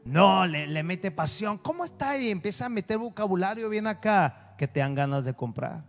no, 0.05 0.47
le, 0.47 0.83
mete 0.85 1.11
pasión. 1.11 1.59
¿Cómo 1.59 1.85
está? 1.85 2.17
Y 2.17 2.31
empieza 2.31 2.67
a 2.67 2.69
meter 2.69 2.97
vocabulario 2.97 3.69
bien 3.69 3.89
acá 3.89 4.55
que 4.57 4.69
te 4.69 4.79
dan 4.79 4.95
ganas 4.95 5.25
de 5.25 5.35
comprar. 5.35 5.83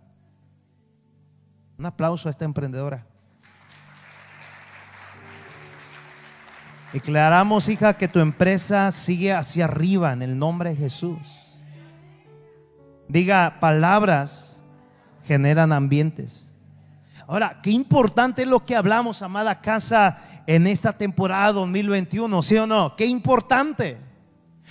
Un 1.78 1.86
aplauso 1.86 2.28
a 2.28 2.32
esta 2.32 2.43
emprendedora. 2.43 3.05
Declaramos, 6.91 7.70
hija, 7.70 7.95
que 7.95 8.07
tu 8.07 8.20
empresa 8.20 8.91
sigue 8.91 9.34
hacia 9.34 9.65
arriba 9.65 10.13
en 10.13 10.24
el 10.24 10.39
nombre 10.39 10.72
de 10.72 10.78
Jesús. 10.78 11.20
Diga, 13.07 13.59
palabras 13.59 14.63
generan 15.26 15.72
ambientes. 15.72 16.46
Ahora, 17.28 17.59
qué 17.61 17.71
importante 17.71 18.43
es 18.43 18.47
lo 18.47 18.65
que 18.65 18.75
hablamos, 18.75 19.21
amada 19.21 19.59
casa, 19.59 20.23
en 20.47 20.65
esta 20.65 20.93
temporada 20.93 21.51
2021, 21.51 22.41
¿sí 22.41 22.55
o 22.55 22.65
no? 22.65 22.95
Qué 22.95 23.05
importante. 23.05 23.97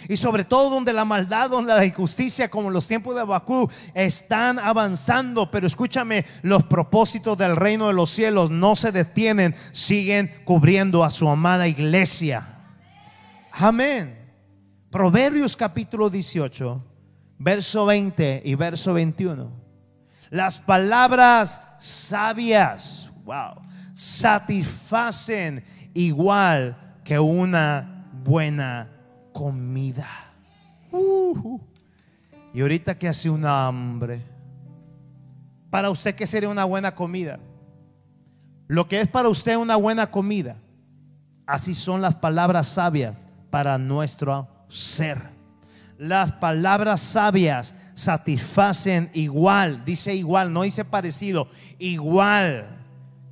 Y 0.08 0.16
sobre 0.16 0.44
todo 0.44 0.70
donde 0.70 0.94
la 0.94 1.04
maldad, 1.04 1.50
donde 1.50 1.74
la 1.74 1.84
injusticia, 1.84 2.50
como 2.50 2.70
los 2.70 2.86
tiempos 2.86 3.14
de 3.14 3.20
Abacú, 3.20 3.70
están 3.94 4.58
avanzando. 4.58 5.50
Pero 5.50 5.66
escúchame, 5.66 6.24
los 6.42 6.64
propósitos 6.64 7.36
del 7.36 7.56
reino 7.56 7.88
de 7.88 7.94
los 7.94 8.10
cielos 8.10 8.50
no 8.50 8.74
se 8.74 8.90
detienen, 8.90 9.54
siguen 9.72 10.30
cubriendo 10.44 11.04
a 11.04 11.10
su 11.10 11.28
amada 11.28 11.68
iglesia. 11.68 12.46
Amén. 13.52 14.18
Proverbios 14.90 15.56
capítulo 15.56 16.08
18, 16.08 16.82
verso 17.38 17.84
20 17.84 18.42
y 18.44 18.54
verso 18.54 18.94
21. 18.94 19.65
Las 20.30 20.60
palabras 20.60 21.60
sabias, 21.78 23.10
wow, 23.24 23.62
satisfacen 23.94 25.64
igual 25.94 26.76
que 27.04 27.18
una 27.18 28.06
buena 28.24 28.90
comida. 29.32 30.08
Uh-huh. 30.92 31.60
y 32.54 32.60
ahorita 32.62 32.96
que 32.96 33.08
hace 33.08 33.28
una 33.28 33.66
hambre, 33.66 34.22
para 35.68 35.90
usted 35.90 36.14
que 36.14 36.26
sería 36.26 36.48
una 36.48 36.64
buena 36.64 36.94
comida, 36.94 37.38
lo 38.66 38.88
que 38.88 39.00
es 39.00 39.08
para 39.08 39.28
usted 39.28 39.56
una 39.56 39.76
buena 39.76 40.10
comida, 40.10 40.56
así 41.46 41.74
son 41.74 42.00
las 42.00 42.14
palabras 42.14 42.66
sabias 42.66 43.14
para 43.50 43.78
nuestro 43.78 44.48
ser. 44.68 45.20
Las 45.98 46.32
palabras 46.32 47.00
sabias 47.00 47.74
satisfacen 47.96 49.10
igual, 49.14 49.84
dice 49.84 50.14
igual, 50.14 50.52
no 50.52 50.62
dice 50.62 50.84
parecido, 50.84 51.48
igual 51.78 52.68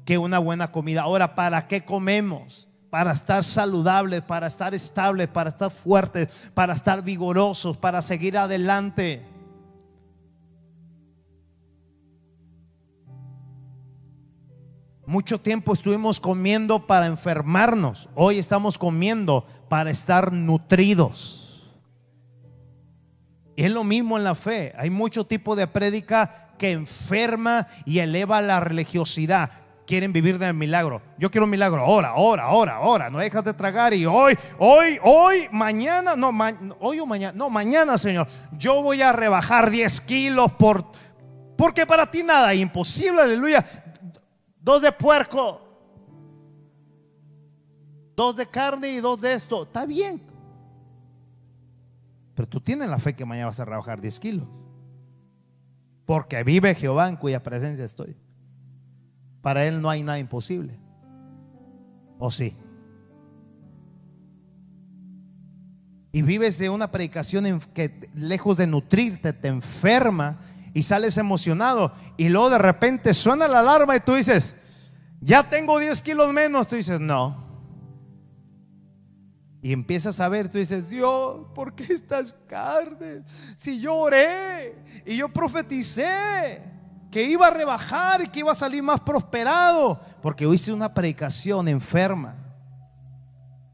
que 0.07 0.19
una 0.19 0.39
buena 0.39 0.73
comida. 0.73 1.03
Ahora, 1.03 1.37
¿para 1.37 1.69
qué 1.69 1.85
comemos? 1.85 2.67
Para 2.89 3.13
estar 3.13 3.45
saludables, 3.45 4.23
para 4.23 4.47
estar 4.47 4.75
estables, 4.75 5.29
para 5.29 5.51
estar 5.51 5.71
fuertes, 5.71 6.51
para 6.55 6.73
estar 6.73 7.05
vigorosos, 7.05 7.77
para 7.77 8.01
seguir 8.01 8.39
adelante. 8.39 9.23
Mucho 15.07 15.39
tiempo 15.39 15.75
estuvimos 15.75 16.19
comiendo 16.19 16.87
para 16.87 17.05
enfermarnos. 17.05 18.09
Hoy 18.15 18.39
estamos 18.39 18.79
comiendo 18.79 19.47
para 19.69 19.91
estar 19.91 20.33
nutridos. 20.33 21.44
Es 23.57 23.71
lo 23.71 23.85
mismo 23.85 24.19
en 24.19 24.25
la 24.25 24.35
fe. 24.35 24.73
Hay 24.77 24.91
mucho 24.91 25.25
tipo 25.27 25.55
de 25.55 25.67
prédica 25.67 26.51
que 26.59 26.73
enferma 26.73 27.69
y 27.85 27.99
eleva 27.99 28.41
la 28.41 28.61
religiosidad. 28.61 29.51
Quieren 29.87 30.13
vivir 30.13 30.39
del 30.39 30.55
milagro. 30.55 31.03
Yo 31.19 31.31
quiero 31.31 31.45
un 31.45 31.51
milagro 31.51 31.83
ahora, 31.83 32.09
ahora, 32.09 32.45
ahora, 32.45 32.77
ahora. 32.77 33.11
No 33.11 33.19
dejas 33.19 33.45
de 33.45 33.53
tragar 33.53 33.93
y 33.93 34.07
hoy, 34.07 34.35
hoy, 34.59 34.99
hoy, 35.03 35.49
mañana, 35.53 36.17
no, 36.17 36.33
hoy 36.81 37.01
o 37.01 37.07
mañana, 37.07 37.35
no, 37.37 37.51
mañana, 37.51 37.99
Señor. 37.99 38.27
Yo 38.53 38.83
voy 38.83 39.03
a 39.03 39.13
rebajar 39.13 39.71
10 39.71 40.01
kilos 40.01 40.53
por, 40.53 40.87
porque 41.57 41.87
para 41.87 42.11
ti 42.11 42.23
nada 42.23 42.55
imposible, 42.55 43.23
aleluya. 43.23 43.65
Dos 44.59 44.81
de 44.81 44.91
puerco, 44.91 45.61
dos 48.17 48.35
de 48.37 48.47
carne 48.47 48.89
y 48.89 49.01
dos 49.01 49.21
de 49.21 49.35
esto. 49.35 49.65
Está 49.65 49.85
bien, 49.85 50.19
pero 52.35 52.49
tú 52.49 52.61
tienes 52.61 52.89
la 52.89 52.99
fe 52.99 53.15
que 53.15 53.25
mañana 53.25 53.47
vas 53.47 53.61
a 53.61 53.65
rebajar 53.65 54.01
10 54.01 54.21
kilos. 54.21 54.49
Porque 56.05 56.43
vive 56.43 56.75
Jehová 56.75 57.09
en 57.09 57.17
cuya 57.17 57.43
presencia 57.43 57.85
estoy. 57.85 58.17
Para 59.41 59.65
Él 59.67 59.81
no 59.81 59.89
hay 59.89 60.03
nada 60.03 60.19
imposible. 60.19 60.79
¿O 62.19 62.31
sí? 62.31 62.57
Y 66.13 66.23
vives 66.23 66.59
de 66.59 66.71
una 66.71 66.91
predicación 66.91 67.47
en 67.47 67.61
que 67.61 68.09
lejos 68.15 68.57
de 68.57 68.67
nutrirte 68.67 69.33
te 69.33 69.49
enferma 69.49 70.39
y 70.73 70.83
sales 70.83 71.19
emocionado. 71.19 71.93
Y 72.17 72.29
luego 72.29 72.51
de 72.51 72.59
repente 72.59 73.15
suena 73.15 73.49
la 73.49 73.61
alarma 73.61 73.97
y 73.97 74.01
tú 74.01 74.15
dices, 74.15 74.55
ya 75.21 75.49
tengo 75.49 75.79
10 75.79 76.03
kilos 76.03 76.33
menos. 76.33 76.69
Tú 76.69 76.77
dices, 76.77 77.01
no, 77.01 77.44
y 79.65 79.73
empiezas 79.73 80.21
a 80.21 80.29
ver, 80.29 80.51
tú 80.51 80.59
dices, 80.59 80.91
Dios, 80.91 81.47
¿por 81.55 81.75
qué 81.75 81.91
estas 81.91 82.35
carnes? 82.47 83.23
Si 83.57 83.81
yo 83.81 83.95
oré 83.97 84.77
y 85.07 85.17
yo 85.17 85.31
profeticé 85.31 86.63
que 87.11 87.25
iba 87.25 87.47
a 87.47 87.51
rebajar 87.51 88.21
y 88.21 88.27
que 88.27 88.41
iba 88.41 88.53
a 88.53 88.55
salir 88.55 88.83
más 88.83 89.01
prosperado, 89.01 89.99
porque 90.21 90.47
hice 90.47 90.71
una 90.71 90.93
predicación 90.93 91.67
enferma. 91.67 92.37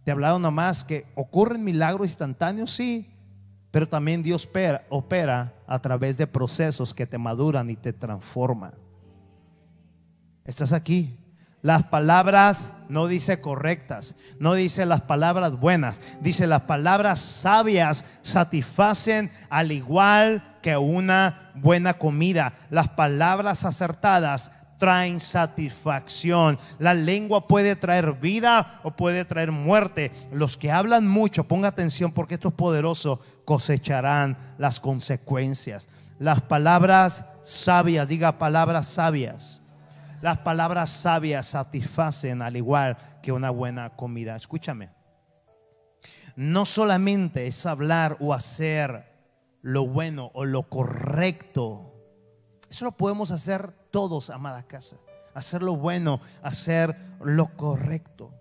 Te 0.04 0.12
he 0.12 0.12
hablado 0.12 0.38
nomás 0.38 0.84
que 0.84 1.08
ocurren 1.16 1.64
milagros 1.64 2.06
instantáneos, 2.06 2.70
sí, 2.70 3.12
pero 3.72 3.88
también 3.88 4.22
Dios 4.22 4.46
opera, 4.46 4.86
opera 4.90 5.54
a 5.66 5.80
través 5.80 6.16
de 6.16 6.28
procesos 6.28 6.94
que 6.94 7.04
te 7.04 7.18
maduran 7.18 7.68
y 7.68 7.74
te 7.74 7.92
transforman. 7.92 8.74
Estás 10.44 10.72
aquí. 10.72 11.19
Las 11.62 11.82
palabras 11.84 12.74
no 12.88 13.06
dice 13.06 13.40
correctas, 13.40 14.14
no 14.38 14.54
dice 14.54 14.86
las 14.86 15.02
palabras 15.02 15.58
buenas, 15.60 16.00
dice 16.22 16.46
las 16.46 16.62
palabras 16.62 17.20
sabias 17.20 18.04
satisfacen 18.22 19.30
al 19.50 19.70
igual 19.70 20.58
que 20.62 20.76
una 20.78 21.52
buena 21.54 21.94
comida. 21.94 22.54
Las 22.70 22.88
palabras 22.88 23.64
acertadas 23.64 24.50
traen 24.78 25.20
satisfacción. 25.20 26.58
La 26.78 26.94
lengua 26.94 27.46
puede 27.46 27.76
traer 27.76 28.14
vida 28.14 28.80
o 28.82 28.92
puede 28.92 29.24
traer 29.24 29.52
muerte. 29.52 30.10
Los 30.32 30.56
que 30.56 30.72
hablan 30.72 31.06
mucho, 31.06 31.44
ponga 31.44 31.68
atención 31.68 32.10
porque 32.10 32.34
esto 32.34 32.48
es 32.48 32.54
poderoso, 32.54 33.20
cosecharán 33.44 34.36
las 34.58 34.80
consecuencias. 34.80 35.88
Las 36.18 36.40
palabras 36.40 37.24
sabias, 37.42 38.08
diga 38.08 38.38
palabras 38.38 38.88
sabias. 38.88 39.59
Las 40.20 40.38
palabras 40.38 40.90
sabias 40.90 41.46
satisfacen 41.46 42.42
al 42.42 42.56
igual 42.56 42.98
que 43.22 43.32
una 43.32 43.50
buena 43.50 43.96
comida. 43.96 44.36
Escúchame. 44.36 44.90
No 46.36 46.64
solamente 46.64 47.46
es 47.46 47.64
hablar 47.66 48.16
o 48.20 48.34
hacer 48.34 49.10
lo 49.62 49.86
bueno 49.86 50.30
o 50.34 50.44
lo 50.44 50.68
correcto. 50.68 51.94
Eso 52.68 52.84
lo 52.84 52.92
podemos 52.92 53.30
hacer 53.30 53.72
todos, 53.90 54.30
amada 54.30 54.62
casa. 54.62 54.96
Hacer 55.34 55.62
lo 55.62 55.76
bueno, 55.76 56.20
hacer 56.42 56.94
lo 57.20 57.56
correcto. 57.56 58.34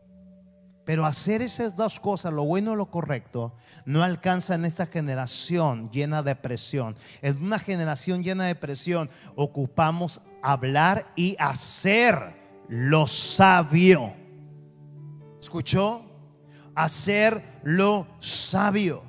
Pero 0.86 1.06
hacer 1.06 1.42
esas 1.42 1.76
dos 1.76 2.00
cosas, 2.00 2.34
lo 2.34 2.46
bueno 2.46 2.74
y 2.74 2.76
lo 2.76 2.90
correcto, 2.90 3.54
no 3.86 4.02
alcanza 4.02 4.56
en 4.56 4.66
esta 4.66 4.88
generación 4.88 5.92
llena 5.92 6.24
de 6.24 6.36
presión. 6.36 6.96
En 7.22 7.44
una 7.44 7.60
generación 7.60 8.24
llena 8.24 8.46
de 8.46 8.56
presión 8.56 9.10
ocupamos 9.36 10.22
hablar 10.42 11.12
y 11.16 11.36
hacer 11.40 12.36
lo 12.68 13.08
sabio. 13.08 14.14
¿Escuchó? 15.42 16.06
Hacer 16.76 17.42
lo 17.64 18.08
sabio. 18.20 19.04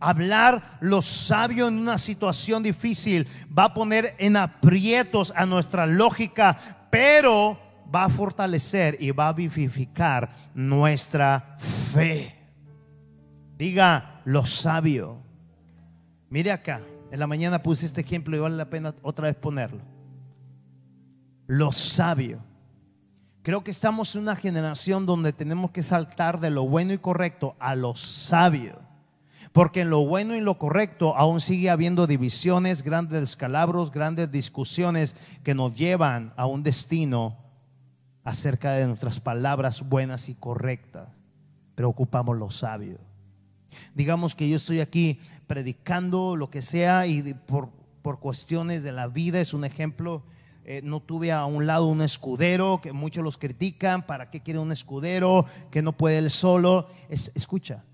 Hablar 0.00 0.62
lo 0.80 1.00
sabio 1.00 1.68
en 1.68 1.78
una 1.78 1.98
situación 1.98 2.62
difícil 2.62 3.26
va 3.56 3.64
a 3.64 3.74
poner 3.74 4.14
en 4.18 4.36
aprietos 4.36 5.32
a 5.36 5.46
nuestra 5.46 5.86
lógica, 5.86 6.56
pero 6.90 7.58
va 7.94 8.04
a 8.04 8.08
fortalecer 8.08 8.96
y 9.00 9.10
va 9.12 9.28
a 9.28 9.32
vivificar 9.32 10.30
nuestra 10.54 11.56
fe. 11.58 12.34
Diga 13.56 14.20
lo 14.24 14.44
sabio. 14.44 15.22
Mire 16.28 16.52
acá, 16.52 16.80
en 17.10 17.18
la 17.18 17.26
mañana 17.26 17.62
puse 17.62 17.86
este 17.86 18.00
ejemplo 18.00 18.36
y 18.36 18.40
vale 18.40 18.56
la 18.56 18.68
pena 18.68 18.94
otra 19.02 19.28
vez 19.28 19.36
ponerlo. 19.36 19.95
Lo 21.46 21.72
sabio. 21.72 22.42
Creo 23.42 23.62
que 23.62 23.70
estamos 23.70 24.14
en 24.14 24.22
una 24.22 24.34
generación 24.34 25.06
donde 25.06 25.32
tenemos 25.32 25.70
que 25.70 25.84
saltar 25.84 26.40
de 26.40 26.50
lo 26.50 26.66
bueno 26.66 26.92
y 26.92 26.98
correcto 26.98 27.54
a 27.60 27.76
lo 27.76 27.94
sabio. 27.94 28.80
Porque 29.52 29.82
en 29.82 29.90
lo 29.90 30.04
bueno 30.04 30.34
y 30.34 30.40
lo 30.40 30.58
correcto 30.58 31.16
aún 31.16 31.40
sigue 31.40 31.70
habiendo 31.70 32.08
divisiones, 32.08 32.82
grandes 32.82 33.20
descalabros, 33.20 33.92
grandes 33.92 34.32
discusiones 34.32 35.14
que 35.44 35.54
nos 35.54 35.76
llevan 35.76 36.34
a 36.36 36.46
un 36.46 36.64
destino 36.64 37.38
acerca 38.24 38.72
de 38.72 38.88
nuestras 38.88 39.20
palabras 39.20 39.88
buenas 39.88 40.28
y 40.28 40.34
correctas. 40.34 41.08
Pero 41.76 41.88
ocupamos 41.88 42.36
lo 42.36 42.50
sabio. 42.50 42.98
Digamos 43.94 44.34
que 44.34 44.48
yo 44.48 44.56
estoy 44.56 44.80
aquí 44.80 45.20
predicando 45.46 46.34
lo 46.34 46.50
que 46.50 46.62
sea 46.62 47.06
y 47.06 47.32
por, 47.32 47.70
por 48.02 48.18
cuestiones 48.18 48.82
de 48.82 48.90
la 48.90 49.06
vida 49.06 49.40
es 49.40 49.54
un 49.54 49.64
ejemplo. 49.64 50.24
Eh, 50.68 50.80
no 50.82 50.98
tuve 50.98 51.30
a 51.30 51.44
un 51.44 51.64
lado 51.64 51.86
un 51.86 52.02
escudero, 52.02 52.80
que 52.82 52.92
muchos 52.92 53.22
los 53.22 53.38
critican, 53.38 54.04
¿para 54.04 54.30
qué 54.30 54.40
quiere 54.40 54.58
un 54.58 54.72
escudero? 54.72 55.46
Que 55.70 55.80
no 55.80 55.92
puede 55.92 56.18
él 56.18 56.28
solo. 56.28 56.88
escucha, 57.08 57.84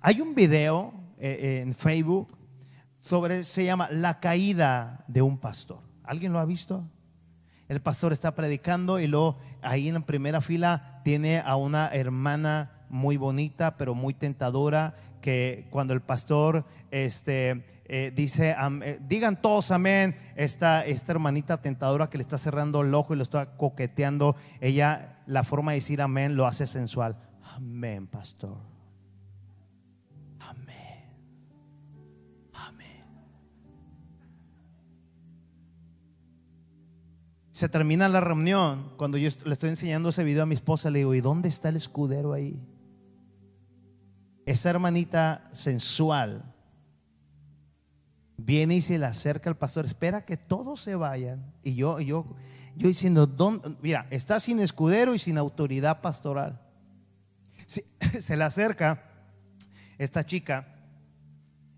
hay 0.00 0.22
un 0.22 0.34
video 0.34 0.94
eh, 1.18 1.60
en 1.62 1.74
Facebook 1.74 2.28
sobre, 3.00 3.44
se 3.44 3.66
llama 3.66 3.90
La 3.90 4.18
caída 4.18 5.04
de 5.08 5.20
un 5.20 5.36
pastor. 5.36 5.80
¿Alguien 6.04 6.32
lo 6.32 6.38
ha 6.38 6.46
visto? 6.46 6.88
El 7.68 7.82
pastor 7.82 8.14
está 8.14 8.34
predicando 8.34 8.98
y 8.98 9.06
luego 9.06 9.36
ahí 9.60 9.88
en 9.88 9.94
la 9.94 10.06
primera 10.06 10.40
fila 10.40 11.02
tiene 11.04 11.40
a 11.40 11.56
una 11.56 11.88
hermana 11.88 12.86
muy 12.88 13.18
bonita, 13.18 13.76
pero 13.76 13.94
muy 13.94 14.14
tentadora, 14.14 14.94
que 15.24 15.66
cuando 15.70 15.94
el 15.94 16.02
pastor 16.02 16.66
este, 16.90 17.64
eh, 17.86 18.12
dice, 18.14 18.54
eh, 18.82 18.98
digan 19.08 19.40
todos 19.40 19.70
amén, 19.70 20.14
esta, 20.36 20.84
esta 20.84 21.12
hermanita 21.12 21.62
tentadora 21.62 22.10
que 22.10 22.18
le 22.18 22.22
está 22.22 22.36
cerrando 22.36 22.82
el 22.82 22.92
ojo 22.92 23.14
y 23.14 23.16
lo 23.16 23.22
está 23.22 23.56
coqueteando, 23.56 24.36
ella, 24.60 25.22
la 25.26 25.42
forma 25.42 25.72
de 25.72 25.76
decir 25.76 26.02
amén 26.02 26.36
lo 26.36 26.46
hace 26.46 26.66
sensual. 26.66 27.18
Amén, 27.56 28.06
pastor. 28.06 28.58
Amén. 30.40 31.08
Amén. 32.52 33.04
Se 37.50 37.70
termina 37.70 38.10
la 38.10 38.20
reunión. 38.20 38.92
Cuando 38.98 39.16
yo 39.16 39.30
le 39.46 39.54
estoy 39.54 39.70
enseñando 39.70 40.10
ese 40.10 40.22
video 40.22 40.42
a 40.42 40.46
mi 40.46 40.54
esposa, 40.54 40.90
le 40.90 40.98
digo, 40.98 41.14
¿y 41.14 41.22
dónde 41.22 41.48
está 41.48 41.70
el 41.70 41.76
escudero 41.76 42.34
ahí? 42.34 42.60
Esa 44.46 44.70
hermanita 44.70 45.44
sensual 45.52 46.54
viene 48.36 48.76
y 48.76 48.82
se 48.82 48.98
le 48.98 49.06
acerca 49.06 49.48
al 49.48 49.56
pastor, 49.56 49.86
espera 49.86 50.24
que 50.24 50.36
todos 50.36 50.80
se 50.80 50.94
vayan. 50.94 51.52
Y 51.62 51.74
yo, 51.74 52.00
yo, 52.00 52.26
yo 52.76 52.88
diciendo, 52.88 53.28
mira, 53.80 54.06
está 54.10 54.40
sin 54.40 54.60
escudero 54.60 55.14
y 55.14 55.18
sin 55.18 55.38
autoridad 55.38 56.00
pastoral. 56.00 56.60
Se, 58.20 58.36
le 58.36 58.44
acerca 58.44 59.02
esta 59.96 60.24
chica 60.26 60.68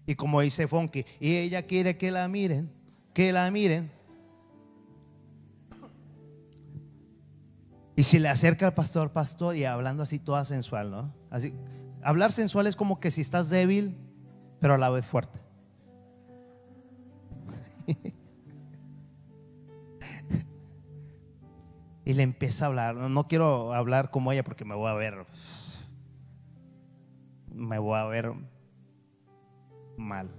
y 0.07 0.15
como 0.15 0.41
dice 0.41 0.69
Fonky, 0.69 1.05
y 1.21 1.37
ella 1.37 1.63
quiere 1.63 1.97
que 1.97 2.11
la 2.11 2.29
miren, 2.29 2.73
que 3.13 3.33
la 3.33 3.51
miren. 3.51 3.91
Y 7.97 8.03
si 8.03 8.19
le 8.19 8.29
acerca 8.29 8.67
al 8.67 8.75
pastor, 8.75 9.13
pastor, 9.13 9.57
y 9.57 9.65
hablando 9.65 10.03
así 10.03 10.19
toda 10.19 10.45
sensual, 10.45 10.91
¿no? 10.91 11.15
Así, 11.31 11.55
hablar 12.07 12.33
sensual 12.33 12.67
es 12.69 12.77
como 12.77 13.01
que 13.01 13.11
si 13.11 13.21
estás 13.21 13.51
débil, 13.51 13.99
pero 14.61 14.75
a 14.75 14.79
la 14.79 14.91
vez 14.91 15.05
fuerte. 15.05 15.41
y 22.05 22.13
le 22.13 22.23
empieza 22.23 22.65
a 22.65 22.69
hablar. 22.69 22.95
No, 22.95 23.27
quiero 23.27 23.75
hablar 23.75 24.13
como 24.13 24.31
ella 24.31 24.45
porque 24.45 24.65
me 24.65 24.77
voy 24.77 24.89
a 24.89 24.95
ver. 24.95 25.27
Me 27.53 27.81
voy 27.81 27.99
a 27.99 28.05
ver 28.05 28.33
mal. 29.97 30.31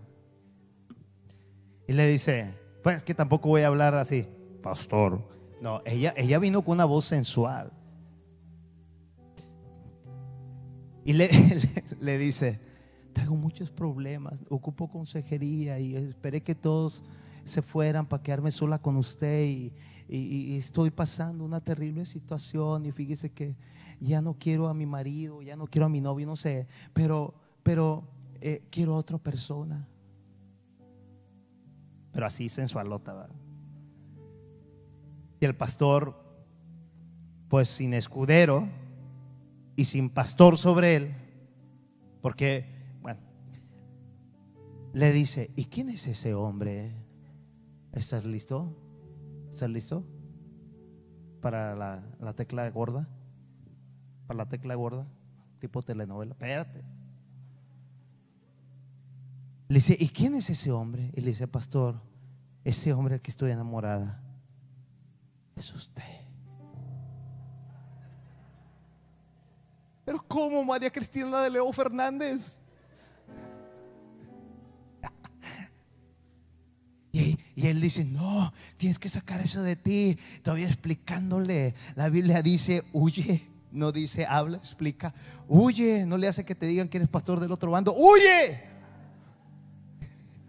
Y 1.85 1.91
le 1.93 2.07
dice, 2.07 2.53
pues 2.81 3.03
que 3.03 3.13
tampoco 3.13 3.49
voy 3.49 3.63
a 3.63 3.67
hablar 3.67 3.93
así, 3.95 4.25
pastor. 4.63 5.21
No, 5.61 5.81
ella, 5.85 6.13
ella 6.15 6.39
vino 6.39 6.61
con 6.61 6.75
una 6.75 6.85
voz 6.85 7.03
sensual. 7.03 7.73
Y 11.07 11.13
le, 11.13 11.29
le, 12.01 12.17
dice, 12.17 12.59
traigo 13.13 13.33
muchos 13.37 13.71
problemas, 13.71 14.41
ocupo 14.49 14.89
consejería 14.89 15.79
y 15.79 15.95
esperé 15.95 16.43
que 16.43 16.53
todos 16.53 17.01
se 17.45 17.61
fueran 17.61 18.05
para 18.05 18.21
quedarme 18.21 18.51
sola 18.51 18.77
con 18.77 18.97
usted 18.97 19.45
y, 19.45 19.73
estoy 20.09 20.89
pasando 20.89 21.45
una 21.45 21.61
terrible 21.61 22.05
situación 22.05 22.85
y 22.85 22.91
fíjese 22.91 23.29
que 23.29 23.55
ya 24.01 24.21
no 24.21 24.33
quiero 24.37 24.67
a 24.67 24.73
mi 24.73 24.85
marido, 24.85 25.41
ya 25.41 25.55
no 25.55 25.67
quiero 25.67 25.85
a 25.85 25.89
mi 25.89 26.01
novio, 26.01 26.27
no 26.27 26.35
sé, 26.35 26.67
pero, 26.93 27.33
pero 27.63 28.03
eh, 28.41 28.63
quiero 28.69 28.93
a 28.93 28.97
otra 28.97 29.17
persona. 29.17 29.87
Pero 32.11 32.25
así 32.25 32.49
sensualota, 32.49 33.13
¿verdad? 33.13 33.35
Y 35.39 35.45
el 35.45 35.55
pastor, 35.55 36.17
pues 37.49 37.67
sin 37.69 37.93
escudero 37.93 38.67
y 39.77 39.85
sin 39.85 40.09
pastor 40.09 40.57
sobre 40.57 40.95
él, 40.95 41.15
porque, 42.21 42.65
bueno, 42.99 43.21
le 44.91 45.13
dice, 45.13 45.51
¿y 45.55 45.65
quién 45.65 45.89
es 45.89 46.07
ese 46.07 46.33
hombre? 46.33 46.91
¿Estás 47.93 48.25
listo? 48.25 48.75
¿Estás 49.51 49.69
listo? 49.69 50.03
Para 51.41 51.75
la, 51.75 52.03
la 52.19 52.33
tecla 52.33 52.67
gorda. 52.71 53.07
Para 54.25 54.39
la 54.39 54.49
tecla 54.49 54.73
gorda. 54.73 55.07
Tipo 55.59 55.83
telenovela. 55.83 56.31
Espérate. 56.31 56.83
Le 59.69 59.75
dice, 59.75 59.95
¿y 59.99 60.09
quién 60.09 60.33
es 60.33 60.49
ese 60.49 60.71
hombre? 60.71 61.11
Y 61.15 61.21
le 61.21 61.27
dice, 61.27 61.47
pastor, 61.47 62.01
ese 62.63 62.93
hombre 62.93 63.13
al 63.13 63.21
que 63.21 63.29
estoy 63.29 63.51
enamorada 63.51 64.23
es 65.55 65.71
usted. 65.75 66.26
Pero 70.07 70.23
¿cómo 70.25 70.63
María 70.63 70.89
Cristina 70.89 71.41
de 71.41 71.49
Leo 71.49 71.69
Fernández? 71.73 72.59
Y, 77.11 77.37
y 77.53 77.67
él 77.67 77.81
dice, 77.81 78.05
no, 78.05 78.53
tienes 78.77 78.97
que 78.99 79.09
sacar 79.09 79.41
eso 79.41 79.61
de 79.61 79.75
ti. 79.75 80.17
Todavía 80.43 80.69
explicándole. 80.69 81.75
La 81.95 82.07
Biblia 82.07 82.41
dice, 82.41 82.85
huye. 82.93 83.49
No 83.69 83.91
dice, 83.91 84.25
habla, 84.25 84.55
explica. 84.55 85.13
Huye. 85.45 86.05
No 86.05 86.15
le 86.15 86.29
hace 86.29 86.45
que 86.45 86.55
te 86.55 86.67
digan 86.67 86.87
que 86.87 86.99
eres 86.99 87.09
pastor 87.09 87.41
del 87.41 87.51
otro 87.51 87.71
bando. 87.71 87.93
Huye. 87.93 88.63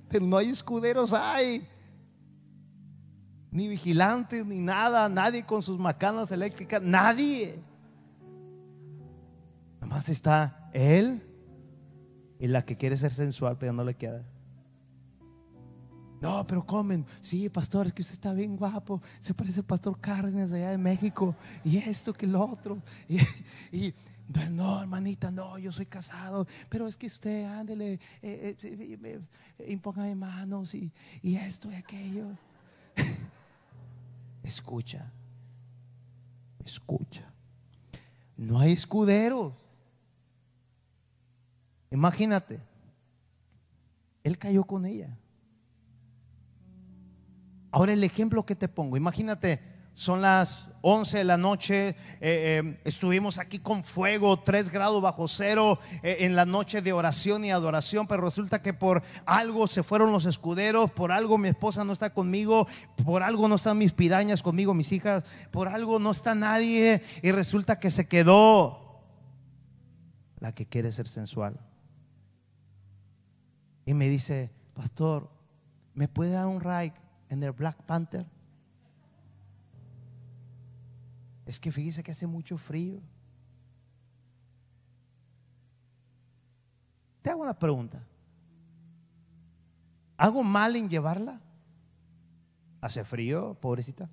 Pero 0.08 0.24
no 0.24 0.36
hay 0.36 0.50
escuderos, 0.50 1.12
hay. 1.12 1.66
Ni 3.50 3.66
vigilantes, 3.66 4.46
ni 4.46 4.60
nada. 4.60 5.08
Nadie 5.08 5.44
con 5.44 5.64
sus 5.64 5.80
macanas 5.80 6.30
eléctricas. 6.30 6.80
Nadie. 6.80 7.58
Nada 9.88 10.00
más 10.00 10.10
está 10.10 10.68
él 10.74 11.22
y 12.38 12.46
la 12.46 12.62
que 12.62 12.76
quiere 12.76 12.94
ser 12.98 13.10
sensual, 13.10 13.56
pero 13.56 13.72
no 13.72 13.82
le 13.84 13.94
queda. 13.94 14.22
No, 16.20 16.46
pero 16.46 16.66
comen. 16.66 17.06
Sí, 17.22 17.48
pastor, 17.48 17.86
es 17.86 17.94
que 17.94 18.02
usted 18.02 18.12
está 18.12 18.34
bien 18.34 18.54
guapo. 18.56 19.00
Se 19.18 19.32
parece 19.32 19.60
al 19.60 19.66
pastor 19.66 19.98
Cárdenas 19.98 20.50
de 20.50 20.58
allá 20.58 20.70
de 20.72 20.78
México. 20.78 21.34
Y 21.64 21.78
esto 21.78 22.12
que 22.12 22.26
lo 22.26 22.44
otro. 22.44 22.82
Y, 23.72 23.94
no, 24.50 24.82
hermanita, 24.82 25.30
no, 25.30 25.58
yo 25.58 25.72
soy 25.72 25.86
casado. 25.86 26.46
Pero 26.68 26.86
es 26.86 26.98
que 26.98 27.06
usted, 27.06 27.46
ándele, 27.46 27.94
eh, 28.20 28.56
eh, 28.62 29.20
eh, 29.58 30.14
manos 30.14 30.74
y, 30.74 30.92
y 31.22 31.36
esto 31.36 31.72
y 31.72 31.76
aquello. 31.76 32.26
escucha, 34.42 35.10
escucha. 36.62 37.32
No 38.36 38.58
hay 38.58 38.72
escuderos. 38.72 39.54
Imagínate, 41.90 42.60
él 44.22 44.38
cayó 44.38 44.64
con 44.64 44.84
ella. 44.86 45.16
Ahora 47.70 47.92
el 47.92 48.04
ejemplo 48.04 48.44
que 48.44 48.54
te 48.54 48.68
pongo, 48.68 48.96
imagínate, 48.96 49.60
son 49.98 50.22
las 50.22 50.68
11 50.82 51.18
de 51.18 51.24
la 51.24 51.36
noche, 51.36 51.88
eh, 51.88 51.96
eh, 52.20 52.80
estuvimos 52.84 53.38
aquí 53.38 53.58
con 53.58 53.82
fuego, 53.82 54.38
3 54.38 54.70
grados 54.70 55.02
bajo 55.02 55.26
cero 55.26 55.80
eh, 56.04 56.18
en 56.20 56.36
la 56.36 56.46
noche 56.46 56.82
de 56.82 56.92
oración 56.92 57.44
y 57.44 57.50
adoración, 57.50 58.06
pero 58.06 58.22
resulta 58.22 58.62
que 58.62 58.72
por 58.72 59.02
algo 59.26 59.66
se 59.66 59.82
fueron 59.82 60.12
los 60.12 60.24
escuderos, 60.24 60.92
por 60.92 61.10
algo 61.10 61.36
mi 61.36 61.48
esposa 61.48 61.84
no 61.84 61.92
está 61.92 62.10
conmigo, 62.10 62.68
por 63.04 63.24
algo 63.24 63.48
no 63.48 63.56
están 63.56 63.78
mis 63.78 63.92
pirañas 63.92 64.40
conmigo, 64.40 64.72
mis 64.72 64.92
hijas, 64.92 65.24
por 65.50 65.66
algo 65.66 65.98
no 65.98 66.12
está 66.12 66.34
nadie 66.36 67.02
y 67.20 67.32
resulta 67.32 67.80
que 67.80 67.90
se 67.90 68.06
quedó 68.06 69.02
la 70.38 70.54
que 70.54 70.66
quiere 70.66 70.92
ser 70.92 71.08
sensual. 71.08 71.58
Y 73.88 73.94
me 73.94 74.06
dice, 74.06 74.50
pastor, 74.74 75.30
¿me 75.94 76.08
puede 76.08 76.32
dar 76.32 76.46
un 76.46 76.60
ride 76.60 76.92
en 77.30 77.42
el 77.42 77.52
Black 77.52 77.84
Panther? 77.84 78.26
Es 81.46 81.58
que 81.58 81.72
fíjese 81.72 82.02
que 82.02 82.10
hace 82.10 82.26
mucho 82.26 82.58
frío. 82.58 83.00
Te 87.22 87.30
hago 87.30 87.40
una 87.40 87.58
pregunta. 87.58 88.04
¿Hago 90.18 90.42
mal 90.42 90.76
en 90.76 90.90
llevarla? 90.90 91.40
¿Hace 92.82 93.02
frío, 93.04 93.54
pobrecita? 93.54 94.10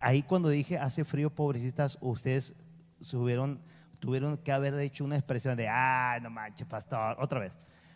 Ahí 0.00 0.24
cuando 0.24 0.48
dije 0.48 0.78
hace 0.78 1.04
frío, 1.04 1.32
pobrecitas, 1.32 1.96
ustedes 2.00 2.56
subieron, 3.02 3.60
tuvieron 3.98 4.36
que 4.38 4.52
haber 4.52 4.74
hecho 4.74 5.04
una 5.04 5.16
expresión 5.16 5.56
de, 5.56 5.68
ah, 5.68 6.18
no 6.22 6.30
manches, 6.30 6.66
pastor, 6.66 7.16
otra 7.20 7.40
vez. 7.40 7.52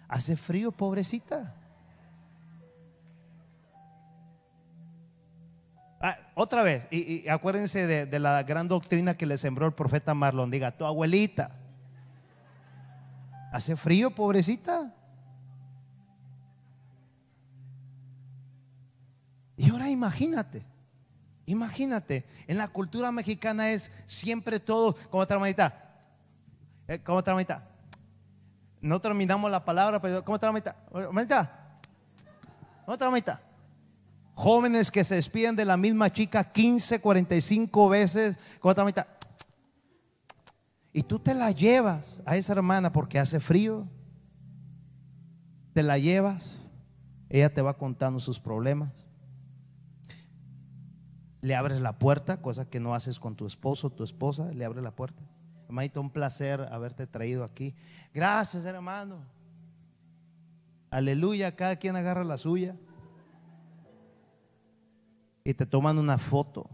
¿Hace 0.08 0.36
frío, 0.36 0.72
pobrecita? 0.72 1.54
Ah, 6.04 6.18
otra 6.34 6.64
vez, 6.64 6.88
y, 6.90 7.28
acuérdense 7.28 7.86
de, 7.86 8.18
la 8.18 8.42
gran 8.42 8.66
doctrina 8.66 9.14
que 9.14 9.24
le 9.24 9.38
sembró 9.38 9.66
el 9.66 9.72
profeta 9.72 10.14
Marlon. 10.14 10.50
Diga, 10.50 10.76
tu 10.76 10.84
abuelita. 10.84 11.52
¿Hace 13.52 13.76
frío, 13.76 14.10
pobrecita? 14.10 14.92
Y 19.56 19.70
ahora 19.70 19.88
imagínate, 19.88 20.64
imagínate, 21.46 22.26
en 22.48 22.58
la 22.58 22.66
cultura 22.66 23.12
mexicana 23.12 23.70
es 23.70 23.92
siempre 24.06 24.58
todo, 24.58 24.96
como 25.08 25.22
otra 25.22 25.38
manita, 25.38 25.81
eh, 26.88 26.98
como 27.00 27.18
otra 27.18 27.34
manita. 27.34 27.68
No 28.80 29.00
terminamos 29.00 29.50
la 29.50 29.64
palabra, 29.64 30.00
pero 30.00 30.24
como 30.24 30.36
otra 30.36 30.50
manita, 30.50 30.76
manita, 31.12 31.78
otra 32.86 33.10
manita. 33.10 33.40
Jóvenes 34.34 34.90
que 34.90 35.04
se 35.04 35.14
despiden 35.14 35.54
de 35.54 35.64
la 35.64 35.76
misma 35.76 36.10
chica 36.10 36.42
15, 36.42 37.00
45 37.00 37.88
veces 37.88 38.38
con 38.58 38.72
otra 38.72 38.84
mitad. 38.84 39.06
Y 40.92 41.02
tú 41.02 41.18
te 41.18 41.34
la 41.34 41.50
llevas 41.50 42.20
a 42.26 42.36
esa 42.36 42.52
hermana 42.52 42.92
porque 42.92 43.18
hace 43.18 43.40
frío. 43.40 43.88
Te 45.72 45.82
la 45.82 45.98
llevas. 45.98 46.58
Ella 47.30 47.52
te 47.52 47.62
va 47.62 47.78
contando 47.78 48.20
sus 48.20 48.38
problemas. 48.38 48.92
Le 51.40 51.54
abres 51.54 51.80
la 51.80 51.98
puerta, 51.98 52.42
cosa 52.42 52.68
que 52.68 52.78
no 52.78 52.94
haces 52.94 53.18
con 53.18 53.36
tu 53.36 53.46
esposo 53.46 53.90
tu 53.90 54.04
esposa. 54.04 54.50
Le 54.52 54.64
abres 54.64 54.82
la 54.82 54.94
puerta. 54.94 55.22
Hermanito, 55.72 56.02
un 56.02 56.10
placer 56.10 56.60
haberte 56.70 57.06
traído 57.06 57.42
aquí. 57.44 57.74
Gracias, 58.12 58.62
hermano. 58.66 59.24
Aleluya, 60.90 61.56
cada 61.56 61.76
quien 61.76 61.96
agarra 61.96 62.22
la 62.24 62.36
suya 62.36 62.76
y 65.42 65.54
te 65.54 65.64
toman 65.64 65.96
una 65.96 66.18
foto. 66.18 66.68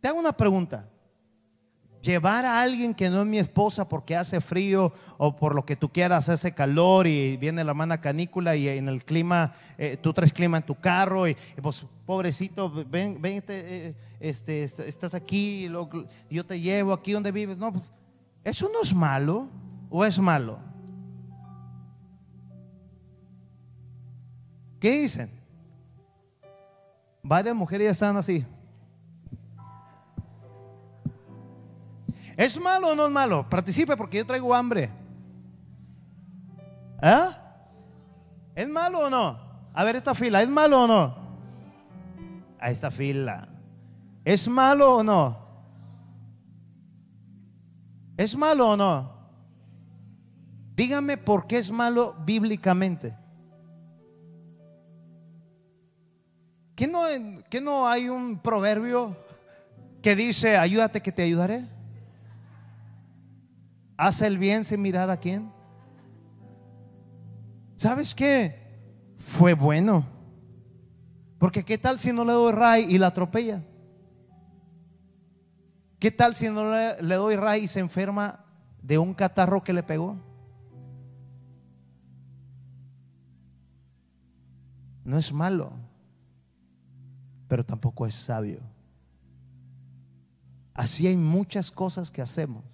Te 0.00 0.08
hago 0.08 0.18
una 0.18 0.32
pregunta. 0.32 0.90
Llevar 2.02 2.44
a 2.44 2.60
alguien 2.60 2.94
que 2.94 3.08
no 3.08 3.20
es 3.20 3.26
mi 3.28 3.38
esposa 3.38 3.88
porque 3.88 4.16
hace 4.16 4.40
frío 4.40 4.92
o 5.18 5.36
por 5.36 5.54
lo 5.54 5.64
que 5.64 5.76
tú 5.76 5.88
quieras, 5.88 6.28
hace 6.28 6.52
calor 6.52 7.06
y 7.06 7.36
viene 7.36 7.62
la 7.62 7.70
hermana 7.70 8.00
canícula 8.00 8.56
y 8.56 8.68
en 8.68 8.88
el 8.88 9.04
clima, 9.04 9.52
eh, 9.78 9.96
tú 9.96 10.12
traes 10.12 10.32
clima 10.32 10.56
en 10.56 10.66
tu 10.66 10.74
carro 10.74 11.28
y, 11.28 11.36
pues 11.62 11.86
pobrecito, 12.04 12.72
ven, 12.90 13.22
ven 13.22 13.44
eh, 13.46 13.94
este, 14.18 14.64
estás 14.64 15.14
aquí, 15.14 15.70
yo 16.28 16.44
te 16.44 16.60
llevo 16.60 16.92
aquí 16.92 17.12
donde 17.12 17.30
vives. 17.30 17.56
No, 17.56 17.72
pues 17.72 17.92
eso 18.42 18.68
no 18.72 18.82
es 18.82 18.92
malo 18.92 19.48
o 19.88 20.04
es 20.04 20.18
malo. 20.18 20.58
¿Qué 24.80 25.02
dicen? 25.02 25.30
Varias 27.22 27.54
mujeres 27.54 27.86
ya 27.86 27.92
están 27.92 28.16
así. 28.16 28.44
¿Es 32.36 32.60
malo 32.60 32.88
o 32.88 32.94
no 32.94 33.06
es 33.06 33.12
malo? 33.12 33.48
Participe 33.48 33.96
porque 33.96 34.18
yo 34.18 34.26
traigo 34.26 34.54
hambre. 34.54 34.90
¿Eh? 37.02 37.28
¿Es 38.54 38.68
malo 38.68 39.06
o 39.06 39.10
no? 39.10 39.38
A 39.74 39.84
ver 39.84 39.96
esta 39.96 40.14
fila, 40.14 40.42
¿es 40.42 40.48
malo 40.48 40.84
o 40.84 40.86
no? 40.86 41.16
A 42.58 42.70
esta 42.70 42.90
fila. 42.90 43.48
¿Es 44.24 44.46
malo 44.46 44.96
o 44.96 45.02
no? 45.02 45.42
¿Es 48.16 48.36
malo 48.36 48.70
o 48.70 48.76
no? 48.76 49.12
Dígame 50.76 51.16
por 51.16 51.46
qué 51.46 51.58
es 51.58 51.70
malo 51.70 52.14
bíblicamente. 52.24 53.16
¿Qué 56.74 56.86
no, 56.86 57.02
no 57.62 57.88
hay 57.88 58.08
un 58.08 58.38
proverbio 58.38 59.16
que 60.00 60.16
dice, 60.16 60.56
ayúdate 60.56 61.00
que 61.00 61.12
te 61.12 61.22
ayudaré? 61.22 61.64
Haz 63.96 64.22
el 64.22 64.38
bien 64.38 64.64
sin 64.64 64.82
mirar 64.82 65.10
a 65.10 65.16
quién. 65.16 65.52
¿Sabes 67.76 68.14
qué? 68.14 68.60
Fue 69.18 69.54
bueno. 69.54 70.06
Porque 71.38 71.64
¿qué 71.64 71.78
tal 71.78 71.98
si 71.98 72.12
no 72.12 72.24
le 72.24 72.32
doy 72.32 72.52
ray 72.52 72.86
y 72.88 72.98
la 72.98 73.08
atropella? 73.08 73.62
¿Qué 75.98 76.10
tal 76.10 76.34
si 76.36 76.48
no 76.48 76.70
le, 76.70 77.02
le 77.02 77.14
doy 77.14 77.36
ray 77.36 77.64
y 77.64 77.66
se 77.66 77.80
enferma 77.80 78.44
de 78.82 78.98
un 78.98 79.14
catarro 79.14 79.62
que 79.62 79.72
le 79.72 79.82
pegó? 79.82 80.16
No 85.04 85.18
es 85.18 85.32
malo 85.32 85.72
pero 87.52 87.66
tampoco 87.66 88.06
es 88.06 88.14
sabio. 88.14 88.62
Así 90.72 91.06
hay 91.06 91.18
muchas 91.18 91.70
cosas 91.70 92.10
que 92.10 92.22
hacemos. 92.22 92.64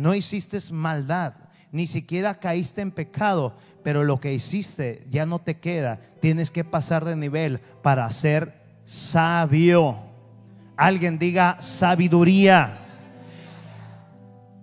No 0.00 0.14
hiciste 0.14 0.58
maldad, 0.72 1.34
ni 1.72 1.86
siquiera 1.86 2.34
caíste 2.34 2.80
en 2.80 2.90
pecado, 2.90 3.54
pero 3.82 4.02
lo 4.02 4.18
que 4.18 4.32
hiciste 4.32 5.06
ya 5.10 5.26
no 5.26 5.38
te 5.38 5.58
queda. 5.58 6.00
Tienes 6.20 6.50
que 6.50 6.64
pasar 6.64 7.04
de 7.04 7.16
nivel 7.16 7.60
para 7.82 8.10
ser 8.10 8.62
sabio. 8.84 9.98
Alguien 10.74 11.18
diga 11.18 11.60
sabiduría. 11.60 12.78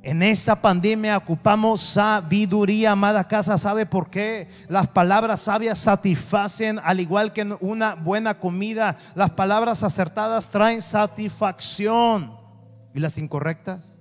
En 0.02 0.24
esta 0.24 0.60
pandemia 0.60 1.18
ocupamos 1.18 1.82
sabiduría, 1.82 2.94
amada 2.94 3.28
casa. 3.28 3.60
¿Sabe 3.60 3.86
por 3.86 4.10
qué? 4.10 4.48
Las 4.70 4.88
palabras 4.88 5.42
sabias 5.42 5.78
satisfacen, 5.78 6.80
al 6.84 7.00
igual 7.00 7.32
que 7.32 7.44
una 7.60 7.94
buena 7.94 8.40
comida. 8.40 8.96
Las 9.14 9.30
palabras 9.32 9.84
acertadas 9.84 10.50
traen 10.50 10.82
satisfacción. 10.82 12.36
¿Y 12.96 13.00
las 13.00 13.20
incorrectas? 13.20 13.97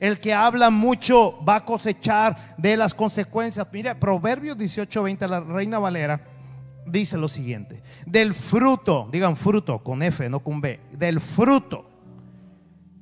El 0.00 0.20
que 0.20 0.34
habla 0.34 0.70
mucho 0.70 1.42
va 1.44 1.56
a 1.56 1.64
cosechar 1.64 2.54
de 2.56 2.76
las 2.76 2.94
consecuencias. 2.94 3.66
Mire, 3.72 3.94
Proverbios 3.94 4.56
18:20, 4.56 5.28
la 5.28 5.40
Reina 5.40 5.78
Valera 5.78 6.20
dice 6.86 7.16
lo 7.16 7.28
siguiente: 7.28 7.82
Del 8.06 8.34
fruto, 8.34 9.08
digan 9.12 9.36
fruto 9.36 9.78
con 9.82 10.02
F, 10.02 10.28
no 10.28 10.40
con 10.40 10.60
B, 10.60 10.80
del 10.92 11.20
fruto 11.20 11.92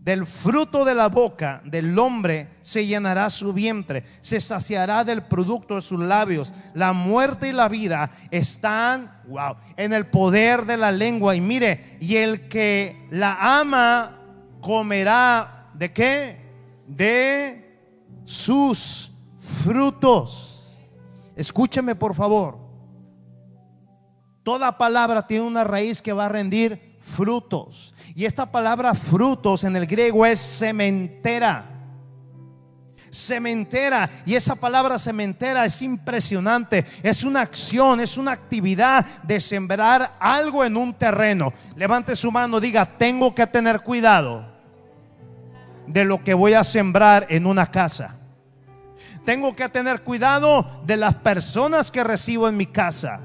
del 0.01 0.27
fruto 0.27 0.85
de 0.87 0.95
la 0.95 1.09
boca 1.09 1.61
del 1.65 1.99
hombre 1.99 2.49
se 2.63 2.87
llenará 2.87 3.29
su 3.29 3.53
vientre, 3.53 4.03
se 4.23 4.41
saciará 4.41 5.05
del 5.05 5.25
producto 5.25 5.77
de 5.77 5.83
sus 5.83 6.01
labios. 6.01 6.55
La 6.73 6.95
muerte 6.95 7.49
y 7.49 7.53
la 7.53 7.69
vida 7.69 8.11
están, 8.31 9.21
wow, 9.29 9.57
en 9.77 9.93
el 9.93 10.07
poder 10.07 10.65
de 10.65 10.79
la 10.79 10.91
lengua. 10.91 11.37
Y 11.37 11.43
mire, 11.43 11.99
y 12.01 12.17
el 12.17 12.49
que 12.49 13.07
la 13.11 13.61
ama 13.61 14.19
comerá 14.63 15.69
de 15.75 15.93
qué? 15.93 16.40
De 16.97 17.71
sus 18.25 19.13
frutos. 19.65 20.77
Escúcheme 21.37 21.95
por 21.95 22.15
favor. 22.15 22.59
Toda 24.43 24.77
palabra 24.77 25.27
tiene 25.27 25.45
una 25.45 25.65
raíz 25.65 26.03
que 26.03 26.13
va 26.13 26.27
a 26.27 26.29
rendir 26.29 26.99
frutos. 27.01 27.95
Y 28.15 28.25
esta 28.25 28.51
palabra 28.51 28.95
frutos 28.95 29.65
en 29.65 29.77
el 29.77 29.87
griego 29.87 30.27
es 30.27 30.41
cementera. 30.59 31.65
Cementera. 33.13 34.09
Y 34.27 34.35
esa 34.35 34.55
palabra 34.55 34.99
cementera 34.99 35.65
es 35.65 35.83
impresionante. 35.83 36.85
Es 37.03 37.25
una 37.25 37.41
acción, 37.41 38.01
es 38.01 38.17
una 38.17 38.33
actividad 38.33 39.05
de 39.23 39.41
sembrar 39.41 40.17
algo 40.19 40.65
en 40.65 40.77
un 40.77 40.95
terreno. 40.95 41.53
Levante 41.77 42.17
su 42.17 42.31
mano, 42.31 42.61
diga, 42.61 42.85
tengo 42.85 43.35
que 43.35 43.47
tener 43.47 43.81
cuidado 43.81 44.60
de 45.93 46.05
lo 46.05 46.23
que 46.23 46.35
voy 46.35 46.55
a 46.55 46.65
sembrar 46.65 47.27
en 47.29 47.47
una 47.47 47.71
casa. 47.71 48.17
Tengo 49.25 49.55
que 49.55 49.69
tener 49.69 50.03
cuidado 50.03 50.83
de 50.87 50.97
las 50.97 51.15
personas 51.17 51.91
que 51.91 52.05
recibo 52.05 52.49
en 52.49 52.57
mi 52.57 52.67
casa. 52.67 53.21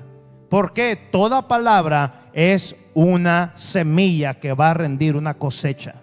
Porque 0.50 0.96
toda 0.96 1.48
palabra 1.48 2.30
es 2.34 2.76
una 2.94 3.54
semilla 3.56 4.40
que 4.40 4.54
va 4.54 4.72
a 4.72 4.74
rendir 4.74 5.16
una 5.16 5.34
cosecha. 5.34 5.96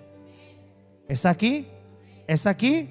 ¿Está 1.09 1.31
aquí? 1.31 1.69
¿Está 2.27 2.51
aquí? 2.51 2.89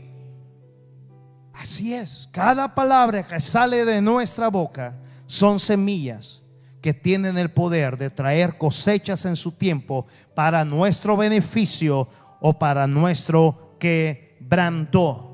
Así 1.54 1.94
es. 1.94 2.30
Cada 2.32 2.74
palabra 2.74 3.28
que 3.28 3.40
sale 3.40 3.86
de 3.86 4.02
nuestra 4.02 4.50
boca 4.50 4.96
son 5.26 5.60
semillas 5.60 6.42
que 6.82 6.94
tienen 6.94 7.38
el 7.38 7.52
poder 7.52 7.98
de 7.98 8.10
traer 8.10 8.58
cosechas 8.58 9.26
en 9.26 9.36
su 9.36 9.52
tiempo 9.52 10.08
para 10.34 10.66
nuestro 10.66 11.16
beneficio 11.16 12.10
o 12.42 12.58
para 12.60 12.88
nuestro 12.88 13.78
quebranto. 13.80 15.32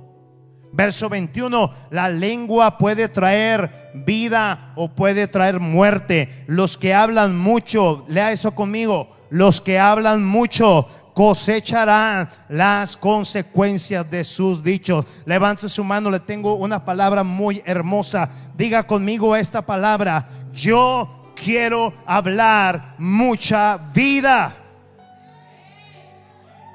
Verso 0.71 1.09
21, 1.09 1.71
la 1.89 2.09
lengua 2.09 2.77
puede 2.77 3.09
traer 3.09 3.91
vida 4.05 4.73
o 4.75 4.89
puede 4.89 5.27
traer 5.27 5.59
muerte. 5.59 6.45
Los 6.45 6.77
que 6.77 6.93
hablan 6.93 7.35
mucho, 7.35 8.05
lea 8.09 8.31
eso 8.31 8.53
conmigo, 8.53 9.09
los 9.31 9.59
que 9.59 9.79
hablan 9.79 10.23
mucho 10.23 10.87
cosecharán 11.15 12.29
las 12.47 12.95
consecuencias 12.95 14.07
de 14.11 14.23
sus 14.23 14.61
dichos. 14.61 15.03
Levante 15.25 15.67
su 15.67 15.83
mano, 15.83 16.11
le 16.11 16.19
tengo 16.19 16.53
una 16.53 16.85
palabra 16.85 17.23
muy 17.23 17.63
hermosa. 17.65 18.29
Diga 18.55 18.85
conmigo 18.85 19.35
esta 19.35 19.65
palabra. 19.65 20.29
Yo 20.53 21.33
quiero 21.35 21.91
hablar 22.05 22.93
mucha 22.99 23.77
vida 23.95 24.55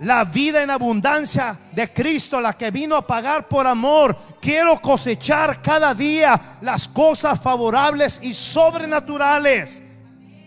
la 0.03 0.25
vida 0.25 0.63
en 0.63 0.71
abundancia 0.71 1.59
de 1.73 1.93
Cristo, 1.93 2.41
la 2.41 2.55
que 2.55 2.71
vino 2.71 2.97
a 2.97 3.07
pagar 3.07 3.47
por 3.47 3.67
amor. 3.67 4.17
Quiero 4.41 4.81
cosechar 4.81 5.63
cada 5.63 5.95
día 5.95 6.59
las 6.61 6.89
cosas 6.89 7.41
favorables 7.41 8.19
y 8.23 8.35
sobrenaturales 8.35 9.83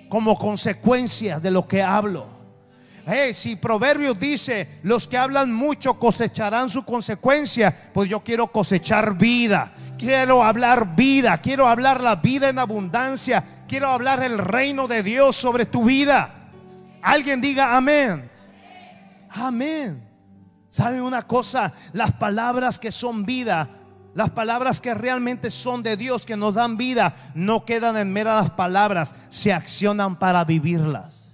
como 0.10 0.38
consecuencia 0.38 1.40
de 1.40 1.52
lo 1.52 1.66
que 1.66 1.82
hablo. 1.82 2.28
si 3.34 3.56
Proverbios 3.56 4.20
dice, 4.20 4.80
los 4.84 5.08
que 5.08 5.18
hablan 5.18 5.54
mucho 5.54 5.98
cosecharán 5.98 6.70
su 6.70 6.84
consecuencia, 6.84 7.92
pues 7.94 8.10
yo 8.10 8.22
quiero 8.22 8.48
cosechar 8.48 9.18
vida. 9.18 9.74
Quiero 9.98 10.44
hablar 10.44 10.98
vida, 10.98 11.38
quiero 11.38 11.70
hablar 11.70 12.02
la 12.02 12.18
vida 12.18 12.50
en 12.50 12.60
abundancia, 12.60 13.42
quiero 13.70 13.88
hablar 13.88 14.22
el 14.22 14.38
reino 14.38 14.90
de 14.90 15.02
Dios 15.02 15.38
sobre 15.38 15.66
tu 15.66 15.86
vida. 15.86 16.50
Alguien 17.02 17.40
diga 17.40 17.78
amén. 17.78 18.35
Amén. 19.36 20.10
¿Sabe 20.70 21.02
una 21.02 21.22
cosa? 21.22 21.72
Las 21.94 22.12
palabras 22.14 22.80
que 22.80 22.92
son 22.92 23.26
vida, 23.26 23.70
las 24.14 24.30
palabras 24.30 24.82
que 24.82 24.94
realmente 24.94 25.52
son 25.52 25.84
de 25.84 25.98
Dios, 25.98 26.26
que 26.26 26.38
nos 26.38 26.56
dan 26.56 26.78
vida, 26.78 27.14
no 27.34 27.66
quedan 27.66 27.98
en 27.98 28.12
meras 28.12 28.50
palabras, 28.52 29.14
se 29.30 29.54
accionan 29.54 30.18
para 30.18 30.44
vivirlas. 30.44 31.26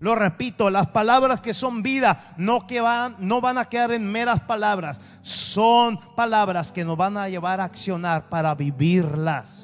Lo 0.00 0.14
repito, 0.14 0.68
las 0.68 0.88
palabras 0.88 1.40
que 1.40 1.54
son 1.54 1.82
vida 1.82 2.34
no, 2.36 2.66
que 2.66 2.82
van, 2.82 3.16
no 3.18 3.40
van 3.40 3.56
a 3.56 3.64
quedar 3.64 3.92
en 3.92 4.10
meras 4.10 4.40
palabras, 4.40 5.00
son 5.22 5.98
palabras 6.14 6.72
que 6.72 6.84
nos 6.84 6.98
van 6.98 7.16
a 7.16 7.28
llevar 7.28 7.60
a 7.60 7.64
accionar 7.64 8.28
para 8.28 8.54
vivirlas. 8.54 9.63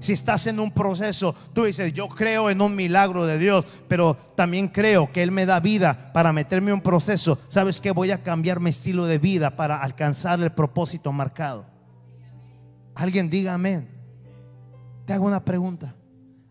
Si 0.00 0.14
estás 0.14 0.46
en 0.46 0.58
un 0.58 0.70
proceso, 0.70 1.34
tú 1.52 1.64
dices, 1.64 1.92
yo 1.92 2.08
creo 2.08 2.48
en 2.48 2.62
un 2.62 2.74
milagro 2.74 3.26
de 3.26 3.38
Dios, 3.38 3.66
pero 3.86 4.16
también 4.34 4.66
creo 4.68 5.12
que 5.12 5.22
Él 5.22 5.30
me 5.30 5.44
da 5.44 5.60
vida 5.60 6.10
para 6.14 6.32
meterme 6.32 6.70
en 6.70 6.76
un 6.76 6.80
proceso. 6.80 7.38
¿Sabes 7.48 7.80
que 7.80 7.90
Voy 7.90 8.10
a 8.10 8.22
cambiar 8.22 8.60
mi 8.60 8.70
estilo 8.70 9.04
de 9.04 9.18
vida 9.18 9.56
para 9.56 9.76
alcanzar 9.76 10.40
el 10.40 10.52
propósito 10.52 11.12
marcado. 11.12 11.66
Alguien 12.94 13.28
diga 13.28 13.52
amén. 13.52 13.90
Te 15.04 15.12
hago 15.12 15.26
una 15.26 15.44
pregunta. 15.44 15.94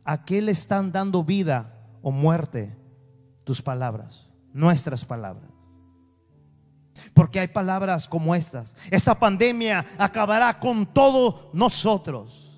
¿A 0.06 0.24
qué 0.26 0.42
le 0.44 0.52
están 0.52 0.92
dando 0.92 1.24
vida 1.24 1.74
o 2.04 2.12
muerte 2.12 2.78
tus 3.46 3.64
palabras? 3.64 4.28
Nuestras 4.54 5.06
palabras. 5.06 5.50
Porque 7.16 7.40
hay 7.40 7.48
palabras 7.48 8.08
como 8.08 8.36
estas. 8.36 8.76
Esta 8.92 9.18
pandemia 9.18 9.84
acabará 9.98 10.60
con 10.60 10.86
todos 10.86 11.48
nosotros 11.54 12.49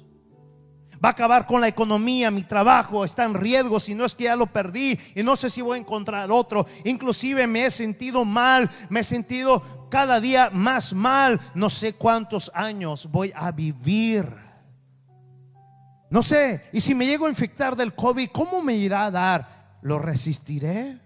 va 1.04 1.10
a 1.10 1.12
acabar 1.14 1.47
con 1.47 1.62
la 1.62 1.68
economía, 1.68 2.30
mi 2.30 2.43
trabajo 2.43 3.04
está 3.04 3.24
en 3.24 3.34
riesgo, 3.34 3.80
si 3.80 3.95
no 3.95 4.06
es 4.06 4.14
que 4.14 4.26
ya 4.26 4.36
lo 4.36 4.47
perdí 4.47 4.97
y 5.16 5.24
no 5.24 5.36
sé 5.36 5.49
si 5.49 5.62
voy 5.62 5.78
a 5.78 5.82
encontrar 5.82 6.32
otro. 6.32 6.66
Inclusive 6.84 7.47
me 7.47 7.66
he 7.66 7.72
sentido 7.72 8.24
mal, 8.24 8.70
me 8.89 8.99
he 8.99 9.04
sentido 9.04 9.89
cada 9.89 10.22
día 10.22 10.52
más 10.54 10.93
mal. 10.93 11.39
No 11.56 11.70
sé 11.70 11.93
cuántos 11.93 12.52
años 12.54 13.10
voy 13.12 13.32
a 13.36 13.52
vivir. 13.52 14.28
No 16.12 16.22
sé, 16.22 16.70
y 16.74 16.82
si 16.82 16.93
me 16.93 17.06
llego 17.06 17.26
a 17.26 17.30
infectar 17.30 17.76
del 17.76 17.95
COVID, 17.95 18.30
¿cómo 18.32 18.62
me 18.62 18.74
irá 18.76 19.06
a 19.06 19.12
dar? 19.12 19.78
¿Lo 19.82 19.97
resistiré? 19.97 20.99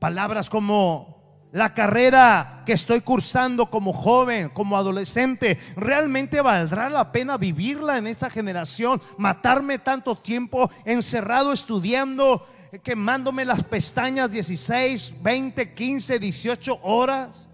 Palabras 0.00 0.50
como 0.50 1.21
la 1.52 1.74
carrera 1.74 2.62
que 2.64 2.72
estoy 2.72 3.02
cursando 3.02 3.70
como 3.70 3.92
joven, 3.92 4.48
como 4.48 4.76
adolescente, 4.76 5.58
¿realmente 5.76 6.40
valdrá 6.40 6.88
la 6.88 7.12
pena 7.12 7.36
vivirla 7.36 7.98
en 7.98 8.06
esta 8.06 8.30
generación? 8.30 9.00
Matarme 9.18 9.78
tanto 9.78 10.16
tiempo 10.16 10.70
encerrado 10.86 11.52
estudiando, 11.52 12.46
quemándome 12.82 13.44
las 13.44 13.62
pestañas 13.64 14.30
16, 14.30 15.22
20, 15.22 15.74
15, 15.74 16.18
18 16.18 16.80
horas. 16.82 17.48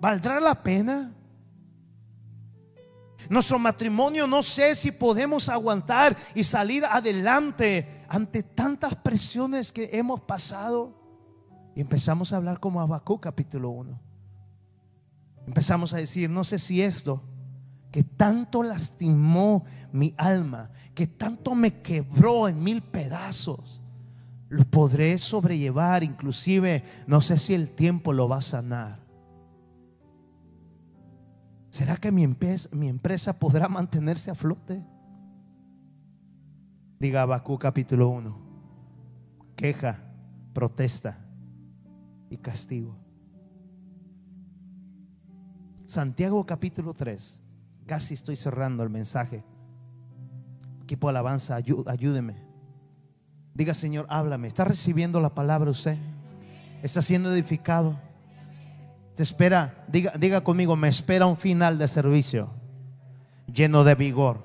¿Valdrá 0.00 0.40
la 0.40 0.60
pena? 0.60 1.12
Nuestro 3.28 3.60
matrimonio 3.60 4.26
no 4.26 4.42
sé 4.42 4.74
si 4.74 4.90
podemos 4.90 5.48
aguantar 5.48 6.16
y 6.34 6.42
salir 6.42 6.84
adelante 6.84 8.02
ante 8.08 8.42
tantas 8.42 8.96
presiones 8.96 9.70
que 9.70 9.90
hemos 9.92 10.20
pasado. 10.20 11.03
Y 11.74 11.80
empezamos 11.80 12.32
a 12.32 12.36
hablar 12.36 12.60
como 12.60 12.80
Abacú 12.80 13.20
capítulo 13.20 13.70
1. 13.70 14.00
Empezamos 15.46 15.92
a 15.92 15.96
decir, 15.96 16.30
no 16.30 16.44
sé 16.44 16.58
si 16.58 16.82
esto 16.82 17.22
que 17.90 18.02
tanto 18.02 18.62
lastimó 18.62 19.64
mi 19.92 20.14
alma, 20.16 20.70
que 20.94 21.06
tanto 21.06 21.54
me 21.54 21.80
quebró 21.80 22.48
en 22.48 22.62
mil 22.62 22.82
pedazos, 22.82 23.80
lo 24.48 24.64
podré 24.64 25.16
sobrellevar, 25.18 26.02
inclusive 26.02 26.82
no 27.06 27.20
sé 27.20 27.38
si 27.38 27.54
el 27.54 27.70
tiempo 27.70 28.12
lo 28.12 28.28
va 28.28 28.38
a 28.38 28.42
sanar. 28.42 29.04
¿Será 31.70 31.96
que 31.96 32.12
mi 32.12 32.26
mi 32.72 32.88
empresa 32.88 33.38
podrá 33.38 33.68
mantenerse 33.68 34.30
a 34.30 34.34
flote? 34.34 34.84
Diga 36.98 37.22
Abacú 37.22 37.58
capítulo 37.58 38.08
1. 38.08 38.38
Queja, 39.56 40.00
protesta 40.52 41.23
castigo. 42.36 42.96
Santiago 45.86 46.44
capítulo 46.46 46.92
3. 46.92 47.40
Casi 47.86 48.14
estoy 48.14 48.36
cerrando 48.36 48.82
el 48.82 48.90
mensaje. 48.90 49.44
Equipo 50.82 51.08
alabanza, 51.08 51.56
ayú- 51.58 51.84
ayúdeme. 51.86 52.34
Diga, 53.54 53.74
Señor, 53.74 54.06
háblame. 54.08 54.48
¿Está 54.48 54.64
recibiendo 54.64 55.20
la 55.20 55.34
palabra 55.34 55.70
usted? 55.70 55.96
¿Está 56.82 57.02
siendo 57.02 57.32
edificado? 57.32 57.98
Te 59.14 59.22
espera, 59.22 59.84
diga, 59.88 60.12
diga 60.18 60.42
conmigo, 60.42 60.74
me 60.74 60.88
espera 60.88 61.26
un 61.26 61.36
final 61.36 61.78
de 61.78 61.86
servicio 61.86 62.50
lleno 63.52 63.84
de 63.84 63.94
vigor, 63.94 64.42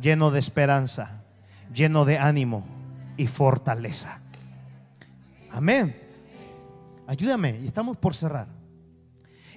lleno 0.00 0.30
de 0.32 0.40
esperanza, 0.40 1.22
lleno 1.72 2.04
de 2.04 2.18
ánimo 2.18 2.66
y 3.16 3.28
fortaleza. 3.28 4.20
Amén. 5.52 5.94
Ayúdame, 7.08 7.58
y 7.62 7.66
estamos 7.66 7.96
por 7.96 8.14
cerrar. 8.14 8.48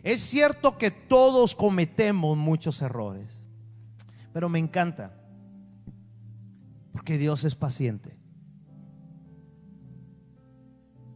Es 0.03 0.21
cierto 0.21 0.77
que 0.77 0.89
todos 0.89 1.53
cometemos 1.53 2.37
muchos 2.37 2.81
errores, 2.81 3.43
pero 4.31 4.47
me 4.47 4.57
encanta 4.57 5.13
porque 6.93 7.17
Dios 7.17 7.43
es 7.43 7.53
paciente. 7.53 8.17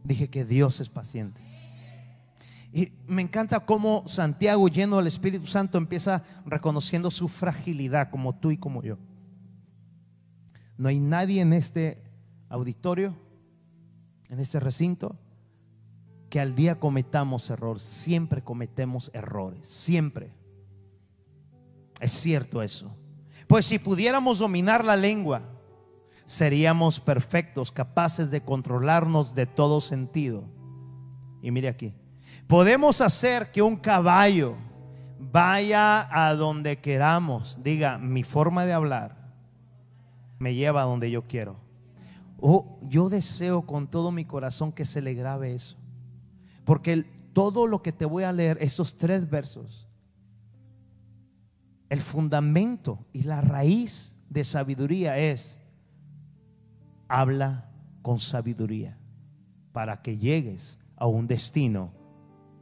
Dije 0.04 0.28
que 0.28 0.44
Dios 0.44 0.78
es 0.80 0.90
paciente. 0.90 1.40
Y 2.70 2.92
me 3.06 3.22
encanta 3.22 3.64
cómo 3.64 4.06
Santiago, 4.06 4.68
lleno 4.68 4.98
del 4.98 5.06
Espíritu 5.06 5.46
Santo, 5.46 5.78
empieza 5.78 6.22
reconociendo 6.44 7.10
su 7.10 7.28
fragilidad, 7.28 8.10
como 8.10 8.36
tú 8.38 8.50
y 8.50 8.58
como 8.58 8.82
yo. 8.82 8.98
No 10.76 10.90
hay 10.90 11.00
nadie 11.00 11.40
en 11.40 11.54
este 11.54 12.02
auditorio, 12.50 13.16
en 14.28 14.38
este 14.38 14.60
recinto, 14.60 15.18
que 16.36 16.40
al 16.40 16.54
día 16.54 16.78
cometamos 16.78 17.48
errores. 17.48 17.82
Siempre 17.82 18.44
cometemos 18.44 19.10
errores, 19.14 19.66
siempre. 19.66 20.34
Es 21.98 22.12
cierto 22.12 22.60
eso. 22.60 22.94
Pues 23.46 23.64
si 23.64 23.78
pudiéramos 23.78 24.40
dominar 24.40 24.84
la 24.84 24.96
lengua, 24.96 25.40
seríamos 26.26 27.00
perfectos, 27.00 27.72
capaces 27.72 28.30
de 28.30 28.42
controlarnos 28.42 29.34
de 29.34 29.46
todo 29.46 29.80
sentido. 29.80 30.44
Y 31.40 31.50
mire 31.52 31.68
aquí, 31.68 31.94
podemos 32.46 33.00
hacer 33.00 33.50
que 33.50 33.62
un 33.62 33.76
caballo 33.76 34.56
vaya 35.18 36.06
a 36.10 36.34
donde 36.34 36.82
queramos. 36.82 37.62
Diga, 37.62 37.96
mi 37.96 38.24
forma 38.24 38.66
de 38.66 38.74
hablar 38.74 39.16
me 40.38 40.54
lleva 40.54 40.82
a 40.82 40.84
donde 40.84 41.10
yo 41.10 41.26
quiero. 41.26 41.56
Oh, 42.38 42.78
yo 42.82 43.08
deseo 43.08 43.62
con 43.62 43.88
todo 43.88 44.12
mi 44.12 44.26
corazón 44.26 44.70
que 44.70 44.84
se 44.84 45.00
le 45.00 45.14
grabe 45.14 45.54
eso. 45.54 45.78
Porque 46.66 47.04
todo 47.32 47.68
lo 47.68 47.80
que 47.80 47.92
te 47.92 48.04
voy 48.04 48.24
a 48.24 48.32
leer, 48.32 48.58
esos 48.60 48.98
tres 48.98 49.30
versos, 49.30 49.86
el 51.88 52.00
fundamento 52.00 53.06
y 53.12 53.22
la 53.22 53.40
raíz 53.40 54.18
de 54.28 54.44
sabiduría 54.44 55.16
es, 55.16 55.60
habla 57.08 57.70
con 58.02 58.18
sabiduría 58.18 58.98
para 59.72 60.02
que 60.02 60.18
llegues 60.18 60.80
a 60.96 61.06
un 61.06 61.28
destino 61.28 61.92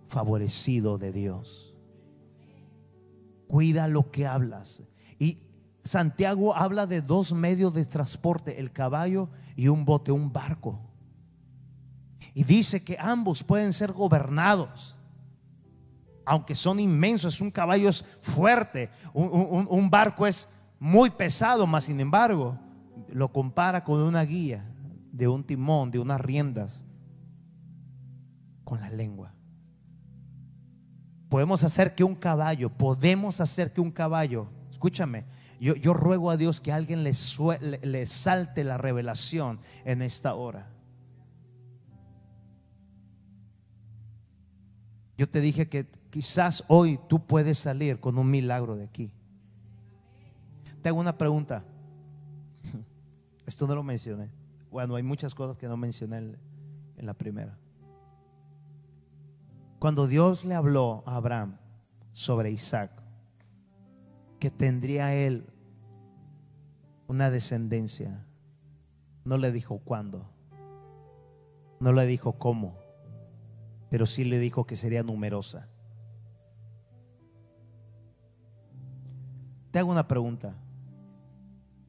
favorecido 0.08 0.98
de 0.98 1.10
Dios. 1.10 1.74
Cuida 3.48 3.88
lo 3.88 4.10
que 4.10 4.26
hablas. 4.26 4.82
Y 5.18 5.38
Santiago 5.82 6.54
habla 6.54 6.86
de 6.86 7.00
dos 7.00 7.32
medios 7.32 7.72
de 7.72 7.86
transporte, 7.86 8.60
el 8.60 8.70
caballo 8.70 9.30
y 9.56 9.68
un 9.68 9.86
bote, 9.86 10.12
un 10.12 10.30
barco. 10.30 10.78
Y 12.34 12.42
dice 12.42 12.82
que 12.82 12.96
ambos 12.98 13.44
pueden 13.44 13.72
ser 13.72 13.92
gobernados. 13.92 14.96
Aunque 16.26 16.54
son 16.54 16.80
inmensos, 16.80 17.40
un 17.40 17.50
caballo 17.50 17.88
es 17.88 18.04
fuerte, 18.20 18.90
un, 19.12 19.88
barco 19.88 20.26
es 20.26 20.48
muy 20.80 21.10
pesado, 21.10 21.66
más 21.66 21.84
sin 21.84 22.00
embargo, 22.00 22.58
lo 23.08 23.30
compara 23.30 23.84
con 23.84 24.00
una 24.00 24.22
guía, 24.22 24.68
de 25.12 25.28
un 25.28 25.44
timón, 25.44 25.90
de 25.90 25.98
unas 26.00 26.20
riendas, 26.20 26.84
con 28.64 28.80
la 28.80 28.90
lengua. 28.90 29.32
Podemos 31.28 31.62
hacer 31.62 31.94
que 31.94 32.02
un 32.02 32.14
caballo, 32.14 32.70
podemos 32.70 33.40
hacer 33.40 33.72
que 33.72 33.82
un 33.82 33.90
caballo, 33.90 34.48
escúchame, 34.70 35.26
yo, 35.60 35.94
ruego 35.94 36.30
a 36.30 36.36
Dios 36.36 36.60
que 36.60 36.72
alguien 36.72 37.04
le 37.04 38.06
salte 38.06 38.64
la 38.64 38.78
revelación 38.78 39.60
en 39.84 40.02
esta 40.02 40.34
hora. 40.34 40.73
Yo 45.16 45.28
te 45.28 45.40
dije 45.40 45.68
que 45.68 45.86
quizás 46.10 46.64
hoy 46.68 46.98
tú 47.08 47.24
puedes 47.24 47.58
salir 47.58 48.00
con 48.00 48.18
un 48.18 48.30
milagro 48.30 48.76
de 48.76 48.84
aquí. 48.84 49.12
Te 50.82 50.88
hago 50.88 51.00
una 51.00 51.16
pregunta. 51.16 51.64
Esto 53.46 53.66
no 53.66 53.74
lo 53.74 53.82
mencioné. 53.82 54.30
Bueno, 54.70 54.96
hay 54.96 55.02
muchas 55.02 55.34
cosas 55.34 55.56
que 55.56 55.68
no 55.68 55.76
mencioné 55.76 56.18
en, 56.18 56.36
la 57.06 57.14
primera. 57.14 57.56
Cuando 59.78 60.06
Dios 60.06 60.44
le 60.44 60.54
habló 60.54 61.04
a 61.06 61.16
Abraham 61.16 61.58
sobre 62.12 62.50
Isaac, 62.50 62.90
que 64.40 64.50
tendría 64.50 65.14
él 65.14 65.46
una 67.06 67.30
descendencia, 67.30 68.26
no 69.24 69.38
le 69.38 69.52
dijo 69.52 69.78
cuándo, 69.78 70.28
no 71.80 71.92
le 71.92 72.06
dijo 72.06 72.32
cómo, 72.32 72.76
pero 73.94 74.06
sí 74.06 74.24
le 74.24 74.40
dijo 74.40 74.66
que 74.66 74.74
sería 74.74 75.04
numerosa. 75.04 75.68
Te 79.70 79.78
hago 79.78 79.92
una 79.92 80.08
pregunta. 80.08 80.52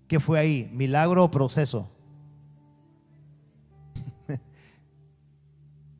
¿Qué 0.07 0.19
fue 0.19 0.37
ahí? 0.37 0.69
¿Milagro 0.71 1.23
o 1.23 1.31
proceso? 1.31 1.89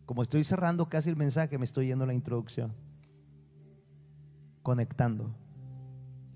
Como 0.05 0.21
estoy 0.21 0.43
cerrando 0.43 0.87
casi 0.89 1.09
el 1.09 1.15
mensaje, 1.15 1.57
me 1.57 1.65
estoy 1.65 1.87
yendo 1.87 2.03
a 2.03 2.07
la 2.07 2.13
introducción. 2.13 2.71
Conectando. 4.61 5.31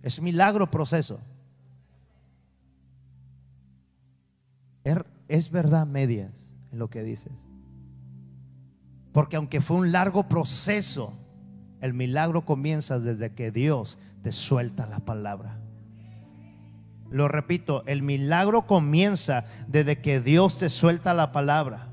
¿Es 0.02 0.20
milagro 0.20 0.64
o 0.64 0.72
proceso? 0.72 1.20
Er- 4.84 5.06
Es 5.28 5.52
verdad 5.52 5.86
medias 5.86 6.50
en 6.72 6.80
lo 6.80 6.90
que 6.90 7.04
dices. 7.04 7.34
Porque 9.20 9.36
aunque 9.36 9.60
fue 9.60 9.76
un 9.76 9.92
largo 9.92 10.30
proceso, 10.30 11.12
el 11.82 11.94
milagro 11.94 12.46
comienza 12.46 13.00
desde 13.00 13.34
que 13.34 13.52
Dios 13.52 13.98
te 14.22 14.32
suelta 14.32 14.86
la 14.86 15.00
palabra. 15.00 15.60
Lo 17.10 17.28
repito, 17.28 17.84
el 17.86 18.02
milagro 18.02 18.66
comienza 18.66 19.44
desde 19.68 20.00
que 20.00 20.22
Dios 20.22 20.58
te 20.58 20.70
suelta 20.70 21.14
la 21.14 21.34
palabra. 21.34 21.90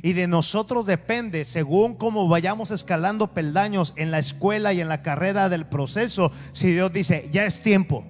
Y 0.00 0.12
de 0.12 0.28
nosotros 0.28 0.86
depende, 0.86 1.44
según 1.44 1.96
cómo 1.96 2.28
vayamos 2.28 2.70
escalando 2.70 3.34
peldaños 3.34 3.92
en 3.96 4.12
la 4.12 4.20
escuela 4.20 4.72
y 4.72 4.80
en 4.80 4.88
la 4.88 5.02
carrera 5.02 5.48
del 5.48 5.66
proceso, 5.66 6.30
si 6.52 6.72
Dios 6.72 6.92
dice, 6.92 7.28
ya 7.32 7.46
es 7.46 7.62
tiempo. 7.62 8.04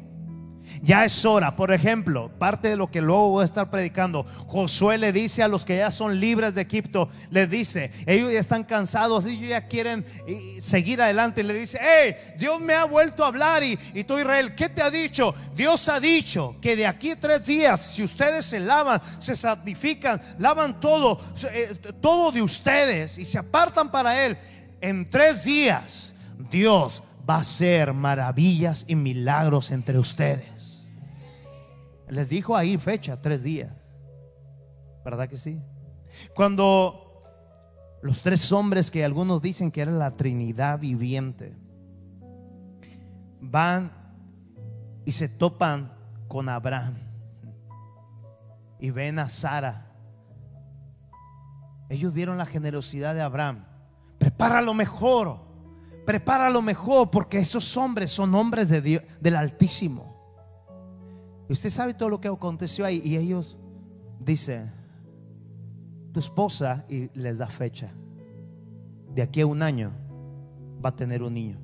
Ya 0.83 1.05
es 1.05 1.25
hora. 1.25 1.57
Por 1.57 1.73
ejemplo, 1.73 2.31
parte 2.39 2.69
de 2.69 2.77
lo 2.77 2.91
que 2.91 3.01
luego 3.01 3.31
voy 3.31 3.43
a 3.43 3.45
estar 3.45 3.71
predicando, 3.71 4.25
Josué 4.47 4.99
le 4.99 5.13
dice 5.13 5.43
a 5.43 5.49
los 5.49 5.65
que 5.65 5.79
ya 5.79 5.91
son 5.91 6.21
libres 6.21 6.55
de 6.55 6.63
Egipto, 6.63 7.09
le 7.31 7.47
dice, 7.47 7.91
ellos 8.07 8.33
ya 8.33 8.41
están 8.41 8.65
cansados, 8.65 9.25
ellos 9.25 9.49
ya 9.49 9.67
quieren 9.67 10.05
seguir 10.61 11.01
adelante. 11.01 11.43
Le 11.43 11.55
dice, 11.55 11.79
hey, 11.81 12.17
Dios 12.39 12.61
me 12.61 12.75
ha 12.75 12.85
vuelto 12.85 13.25
a 13.25 13.29
hablar 13.29 13.63
y, 13.63 13.79
y 13.95 14.05
tú 14.05 14.19
Israel, 14.19 14.55
¿qué 14.55 14.69
te 14.69 14.83
ha 14.83 14.91
dicho? 14.91 15.35
Dios 15.55 15.89
ha 15.89 16.01
dicho 16.01 16.57
que 16.61 16.77
de 16.77 16.87
aquí 16.87 17.11
a 17.11 17.21
tres 17.21 17.45
días, 17.47 17.81
si 17.81 18.03
ustedes 18.03 18.45
se 18.45 18.61
lavan, 18.61 19.01
se 19.19 19.37
santifican, 19.37 20.21
lavan 20.39 20.81
todo, 20.81 21.21
eh, 21.51 21.75
todo 22.01 22.33
de 22.33 22.43
ustedes 22.43 23.19
y 23.19 23.25
se 23.25 23.39
apartan 23.39 23.91
para 23.91 24.25
Él, 24.25 24.37
en 24.81 25.09
tres 25.11 25.45
días 25.45 26.15
Dios 26.51 27.03
va 27.29 27.37
a 27.37 27.41
hacer 27.41 27.93
maravillas 27.93 28.85
y 28.89 28.95
milagros 28.95 29.71
entre 29.71 29.99
ustedes. 29.99 30.56
Les 32.09 32.29
dijo 32.29 32.57
ahí 32.57 32.79
fecha, 32.79 33.21
tres 33.21 33.43
días. 33.43 33.73
¿Verdad 35.05 35.29
que 35.29 35.37
sí? 35.37 35.61
Cuando 36.35 37.23
los 38.03 38.23
tres 38.23 38.51
hombres 38.53 38.91
que 38.91 39.05
algunos 39.05 39.43
dicen 39.43 39.71
que 39.71 39.83
era 39.83 39.93
la 39.93 40.17
Trinidad 40.17 40.79
viviente 40.79 41.57
van 43.41 43.91
y 45.05 45.13
se 45.13 45.29
topan 45.29 45.93
con 46.29 46.49
Abraham 46.49 46.97
y 48.79 48.91
ven 48.91 49.19
a 49.19 49.29
Sara. 49.29 49.93
Ellos 51.89 52.13
vieron 52.13 52.39
la 52.39 52.47
generosidad 52.47 53.15
de 53.15 53.23
Abraham. 53.23 53.65
Prepara 54.19 54.61
lo 54.61 54.75
mejor 54.75 55.47
Prepara 56.07 56.49
lo 56.51 56.63
mejor 56.63 57.11
porque 57.11 57.39
esos 57.39 57.77
hombres 57.77 58.13
son 58.13 58.33
hombres 58.37 58.69
de 58.69 58.81
Dios, 58.81 59.03
del 59.21 59.35
Altísimo. 59.35 60.16
Usted 61.49 61.71
sabe 61.71 61.95
todo 61.95 62.09
lo 62.09 62.21
que 62.21 62.29
aconteció 62.29 62.85
ahí. 62.85 63.01
Y 63.05 63.17
ellos 63.17 63.57
dicen, 64.21 64.73
tu 66.13 66.21
esposa, 66.21 66.85
y 66.89 67.09
les 67.15 67.39
da 67.39 67.47
fecha. 67.47 67.93
De 69.15 69.23
aquí 69.23 69.41
a 69.41 69.47
un 69.47 69.63
año 69.63 69.93
va 70.85 70.91
a 70.91 70.97
tener 70.97 71.23
un 71.23 71.35
niño. 71.35 71.59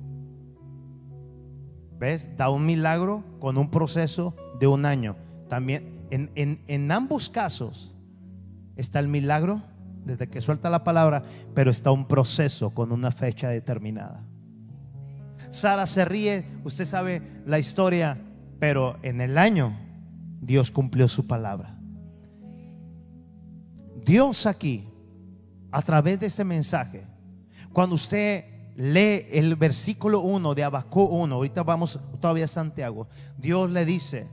¿Ves? 1.99 2.31
Da 2.35 2.49
un 2.49 2.65
milagro 2.65 3.23
con 3.39 3.57
un 3.57 3.69
proceso 3.69 4.35
de 4.59 4.67
un 4.67 4.85
año. 4.85 5.15
También 5.49 6.05
en, 6.11 6.31
en- 6.35 6.61
en 6.67 6.91
ambos 6.91 7.29
casos 7.29 7.93
está 8.75 8.99
el 8.99 9.07
milagro 9.07 9.61
desde 10.05 10.27
que 10.27 10.41
suelta 10.41 10.69
la 10.69 10.83
palabra, 10.83 11.23
pero 11.53 11.71
está 11.71 11.91
un 11.91 12.07
proceso 12.07 12.71
con 12.71 12.91
una 12.91 13.11
fecha 13.11 13.49
determinada. 13.49 14.25
Sara 15.49 15.85
se 15.85 16.03
ríe, 16.03 16.45
usted 16.65 16.85
sabe 16.85 17.21
la 17.45 17.59
historia, 17.59 18.17
pero 18.59 18.97
en 19.03 19.21
el 19.21 19.37
año 19.37 19.77
Dios 20.41 20.71
cumplió 20.71 21.07
su 21.07 21.27
palabra. 21.27 21.79
Dios 24.05 24.45
aquí, 24.45 24.89
a 25.71 25.81
través 25.81 26.19
de 26.19 26.27
ese 26.27 26.43
mensaje, 26.43 27.05
cuando 27.71 27.95
usted 27.95 28.45
lee 28.75 29.25
el 29.31 29.55
versículo 29.55 30.21
1 30.21 30.55
de 30.55 30.63
Abacú 30.63 31.03
1, 31.03 31.35
ahorita 31.35 31.63
vamos 31.63 31.99
todavía 32.19 32.45
a 32.45 32.49
Santiago, 32.49 33.07
Dios 33.37 33.69
le 33.69 33.85
dice, 33.85 34.27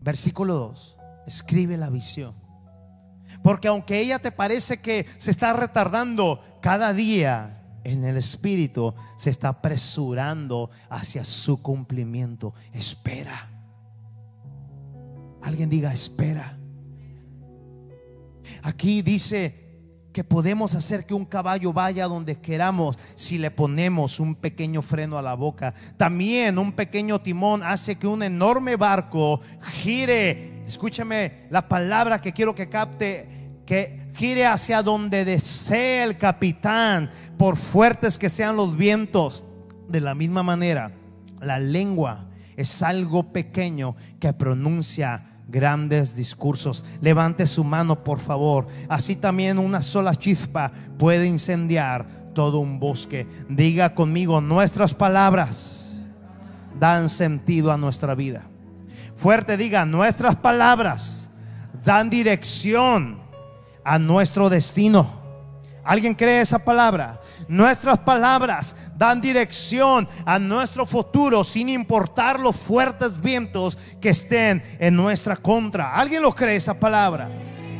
versículo 0.00 0.54
2, 0.54 0.96
escribe 1.26 1.76
la 1.76 1.90
visión. 1.90 2.34
Porque 3.42 3.68
aunque 3.68 4.00
ella 4.00 4.18
te 4.18 4.32
parece 4.32 4.80
que 4.80 5.06
se 5.16 5.30
está 5.30 5.52
retardando 5.52 6.40
cada 6.60 6.92
día, 6.92 7.61
en 7.84 8.04
el 8.04 8.16
espíritu 8.16 8.94
se 9.16 9.30
está 9.30 9.48
apresurando 9.48 10.70
hacia 10.88 11.24
su 11.24 11.60
cumplimiento. 11.60 12.54
Espera. 12.72 13.50
Alguien 15.42 15.68
diga, 15.68 15.92
espera. 15.92 16.58
Aquí 18.62 19.02
dice 19.02 19.62
que 20.12 20.22
podemos 20.22 20.74
hacer 20.74 21.06
que 21.06 21.14
un 21.14 21.24
caballo 21.24 21.72
vaya 21.72 22.06
donde 22.06 22.38
queramos 22.38 22.98
si 23.16 23.38
le 23.38 23.50
ponemos 23.50 24.20
un 24.20 24.34
pequeño 24.34 24.82
freno 24.82 25.16
a 25.18 25.22
la 25.22 25.34
boca. 25.34 25.74
También 25.96 26.58
un 26.58 26.72
pequeño 26.72 27.20
timón 27.20 27.62
hace 27.62 27.96
que 27.96 28.06
un 28.06 28.22
enorme 28.22 28.76
barco 28.76 29.40
gire. 29.82 30.62
Escúchame 30.66 31.46
la 31.50 31.66
palabra 31.66 32.20
que 32.20 32.32
quiero 32.32 32.54
que 32.54 32.68
capte, 32.68 33.60
que 33.66 34.12
gire 34.14 34.46
hacia 34.46 34.82
donde 34.82 35.24
desee 35.24 36.04
el 36.04 36.18
capitán, 36.18 37.10
por 37.42 37.56
fuertes 37.56 38.18
que 38.18 38.30
sean 38.30 38.54
los 38.54 38.76
vientos. 38.76 39.42
De 39.88 40.00
la 40.00 40.14
misma 40.14 40.44
manera, 40.44 40.92
la 41.40 41.58
lengua 41.58 42.28
es 42.56 42.84
algo 42.84 43.32
pequeño 43.32 43.96
que 44.20 44.32
pronuncia 44.32 45.40
grandes 45.48 46.14
discursos. 46.14 46.84
Levante 47.00 47.48
su 47.48 47.64
mano, 47.64 48.04
por 48.04 48.20
favor. 48.20 48.68
Así 48.88 49.16
también 49.16 49.58
una 49.58 49.82
sola 49.82 50.14
chispa 50.14 50.70
puede 51.00 51.26
incendiar 51.26 52.06
todo 52.32 52.60
un 52.60 52.78
bosque. 52.78 53.26
Diga 53.48 53.92
conmigo, 53.92 54.40
nuestras 54.40 54.94
palabras 54.94 56.04
dan 56.78 57.10
sentido 57.10 57.72
a 57.72 57.76
nuestra 57.76 58.14
vida. 58.14 58.44
Fuerte 59.16 59.56
diga, 59.56 59.84
nuestras 59.84 60.36
palabras 60.36 61.28
dan 61.82 62.08
dirección 62.08 63.20
a 63.82 63.98
nuestro 63.98 64.48
destino. 64.48 65.20
¿Alguien 65.84 66.14
cree 66.14 66.40
esa 66.40 66.60
palabra? 66.60 67.18
Nuestras 67.52 67.98
palabras 67.98 68.74
dan 68.96 69.20
dirección 69.20 70.08
a 70.24 70.38
nuestro 70.38 70.86
futuro 70.86 71.44
sin 71.44 71.68
importar 71.68 72.40
los 72.40 72.56
fuertes 72.56 73.20
vientos 73.20 73.76
que 74.00 74.08
estén 74.08 74.62
en 74.78 74.96
nuestra 74.96 75.36
contra. 75.36 75.94
¿Alguien 75.94 76.22
lo 76.22 76.32
cree 76.32 76.56
esa 76.56 76.72
palabra? 76.72 77.30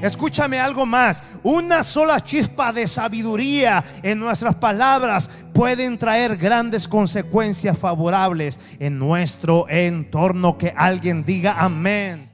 Escúchame 0.03 0.61
algo 0.61 0.85
más. 0.85 1.23
Una 1.43 1.83
sola 1.83 2.21
chispa 2.21 2.71
de 2.71 2.87
sabiduría 2.87 3.83
en 4.03 4.19
nuestras 4.19 4.57
palabras 4.57 5.31
pueden 5.55 5.97
traer 5.97 6.37
grandes 6.37 6.87
consecuencias 6.87 7.79
favorables 7.79 8.61
en 8.79 8.99
nuestro 8.99 9.67
entorno. 9.71 10.59
Que 10.59 10.75
alguien 10.77 11.25
diga 11.25 11.55
amén. 11.59 12.32